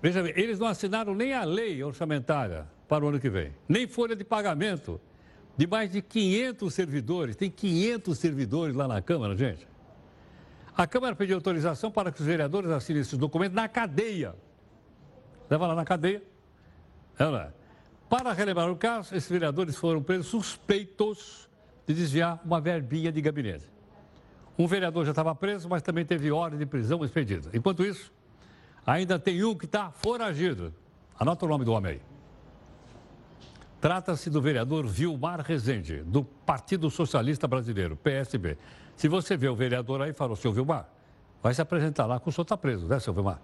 Veja 0.00 0.22
bem, 0.22 0.32
eles 0.36 0.60
não 0.60 0.68
assinaram 0.68 1.16
nem 1.16 1.34
a 1.34 1.42
lei 1.42 1.82
orçamentária 1.82 2.64
para 2.88 3.04
o 3.04 3.08
ano 3.08 3.18
que 3.18 3.28
vem, 3.28 3.52
nem 3.68 3.88
folha 3.88 4.14
de 4.14 4.22
pagamento 4.22 5.00
de 5.56 5.66
mais 5.66 5.90
de 5.90 6.00
500 6.00 6.72
servidores. 6.72 7.34
Tem 7.34 7.50
500 7.50 8.16
servidores 8.16 8.76
lá 8.76 8.86
na 8.86 9.02
Câmara, 9.02 9.36
gente. 9.36 9.69
A 10.80 10.86
Câmara 10.86 11.14
pediu 11.14 11.36
autorização 11.36 11.90
para 11.90 12.10
que 12.10 12.20
os 12.20 12.26
vereadores 12.26 12.70
assinem 12.70 13.02
esses 13.02 13.18
documentos 13.18 13.54
na 13.54 13.68
cadeia. 13.68 14.34
Leva 15.50 15.66
lá 15.66 15.74
na 15.74 15.84
cadeia. 15.84 16.22
Ela. 17.18 17.54
Para 18.08 18.32
relembrar 18.32 18.70
o 18.70 18.76
caso, 18.76 19.14
esses 19.14 19.28
vereadores 19.28 19.76
foram 19.76 20.02
presos 20.02 20.28
suspeitos 20.28 21.50
de 21.86 21.92
desviar 21.92 22.40
uma 22.42 22.62
verbinha 22.62 23.12
de 23.12 23.20
gabinete. 23.20 23.68
Um 24.58 24.66
vereador 24.66 25.04
já 25.04 25.10
estava 25.10 25.34
preso, 25.34 25.68
mas 25.68 25.82
também 25.82 26.02
teve 26.02 26.32
ordem 26.32 26.58
de 26.58 26.64
prisão 26.64 27.04
expedida. 27.04 27.50
Enquanto 27.52 27.84
isso, 27.84 28.10
ainda 28.86 29.18
tem 29.18 29.44
um 29.44 29.54
que 29.54 29.66
está 29.66 29.90
foragido. 29.90 30.72
Anota 31.18 31.44
o 31.44 31.48
nome 31.50 31.66
do 31.66 31.74
homem 31.74 31.92
aí. 31.92 32.02
Trata-se 33.82 34.30
do 34.30 34.40
vereador 34.40 34.86
Vilmar 34.86 35.42
Rezende, 35.42 36.02
do 36.04 36.24
Partido 36.24 36.88
Socialista 36.88 37.46
Brasileiro, 37.46 37.96
PSB. 37.96 38.56
Se 39.00 39.08
você 39.08 39.34
vê 39.34 39.48
o 39.48 39.56
vereador 39.56 40.02
aí, 40.02 40.12
fala, 40.12 40.36
seu 40.36 40.52
Vilmar, 40.52 40.86
vai 41.42 41.54
se 41.54 41.62
apresentar 41.62 42.04
lá 42.04 42.20
que 42.20 42.28
o 42.28 42.30
senhor 42.30 42.42
está 42.42 42.54
preso, 42.54 42.86
né, 42.86 43.00
seu 43.00 43.14
Vilmar? 43.14 43.40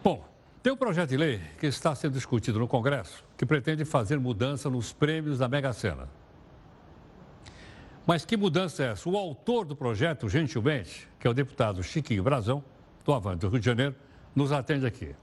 Bom, 0.00 0.24
tem 0.62 0.72
um 0.72 0.76
projeto 0.76 1.08
de 1.08 1.16
lei 1.16 1.40
que 1.58 1.66
está 1.66 1.92
sendo 1.96 2.12
discutido 2.12 2.56
no 2.56 2.68
Congresso 2.68 3.24
que 3.36 3.44
pretende 3.44 3.84
fazer 3.84 4.20
mudança 4.20 4.70
nos 4.70 4.92
prêmios 4.92 5.40
da 5.40 5.48
Mega 5.48 5.72
Sena. 5.72 6.08
Mas 8.06 8.24
que 8.24 8.36
mudança 8.36 8.84
é 8.84 8.92
essa? 8.92 9.08
O 9.08 9.16
autor 9.16 9.64
do 9.64 9.74
projeto, 9.74 10.28
gentilmente, 10.28 11.08
que 11.18 11.26
é 11.26 11.30
o 11.30 11.34
deputado 11.34 11.82
Chiquinho 11.82 12.22
Brazão, 12.22 12.62
do 13.04 13.12
Avante 13.12 13.40
do 13.40 13.48
Rio 13.48 13.58
de 13.58 13.66
Janeiro, 13.66 13.96
nos 14.36 14.52
atende 14.52 14.86
aqui. 14.86 15.16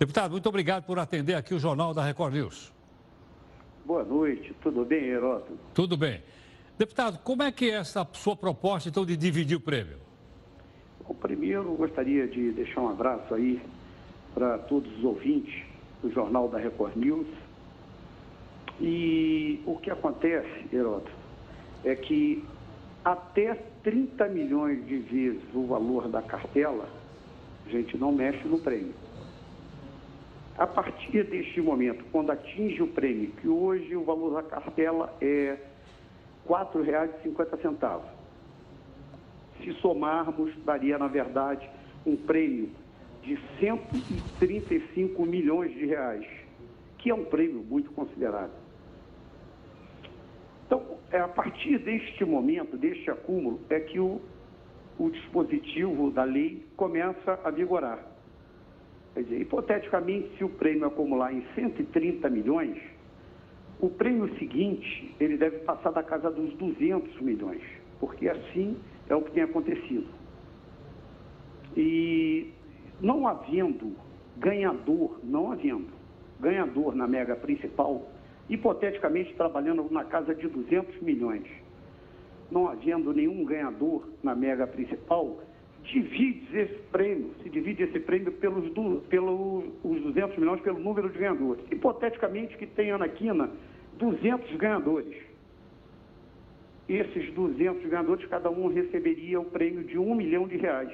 Deputado, 0.00 0.32
muito 0.32 0.48
obrigado 0.48 0.82
por 0.82 0.98
atender 0.98 1.34
aqui 1.34 1.54
o 1.54 1.60
Jornal 1.60 1.94
da 1.94 2.02
Record 2.02 2.34
News. 2.34 2.72
Boa 3.84 4.02
noite, 4.02 4.52
tudo 4.60 4.84
bem, 4.84 5.04
Heródoto? 5.04 5.56
Tudo 5.72 5.96
bem. 5.96 6.20
Deputado, 6.78 7.18
como 7.24 7.42
é 7.42 7.50
que 7.50 7.68
é 7.68 7.74
essa 7.74 8.06
sua 8.12 8.36
proposta, 8.36 8.88
então, 8.88 9.04
de 9.04 9.16
dividir 9.16 9.56
o 9.56 9.60
prêmio? 9.60 9.98
Bom, 11.04 11.12
primeiro, 11.12 11.74
gostaria 11.74 12.28
de 12.28 12.52
deixar 12.52 12.82
um 12.82 12.88
abraço 12.88 13.34
aí 13.34 13.60
para 14.32 14.58
todos 14.58 14.88
os 14.96 15.02
ouvintes 15.02 15.64
do 16.00 16.12
Jornal 16.12 16.48
da 16.48 16.56
Record 16.56 16.94
News. 16.94 17.26
E 18.80 19.60
o 19.66 19.74
que 19.74 19.90
acontece, 19.90 20.68
Heródoto, 20.72 21.10
é 21.82 21.96
que 21.96 22.44
até 23.04 23.54
30 23.82 24.28
milhões 24.28 24.86
de 24.86 24.98
vezes 24.98 25.42
o 25.52 25.66
valor 25.66 26.06
da 26.06 26.22
cartela, 26.22 26.88
a 27.66 27.70
gente 27.70 27.98
não 27.98 28.12
mexe 28.12 28.46
no 28.46 28.60
prêmio. 28.60 28.94
A 30.56 30.66
partir 30.66 31.24
deste 31.24 31.60
momento, 31.60 32.04
quando 32.12 32.30
atinge 32.30 32.80
o 32.80 32.86
prêmio, 32.86 33.32
que 33.32 33.48
hoje 33.48 33.96
o 33.96 34.04
valor 34.04 34.34
da 34.34 34.42
cartela 34.44 35.12
é 35.20 35.58
R$ 36.48 36.54
4,50. 36.54 38.00
Se 39.62 39.72
somarmos, 39.80 40.56
daria, 40.64 40.96
na 40.98 41.08
verdade, 41.08 41.68
um 42.06 42.16
prêmio 42.16 42.70
de 43.22 43.38
135 43.60 45.26
milhões 45.26 45.72
de 45.74 45.84
reais, 45.84 46.26
que 46.96 47.10
é 47.10 47.14
um 47.14 47.24
prêmio 47.24 47.62
muito 47.62 47.90
considerável. 47.92 48.56
Então, 50.66 50.98
é 51.10 51.18
a 51.18 51.28
partir 51.28 51.78
deste 51.78 52.24
momento, 52.24 52.76
deste 52.76 53.10
acúmulo, 53.10 53.60
é 53.68 53.80
que 53.80 53.98
o, 53.98 54.20
o 54.98 55.10
dispositivo 55.10 56.10
da 56.10 56.24
lei 56.24 56.64
começa 56.76 57.38
a 57.44 57.50
vigorar. 57.50 58.04
Quer 59.14 59.22
dizer, 59.24 59.40
hipoteticamente, 59.40 60.36
se 60.36 60.44
o 60.44 60.48
prêmio 60.48 60.86
acumular 60.86 61.32
em 61.32 61.44
130 61.54 62.30
milhões, 62.30 62.78
O 63.80 63.88
prêmio 63.88 64.28
seguinte, 64.38 65.14
ele 65.20 65.36
deve 65.36 65.58
passar 65.58 65.90
da 65.92 66.02
casa 66.02 66.30
dos 66.30 66.52
200 66.54 67.20
milhões, 67.20 67.62
porque 68.00 68.28
assim 68.28 68.76
é 69.08 69.14
o 69.14 69.22
que 69.22 69.30
tem 69.30 69.44
acontecido. 69.44 70.06
E 71.76 72.52
não 73.00 73.28
havendo 73.28 73.94
ganhador, 74.36 75.20
não 75.22 75.52
havendo 75.52 75.86
ganhador 76.40 76.94
na 76.94 77.06
mega 77.06 77.36
principal, 77.36 78.08
hipoteticamente 78.48 79.34
trabalhando 79.34 79.86
na 79.90 80.04
casa 80.04 80.34
de 80.34 80.48
200 80.48 81.00
milhões, 81.00 81.44
não 82.50 82.66
havendo 82.66 83.12
nenhum 83.12 83.44
ganhador 83.44 84.08
na 84.24 84.34
mega 84.34 84.66
principal, 84.66 85.40
divide 85.84 86.58
esse 86.58 86.78
prêmio, 86.90 87.30
se 87.42 87.48
divide 87.48 87.84
esse 87.84 88.00
prêmio 88.00 88.32
pelos, 88.32 88.68
pelos 89.08 89.64
os 89.84 90.02
200 90.02 90.36
milhões 90.36 90.60
pelo 90.62 90.78
número 90.78 91.08
de 91.10 91.18
ganhadores. 91.18 91.64
Hipoteticamente 91.70 92.56
que 92.56 92.66
tenha 92.66 92.98
na 92.98 93.08
quina 93.08 93.50
200 93.98 94.56
ganhadores. 94.56 95.14
Esses 96.88 97.32
200 97.34 97.84
ganhadores, 97.90 98.26
cada 98.28 98.50
um 98.50 98.68
receberia 98.68 99.38
o 99.40 99.44
prêmio 99.44 99.84
de 99.84 99.98
um 99.98 100.14
milhão 100.14 100.48
de 100.48 100.56
reais, 100.56 100.90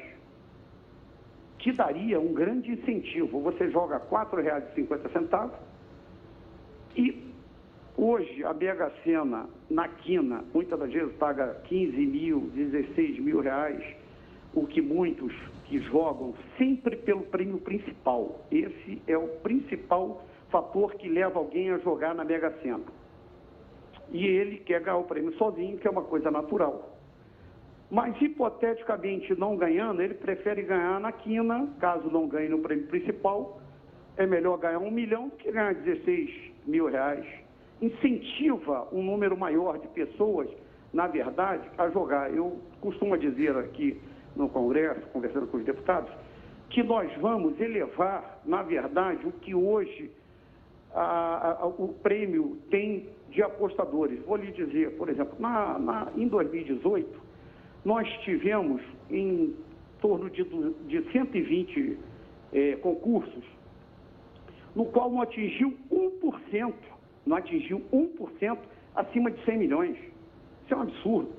que 1.58 1.70
daria 1.70 2.18
um 2.18 2.32
grande 2.32 2.72
incentivo. 2.72 3.40
Você 3.40 3.70
joga 3.70 3.98
R$ 3.98 4.04
4,50 4.10 5.50
e 6.96 7.22
hoje 7.96 8.42
a 8.44 8.52
BH 8.52 9.02
Sena, 9.04 9.48
na 9.70 9.86
quina, 9.86 10.44
muitas 10.52 10.78
das 10.78 10.92
vezes 10.92 11.14
paga 11.16 11.54
15 11.64 11.96
mil, 12.06 12.50
16 12.54 13.20
mil 13.20 13.40
reais 13.40 13.84
o 14.54 14.66
que 14.66 14.80
muitos 14.80 15.32
que 15.64 15.78
jogam 15.80 16.34
sempre 16.56 16.96
pelo 16.96 17.22
prêmio 17.22 17.58
principal. 17.58 18.46
Esse 18.50 19.02
é 19.06 19.16
o 19.18 19.28
principal 19.40 20.24
fator 20.54 20.94
que 20.94 21.08
leva 21.08 21.40
alguém 21.40 21.72
a 21.72 21.78
jogar 21.78 22.14
na 22.14 22.22
Mega 22.22 22.52
Sena. 22.62 22.84
E 24.12 24.24
ele 24.24 24.58
quer 24.58 24.80
ganhar 24.80 24.98
o 24.98 25.02
prêmio 25.02 25.34
sozinho, 25.36 25.78
que 25.78 25.88
é 25.88 25.90
uma 25.90 26.04
coisa 26.04 26.30
natural. 26.30 26.96
Mas, 27.90 28.14
hipoteticamente, 28.22 29.34
não 29.34 29.56
ganhando, 29.56 30.00
ele 30.00 30.14
prefere 30.14 30.62
ganhar 30.62 31.00
na 31.00 31.10
quina, 31.10 31.68
caso 31.80 32.08
não 32.08 32.28
ganhe 32.28 32.48
no 32.48 32.60
prêmio 32.60 32.86
principal. 32.86 33.60
É 34.16 34.24
melhor 34.24 34.56
ganhar 34.58 34.78
um 34.78 34.92
milhão 34.92 35.28
que 35.28 35.50
ganhar 35.50 35.74
16 35.74 36.30
mil 36.66 36.86
reais. 36.86 37.26
Incentiva 37.82 38.86
um 38.92 39.02
número 39.02 39.36
maior 39.36 39.76
de 39.78 39.88
pessoas, 39.88 40.48
na 40.92 41.08
verdade, 41.08 41.68
a 41.76 41.90
jogar. 41.90 42.32
Eu 42.32 42.60
costumo 42.80 43.18
dizer 43.18 43.56
aqui, 43.56 44.00
no 44.36 44.48
Congresso, 44.48 45.00
conversando 45.12 45.48
com 45.48 45.56
os 45.56 45.64
deputados, 45.64 46.12
que 46.70 46.80
nós 46.84 47.12
vamos 47.20 47.60
elevar, 47.60 48.40
na 48.44 48.62
verdade, 48.62 49.26
o 49.26 49.32
que 49.32 49.52
hoje 49.52 50.12
a, 50.94 51.58
a, 51.60 51.66
o 51.66 51.88
prêmio 52.02 52.58
tem 52.70 53.08
de 53.30 53.42
apostadores. 53.42 54.20
Vou 54.24 54.36
lhe 54.36 54.52
dizer, 54.52 54.96
por 54.96 55.08
exemplo, 55.08 55.34
na, 55.38 55.78
na, 55.78 56.12
em 56.16 56.28
2018, 56.28 57.20
nós 57.84 58.08
tivemos 58.18 58.80
em 59.10 59.54
torno 60.00 60.30
de, 60.30 60.44
de 60.86 61.12
120 61.12 61.98
é, 62.52 62.76
concursos, 62.76 63.44
no 64.74 64.86
qual 64.86 65.10
não 65.10 65.20
atingiu 65.20 65.76
1%, 65.90 66.74
não 67.26 67.36
atingiu 67.36 67.82
1% 67.92 68.58
acima 68.94 69.30
de 69.30 69.44
100 69.44 69.58
milhões. 69.58 69.96
Isso 70.64 70.74
é 70.74 70.76
um 70.76 70.82
absurdo. 70.82 71.32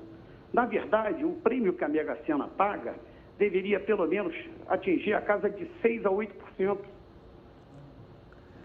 Na 0.52 0.66
verdade, 0.66 1.24
o 1.24 1.32
prêmio 1.32 1.72
que 1.72 1.84
a 1.84 1.88
Mega 1.88 2.16
Sena 2.24 2.48
paga 2.48 2.94
deveria 3.38 3.80
pelo 3.80 4.06
menos 4.06 4.34
atingir 4.68 5.14
a 5.14 5.20
casa 5.20 5.50
de 5.50 5.66
6 5.82 6.06
a 6.06 6.10
8%. 6.10 6.78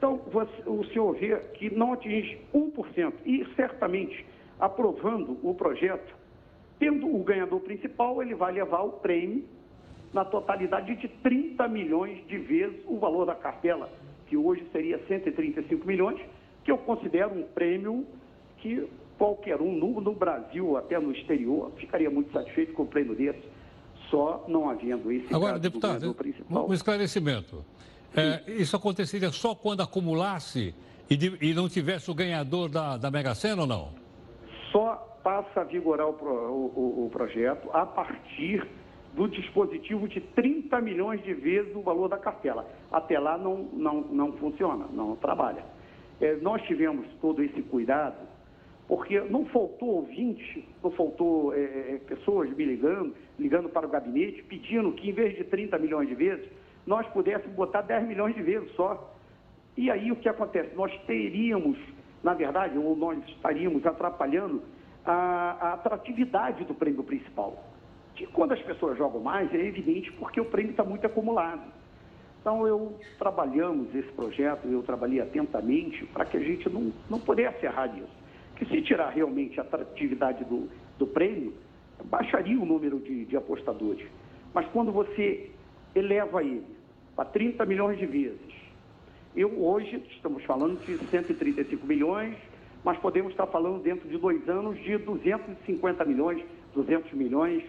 Então, 0.02 0.20
você, 0.32 0.64
o 0.66 0.84
senhor 0.86 1.16
vê 1.16 1.38
que 1.54 1.70
não 1.70 1.94
atinge 1.94 2.42
1%. 2.52 3.14
E 3.24 3.46
certamente, 3.56 4.26
aprovando 4.60 5.38
o 5.44 5.54
projeto, 5.54 6.16
tendo 6.80 7.06
o 7.16 7.24
ganhador 7.24 7.60
principal, 7.60 8.20
ele 8.20 8.34
vai 8.34 8.52
levar 8.52 8.82
o 8.82 8.94
prêmio 8.94 9.46
na 10.12 10.26
totalidade 10.26 10.96
de 10.96 11.08
30 11.08 11.68
milhões 11.68 12.26
de 12.26 12.36
vezes 12.40 12.82
o 12.88 12.98
valor 12.98 13.28
da 13.28 13.36
cartela, 13.36 13.92
que 14.26 14.36
hoje 14.36 14.66
seria 14.72 15.00
135 15.08 15.86
milhões, 15.86 16.20
que 16.64 16.72
eu 16.72 16.80
considero 16.80 17.36
um 17.36 17.44
prêmio 17.44 18.04
que 18.58 18.90
qualquer 19.20 19.62
um 19.62 19.72
no, 19.72 20.02
no 20.02 20.14
Brasil, 20.14 20.78
até 20.78 21.00
no 21.00 21.12
exterior, 21.12 21.72
ficaria 21.78 22.10
muito 22.10 22.32
satisfeito 22.32 22.74
com 22.74 22.82
o 22.84 22.88
prêmio 22.88 23.14
desse, 23.14 23.44
só 24.10 24.46
não 24.48 24.68
havendo 24.68 25.12
esse 25.12 25.32
Agora, 25.32 25.60
deputado, 25.60 26.16
um 26.50 26.74
esclarecimento. 26.74 27.64
É, 28.16 28.52
isso 28.52 28.76
aconteceria 28.76 29.32
só 29.32 29.56
quando 29.56 29.82
acumulasse 29.82 30.76
e, 31.10 31.16
de, 31.16 31.38
e, 31.42 31.54
não 31.54 31.70
tivesse 31.70 32.12
o 32.12 32.14
ganhador 32.14 32.70
da, 32.70 32.98
da 32.98 33.10
Mega 33.10 33.34
Sena 33.34 33.62
ou 33.62 33.68
não? 33.68 33.90
Só 34.72 34.96
passa 35.24 35.62
a 35.62 35.64
vigorar 35.64 36.08
o, 36.08 36.12
o, 36.12 37.06
o 37.06 37.10
projeto 37.10 37.70
a 37.74 37.86
partir 37.86 38.68
do 39.14 39.28
dispositivo 39.28 40.08
de 40.08 40.22
30 40.22 40.80
milhões 40.82 41.22
de 41.24 41.34
vezes 41.34 41.76
o 41.76 41.82
valor 41.82 42.08
da 42.08 42.18
cartela. 42.18 42.66
Até 42.92 43.20
lá 43.20 43.38
não, 43.38 43.70
não, 43.74 44.02
não 44.02 44.34
funciona, 44.34 44.88
não 44.92 45.16
trabalha. 45.16 45.66
É, 46.20 46.36
nós 46.36 46.62
tivemos 46.64 47.06
todo 47.20 47.44
esse 47.44 47.62
cuidado 47.64 48.32
porque 48.88 49.22
não 49.22 49.46
faltou 49.46 49.88
ouvinte, 49.88 50.68
não 50.84 50.92
faltou 50.92 51.54
é, 51.54 51.60
é, 51.60 52.02
pessoas 52.06 52.50
me 52.56 52.66
ligando, 52.66 53.16
ligando 53.40 53.70
para 53.70 53.88
o 53.88 53.90
gabinete, 53.90 54.44
pedindo 54.44 54.92
que 54.92 55.10
em 55.10 55.14
vez 55.14 55.38
de 55.38 55.46
30 55.46 55.80
milhões 55.80 56.10
de 56.10 56.16
vezes, 56.16 56.46
nós 56.86 57.08
pudéssemos 57.08 57.56
botar 57.56 57.82
10 57.82 58.08
milhões 58.08 58.36
de 58.36 58.42
vezes 58.42 58.72
só. 58.74 59.14
E 59.78 59.90
aí 59.90 60.12
o 60.12 60.16
que 60.16 60.28
acontece? 60.28 60.76
Nós 60.76 60.92
teríamos, 61.06 61.78
na 62.24 62.34
verdade, 62.34 62.78
ou 62.78 62.96
nós 62.96 63.18
estaríamos 63.30 63.86
atrapalhando 63.86 64.62
a, 65.06 65.58
a 65.60 65.74
atratividade 65.74 66.66
do 66.66 66.74
prêmio 66.74 67.04
principal. 67.04 67.64
Que 68.16 68.26
quando 68.28 68.52
as 68.52 68.62
pessoas 68.62 68.98
jogam 68.98 69.22
mais, 69.22 69.54
é 69.54 69.66
evidente 69.66 70.12
porque 70.14 70.42
o 70.42 70.46
prêmio 70.46 70.72
está 70.72 70.84
muito 70.84 71.06
acumulado. 71.06 71.62
Então, 72.42 72.66
eu 72.68 73.00
trabalhamos 73.20 73.94
esse 73.94 74.12
projeto, 74.14 74.68
eu 74.68 74.82
trabalhei 74.82 75.22
atentamente 75.22 76.06
para 76.08 76.26
que 76.26 76.38
a 76.38 76.40
gente 76.40 76.68
não, 76.70 76.92
não 77.10 77.20
pudesse 77.20 77.66
errar 77.66 77.88
nisso 77.94 78.22
que 78.62 78.66
se 78.68 78.82
tirar 78.84 79.10
realmente 79.10 79.60
a 79.60 79.64
atratividade 79.64 80.46
do, 80.46 80.70
do 81.00 81.08
prêmio, 81.08 81.52
baixaria 82.06 82.60
o 82.60 82.66
número 82.66 83.00
de, 83.00 83.26
de 83.26 83.36
apostadores. 83.36 84.06
Mas 84.54 84.68
quando 84.68 84.92
você 84.92 85.50
eleva 85.96 86.44
ele 86.44 86.64
para 87.16 87.26
30 87.26 87.66
milhões 87.66 87.98
de 87.98 88.06
vezes, 88.06 88.62
eu 89.36 89.64
hoje 89.64 90.04
estamos 90.12 90.44
falando 90.44 90.80
de 90.86 90.98
135 90.98 91.86
milhões, 91.86 92.36
mas 92.84 92.98
podemos 92.98 93.32
estar 93.32 93.48
falando 93.48 93.82
dentro 93.82 94.08
de 94.10 94.18
dois 94.18 94.48
anos 94.50 94.78
de 94.84 94.98
250 94.98 96.04
milhões, 96.04 96.44
200 96.74 97.14
milhões, 97.14 97.64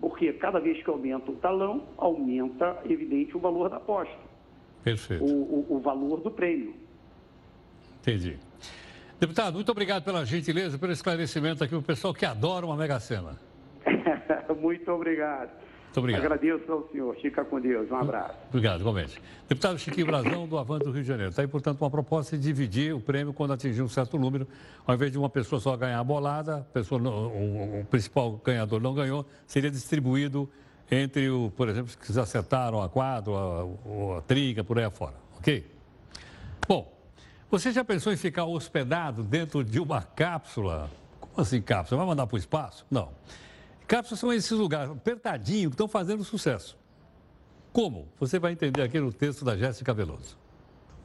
porque 0.00 0.32
cada 0.32 0.58
vez 0.58 0.82
que 0.82 0.88
aumenta 0.88 1.30
o 1.30 1.36
talão, 1.36 1.84
aumenta, 1.98 2.80
evidente, 2.88 3.36
o 3.36 3.40
valor 3.40 3.68
da 3.68 3.76
aposta. 3.76 4.16
Perfeito. 4.82 5.24
O, 5.24 5.66
o, 5.68 5.76
o 5.76 5.80
valor 5.80 6.20
do 6.20 6.30
prêmio. 6.30 6.74
Entendi. 8.00 8.38
Deputado, 9.20 9.54
muito 9.54 9.70
obrigado 9.70 10.04
pela 10.04 10.24
gentileza, 10.24 10.78
pelo 10.78 10.92
esclarecimento 10.92 11.64
aqui, 11.64 11.74
o 11.74 11.82
pessoal 11.82 12.14
que 12.14 12.24
adora 12.24 12.64
uma 12.64 12.76
Mega 12.76 13.00
Sena. 13.00 13.36
muito 14.58 14.90
obrigado. 14.90 15.50
Muito 15.88 16.00
obrigado. 16.00 16.24
Agradeço 16.24 16.70
ao 16.70 16.88
senhor. 16.90 17.16
Fica 17.16 17.44
com 17.44 17.60
Deus. 17.60 17.90
Um 17.90 17.96
abraço. 17.96 18.34
Obrigado, 18.48 18.80
igualmente. 18.80 19.20
Deputado 19.48 19.78
Chiquinho 19.78 20.06
Brazão, 20.06 20.46
do 20.46 20.58
Avante 20.58 20.84
do 20.84 20.92
Rio 20.92 21.02
de 21.02 21.08
Janeiro. 21.08 21.30
Está 21.30 21.42
aí, 21.42 21.48
portanto, 21.48 21.80
uma 21.80 21.90
proposta 21.90 22.36
de 22.36 22.42
dividir 22.42 22.94
o 22.94 23.00
prêmio 23.00 23.32
quando 23.32 23.54
atingir 23.54 23.82
um 23.82 23.88
certo 23.88 24.18
número. 24.18 24.46
Ao 24.86 24.94
invés 24.94 25.10
de 25.10 25.18
uma 25.18 25.30
pessoa 25.30 25.60
só 25.60 25.76
ganhar 25.76 25.98
a 25.98 26.04
bolada, 26.04 26.58
a 26.58 26.60
pessoa 26.60 27.00
o, 27.00 27.80
o, 27.80 27.84
principal 27.86 28.40
ganhador 28.44 28.80
não 28.80 28.94
ganhou, 28.94 29.26
seria 29.46 29.70
distribuído 29.70 30.48
entre, 30.90 31.30
o, 31.30 31.50
por 31.56 31.68
exemplo, 31.68 31.92
que 31.96 32.18
acertaram 32.18 32.82
a 32.82 32.88
quadro, 32.88 33.34
a, 33.34 34.18
a 34.18 34.22
trinca, 34.22 34.62
por 34.62 34.78
aí 34.78 34.84
afora. 34.84 35.14
Ok? 35.38 35.66
Bom, 36.68 36.92
você 37.50 37.72
já 37.72 37.82
pensou 37.82 38.12
em 38.12 38.16
ficar 38.16 38.44
hospedado 38.44 39.22
dentro 39.22 39.64
de 39.64 39.80
uma 39.80 40.02
cápsula? 40.02 40.90
Como 41.18 41.32
assim 41.38 41.62
cápsula? 41.62 41.98
Vai 41.98 42.06
mandar 42.08 42.26
para 42.26 42.36
o 42.36 42.38
espaço? 42.38 42.84
Não. 42.90 43.08
Cápsulas 43.88 44.20
são 44.20 44.30
esses 44.30 44.50
lugares 44.50 44.90
apertadinhos 44.90 45.70
que 45.70 45.74
estão 45.74 45.88
fazendo 45.88 46.22
sucesso. 46.22 46.76
Como? 47.72 48.06
Você 48.20 48.38
vai 48.38 48.52
entender 48.52 48.82
aqui 48.82 49.00
no 49.00 49.10
texto 49.10 49.46
da 49.46 49.56
Jéssica 49.56 49.94
Veloso. 49.94 50.38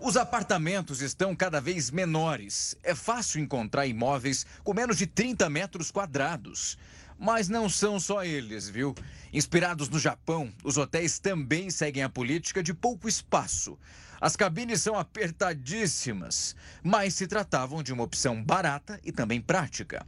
Os 0.01 0.17
apartamentos 0.17 1.01
estão 1.01 1.33
cada 1.33 1.61
vez 1.61 1.89
menores. 1.89 2.75
É 2.83 2.93
fácil 2.93 3.39
encontrar 3.39 3.87
imóveis 3.87 4.45
com 4.65 4.73
menos 4.73 4.97
de 4.97 5.07
30 5.07 5.49
metros 5.49 5.91
quadrados. 5.91 6.77
Mas 7.17 7.47
não 7.47 7.69
são 7.69 8.01
só 8.01 8.21
eles, 8.21 8.67
viu? 8.67 8.93
Inspirados 9.31 9.87
no 9.87 9.97
Japão, 9.97 10.51
os 10.61 10.75
hotéis 10.75 11.19
também 11.19 11.69
seguem 11.69 12.03
a 12.03 12.09
política 12.09 12.61
de 12.61 12.73
pouco 12.73 13.07
espaço. 13.07 13.79
As 14.23 14.37
cabines 14.37 14.81
são 14.81 14.97
apertadíssimas, 14.97 16.55
mas 16.81 17.13
se 17.13 17.27
tratavam 17.27 17.83
de 17.83 17.91
uma 17.91 18.05
opção 18.05 18.41
barata 18.41 18.97
e 19.03 19.11
também 19.11 19.41
prática. 19.41 20.05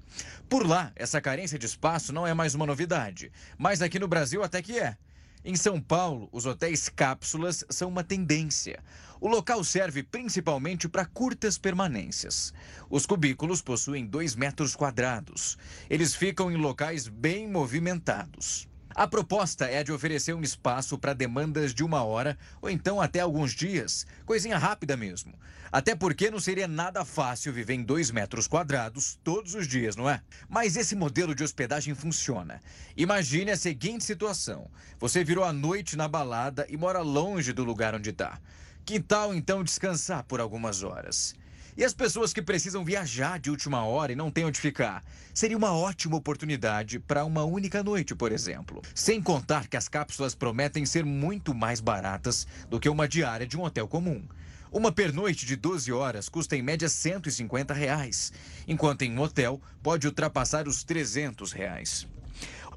Por 0.48 0.66
lá, 0.66 0.94
essa 0.96 1.20
carência 1.20 1.60
de 1.60 1.66
espaço 1.66 2.14
não 2.14 2.26
é 2.26 2.34
mais 2.34 2.56
uma 2.56 2.66
novidade, 2.66 3.30
mas 3.58 3.82
aqui 3.82 4.00
no 4.00 4.08
Brasil 4.08 4.42
até 4.42 4.62
que 4.62 4.80
é. 4.80 4.96
Em 5.44 5.58
São 5.58 5.82
Paulo, 5.82 6.30
os 6.32 6.46
hotéis 6.46 6.88
cápsulas 6.88 7.66
são 7.70 7.90
uma 7.90 8.06
tendência. 8.06 8.82
O 9.20 9.28
local 9.28 9.62
serve 9.66 10.02
principalmente 10.02 10.88
para 10.88 11.04
curtas 11.04 11.58
permanências. 11.58 12.54
Os 12.90 13.06
cubículos 13.06 13.62
possuem 13.62 14.06
2 14.06 14.34
metros 14.36 14.78
quadrados. 14.78 15.58
Eles 15.90 16.16
ficam 16.16 16.50
em 16.50 16.56
locais 16.56 17.10
bem 17.10 17.50
movimentados. 17.50 18.66
A 18.96 19.06
proposta 19.06 19.66
é 19.66 19.84
de 19.84 19.92
oferecer 19.92 20.34
um 20.34 20.42
espaço 20.42 20.98
para 20.98 21.12
demandas 21.12 21.74
de 21.74 21.84
uma 21.84 22.02
hora 22.06 22.38
ou 22.62 22.70
então 22.70 23.02
até 23.02 23.20
alguns 23.20 23.52
dias, 23.52 24.08
coisinha 24.26 24.58
rápida 24.58 24.96
mesmo. 24.96 25.34
Até 25.70 25.94
porque 25.94 26.32
não 26.32 26.40
seria 26.40 26.66
nada 26.66 27.04
fácil 27.04 27.52
viver 27.52 27.74
em 27.74 27.84
dois 27.84 28.10
metros 28.10 28.48
quadrados 28.48 29.20
todos 29.22 29.54
os 29.54 29.68
dias, 29.68 29.98
não 29.98 30.10
é? 30.10 30.22
Mas 30.48 30.78
esse 30.78 30.96
modelo 30.96 31.36
de 31.36 31.44
hospedagem 31.44 31.94
funciona. 31.94 32.62
Imagine 32.96 33.52
a 33.52 33.58
seguinte 33.58 34.06
situação: 34.06 34.72
você 34.98 35.26
virou 35.26 35.44
a 35.44 35.52
noite 35.52 35.98
na 35.98 36.08
balada 36.08 36.66
e 36.70 36.78
mora 36.78 37.02
longe 37.02 37.52
do 37.52 37.66
lugar 37.66 37.94
onde 37.96 38.12
está. 38.12 38.40
Que 38.86 38.98
tal 39.02 39.36
então 39.36 39.62
descansar 39.62 40.24
por 40.24 40.40
algumas 40.40 40.84
horas? 40.84 41.36
E 41.78 41.84
as 41.84 41.94
pessoas 41.94 42.32
que 42.32 42.42
precisam 42.42 42.86
viajar 42.86 43.38
de 43.38 43.52
última 43.52 43.84
hora 43.84 44.14
e 44.14 44.16
não 44.16 44.32
têm 44.32 44.46
onde 44.46 44.62
ficar? 44.62 45.04
Seria 45.34 45.58
uma 45.58 45.74
ótima 45.74 46.16
oportunidade 46.16 47.00
para 47.00 47.26
uma 47.26 47.44
única 47.44 47.84
noite, 47.84 48.16
por 48.16 48.32
exemplo. 48.32 48.82
Sem 48.94 49.22
contar 49.22 49.68
que 49.68 49.76
as 49.76 49.90
cápsulas 49.90 50.34
prometem 50.34 50.86
ser 50.86 51.04
muito 51.04 51.54
mais 51.54 51.82
baratas 51.82 52.48
do 52.70 52.80
que 52.80 52.88
uma 52.88 53.10
diária 53.10 53.46
de 53.46 53.58
um 53.58 53.64
hotel 53.64 53.90
comum. 53.90 54.26
Uma 54.72 54.90
pernoite 54.90 55.46
de 55.46 55.58
12 55.58 55.92
horas 55.92 56.30
custa 56.30 56.56
em 56.56 56.62
média 56.62 56.88
150 56.88 57.74
reais, 57.74 58.32
enquanto 58.66 59.02
em 59.02 59.12
um 59.12 59.22
hotel 59.22 59.62
pode 59.84 60.08
ultrapassar 60.08 60.70
os 60.70 60.82
300 60.82 61.52
reais. 61.52 62.08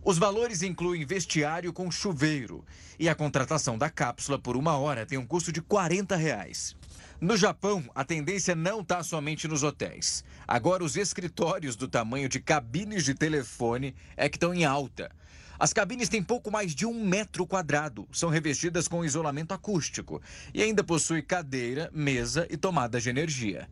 Os 0.05 0.19
valores 0.19 0.63
incluem 0.63 1.07
vestiário 1.07 1.73
com 1.73 1.89
chuveiro 1.89 2.65
e 2.99 3.09
a 3.09 3.15
contratação 3.15 3.79
da 3.79 3.89
cápsula 3.89 4.41
por 4.41 4.57
uma 4.57 4.77
hora 4.77 5.07
tem 5.07 5.19
um 5.19 5.27
custo 5.27 5.53
de 5.53 5.63
40 5.63 6.17
reais. 6.17 6.77
No 7.21 7.37
Japão, 7.37 7.83
a 7.97 8.05
tendência 8.05 8.55
não 8.55 8.81
está 8.81 9.03
somente 9.03 9.49
nos 9.49 9.65
hotéis. 9.65 10.25
Agora, 10.47 10.85
os 10.85 10.97
escritórios 10.97 11.75
do 11.75 11.89
tamanho 11.89 12.29
de 12.29 12.39
cabines 12.39 13.05
de 13.05 13.13
telefone 13.13 13.93
é 14.17 14.29
que 14.29 14.37
estão 14.37 14.55
em 14.55 14.65
alta. 14.65 15.11
As 15.59 15.73
cabines 15.73 16.09
têm 16.09 16.23
pouco 16.23 16.49
mais 16.49 16.73
de 16.73 16.87
um 16.87 17.05
metro 17.05 17.45
quadrado, 17.45 18.07
são 18.13 18.29
revestidas 18.29 18.87
com 18.87 19.05
isolamento 19.05 19.53
acústico 19.53 20.23
e 20.55 20.63
ainda 20.63 20.85
possui 20.85 21.21
cadeira, 21.21 21.91
mesa 21.93 22.47
e 22.49 22.57
tomadas 22.57 23.03
de 23.03 23.11
energia. 23.11 23.69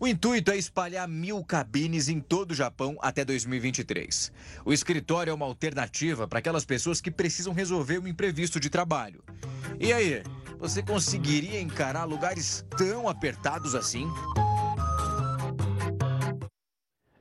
O 0.00 0.06
intuito 0.06 0.50
é 0.50 0.56
espalhar 0.56 1.06
mil 1.06 1.44
cabines 1.44 2.08
em 2.08 2.18
todo 2.18 2.50
o 2.50 2.54
Japão 2.54 2.98
até 3.00 3.24
2023. 3.24 4.32
O 4.64 4.72
escritório 4.72 5.30
é 5.30 5.34
uma 5.34 5.46
alternativa 5.46 6.26
para 6.26 6.40
aquelas 6.40 6.64
pessoas 6.64 7.00
que 7.00 7.12
precisam 7.12 7.52
resolver 7.52 8.00
um 8.00 8.08
imprevisto 8.08 8.58
de 8.58 8.68
trabalho. 8.68 9.22
E 9.78 9.92
aí, 9.92 10.22
você 10.58 10.82
conseguiria 10.82 11.60
encarar 11.60 12.04
lugares 12.04 12.64
tão 12.76 13.08
apertados 13.08 13.74
assim? 13.74 14.08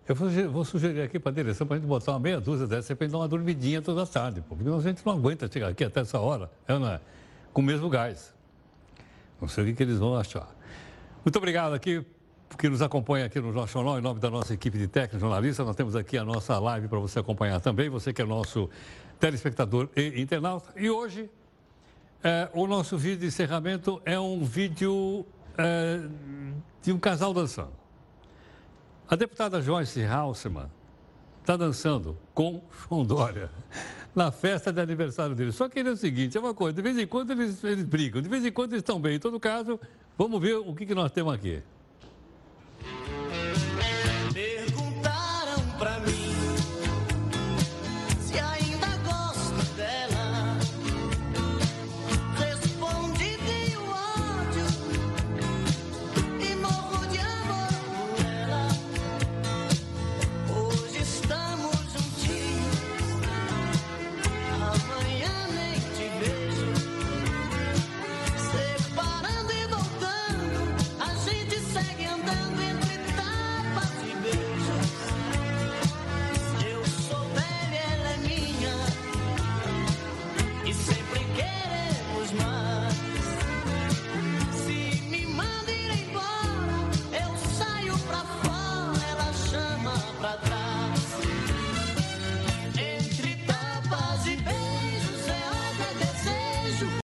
Eu 0.08 0.16
vou 0.50 0.64
sugerir 0.64 1.02
aqui 1.02 1.20
para 1.20 1.32
a 1.32 1.36
direção 1.36 1.68
para 1.68 1.76
a 1.76 1.80
gente 1.80 1.88
botar 1.88 2.14
uma 2.14 2.20
meia 2.20 2.40
dúzia 2.40 2.66
dessa 2.66 2.96
para 2.96 3.08
dar 3.08 3.18
uma 3.18 3.28
dormidinha 3.28 3.82
toda 3.82 4.06
tarde, 4.08 4.42
porque 4.48 4.68
a 4.68 4.80
gente 4.80 5.06
não 5.06 5.14
aguenta 5.14 5.52
chegar 5.52 5.68
aqui 5.68 5.84
até 5.84 6.00
essa 6.00 6.18
hora, 6.20 6.50
é? 6.68 7.00
Com 7.52 7.62
o 7.62 7.64
mesmo 7.64 7.90
gás. 7.90 8.34
Não 9.40 9.48
sei 9.48 9.66
o 9.66 9.68
que, 9.68 9.74
que 9.74 9.84
eles 9.84 10.00
vão 10.00 10.16
achar. 10.16 10.48
Muito 11.24 11.36
obrigado 11.36 11.74
aqui, 11.74 12.04
que 12.58 12.70
nos 12.70 12.82
acompanha 12.82 13.26
aqui 13.26 13.40
no 13.40 13.52
Jornal, 13.52 14.00
em 14.00 14.02
nome 14.02 14.20
da 14.22 14.30
nossa 14.30 14.54
equipe 14.54 14.78
de 14.78 14.88
técnicos 14.88 15.20
jornalistas. 15.20 15.66
Nós 15.66 15.76
temos 15.76 15.96
aqui 15.96 16.18
a 16.18 16.24
nossa 16.24 16.58
live 16.58 16.88
para 16.88 17.00
você 17.00 17.20
acompanhar 17.20 17.60
também, 17.60 17.90
você 17.90 18.14
que 18.14 18.22
é 18.22 18.26
nosso 18.26 18.70
telespectador 19.20 19.90
e 19.96 20.22
internauta. 20.22 20.70
E 20.78 20.90
hoje, 20.90 21.30
é, 22.24 22.50
o 22.54 22.68
nosso 22.68 22.98
vídeo 22.98 23.20
de 23.20 23.26
encerramento 23.28 24.02
é 24.06 24.20
um 24.20 24.44
vídeo 24.44 25.26
é, 25.58 26.02
de 26.82 26.92
um 26.92 27.00
casal 27.00 27.34
dançando. 27.34 27.74
A 29.10 29.16
deputada 29.16 29.62
Joyce 29.62 30.04
Halseman 30.04 30.70
está 31.42 31.56
dançando 31.56 32.18
com 32.34 32.62
João 32.90 33.06
Dória 33.06 33.50
na 34.14 34.32
festa 34.32 34.74
de 34.74 34.82
aniversário 34.82 35.36
dele. 35.36 35.52
Só 35.52 35.70
que 35.70 35.80
ele 35.80 35.90
é 35.90 35.92
o 35.92 35.98
seguinte, 35.98 36.36
é 36.36 36.40
uma 36.40 36.54
coisa, 36.54 36.76
de 36.76 36.82
vez 36.82 36.98
em 36.98 37.08
quando 37.08 37.32
eles, 37.32 37.64
eles 37.64 37.84
brigam, 37.86 38.22
de 38.22 38.28
vez 38.28 38.46
em 38.46 38.52
quando 38.52 38.74
eles 38.74 38.82
estão 38.82 39.00
bem. 39.00 39.16
Em 39.16 39.20
todo 39.20 39.40
caso, 39.40 39.80
vamos 40.18 40.42
ver 40.42 40.56
o 40.56 40.74
que, 40.74 40.86
que 40.86 40.96
nós 40.96 41.12
temos 41.12 41.34
aqui. 41.34 41.62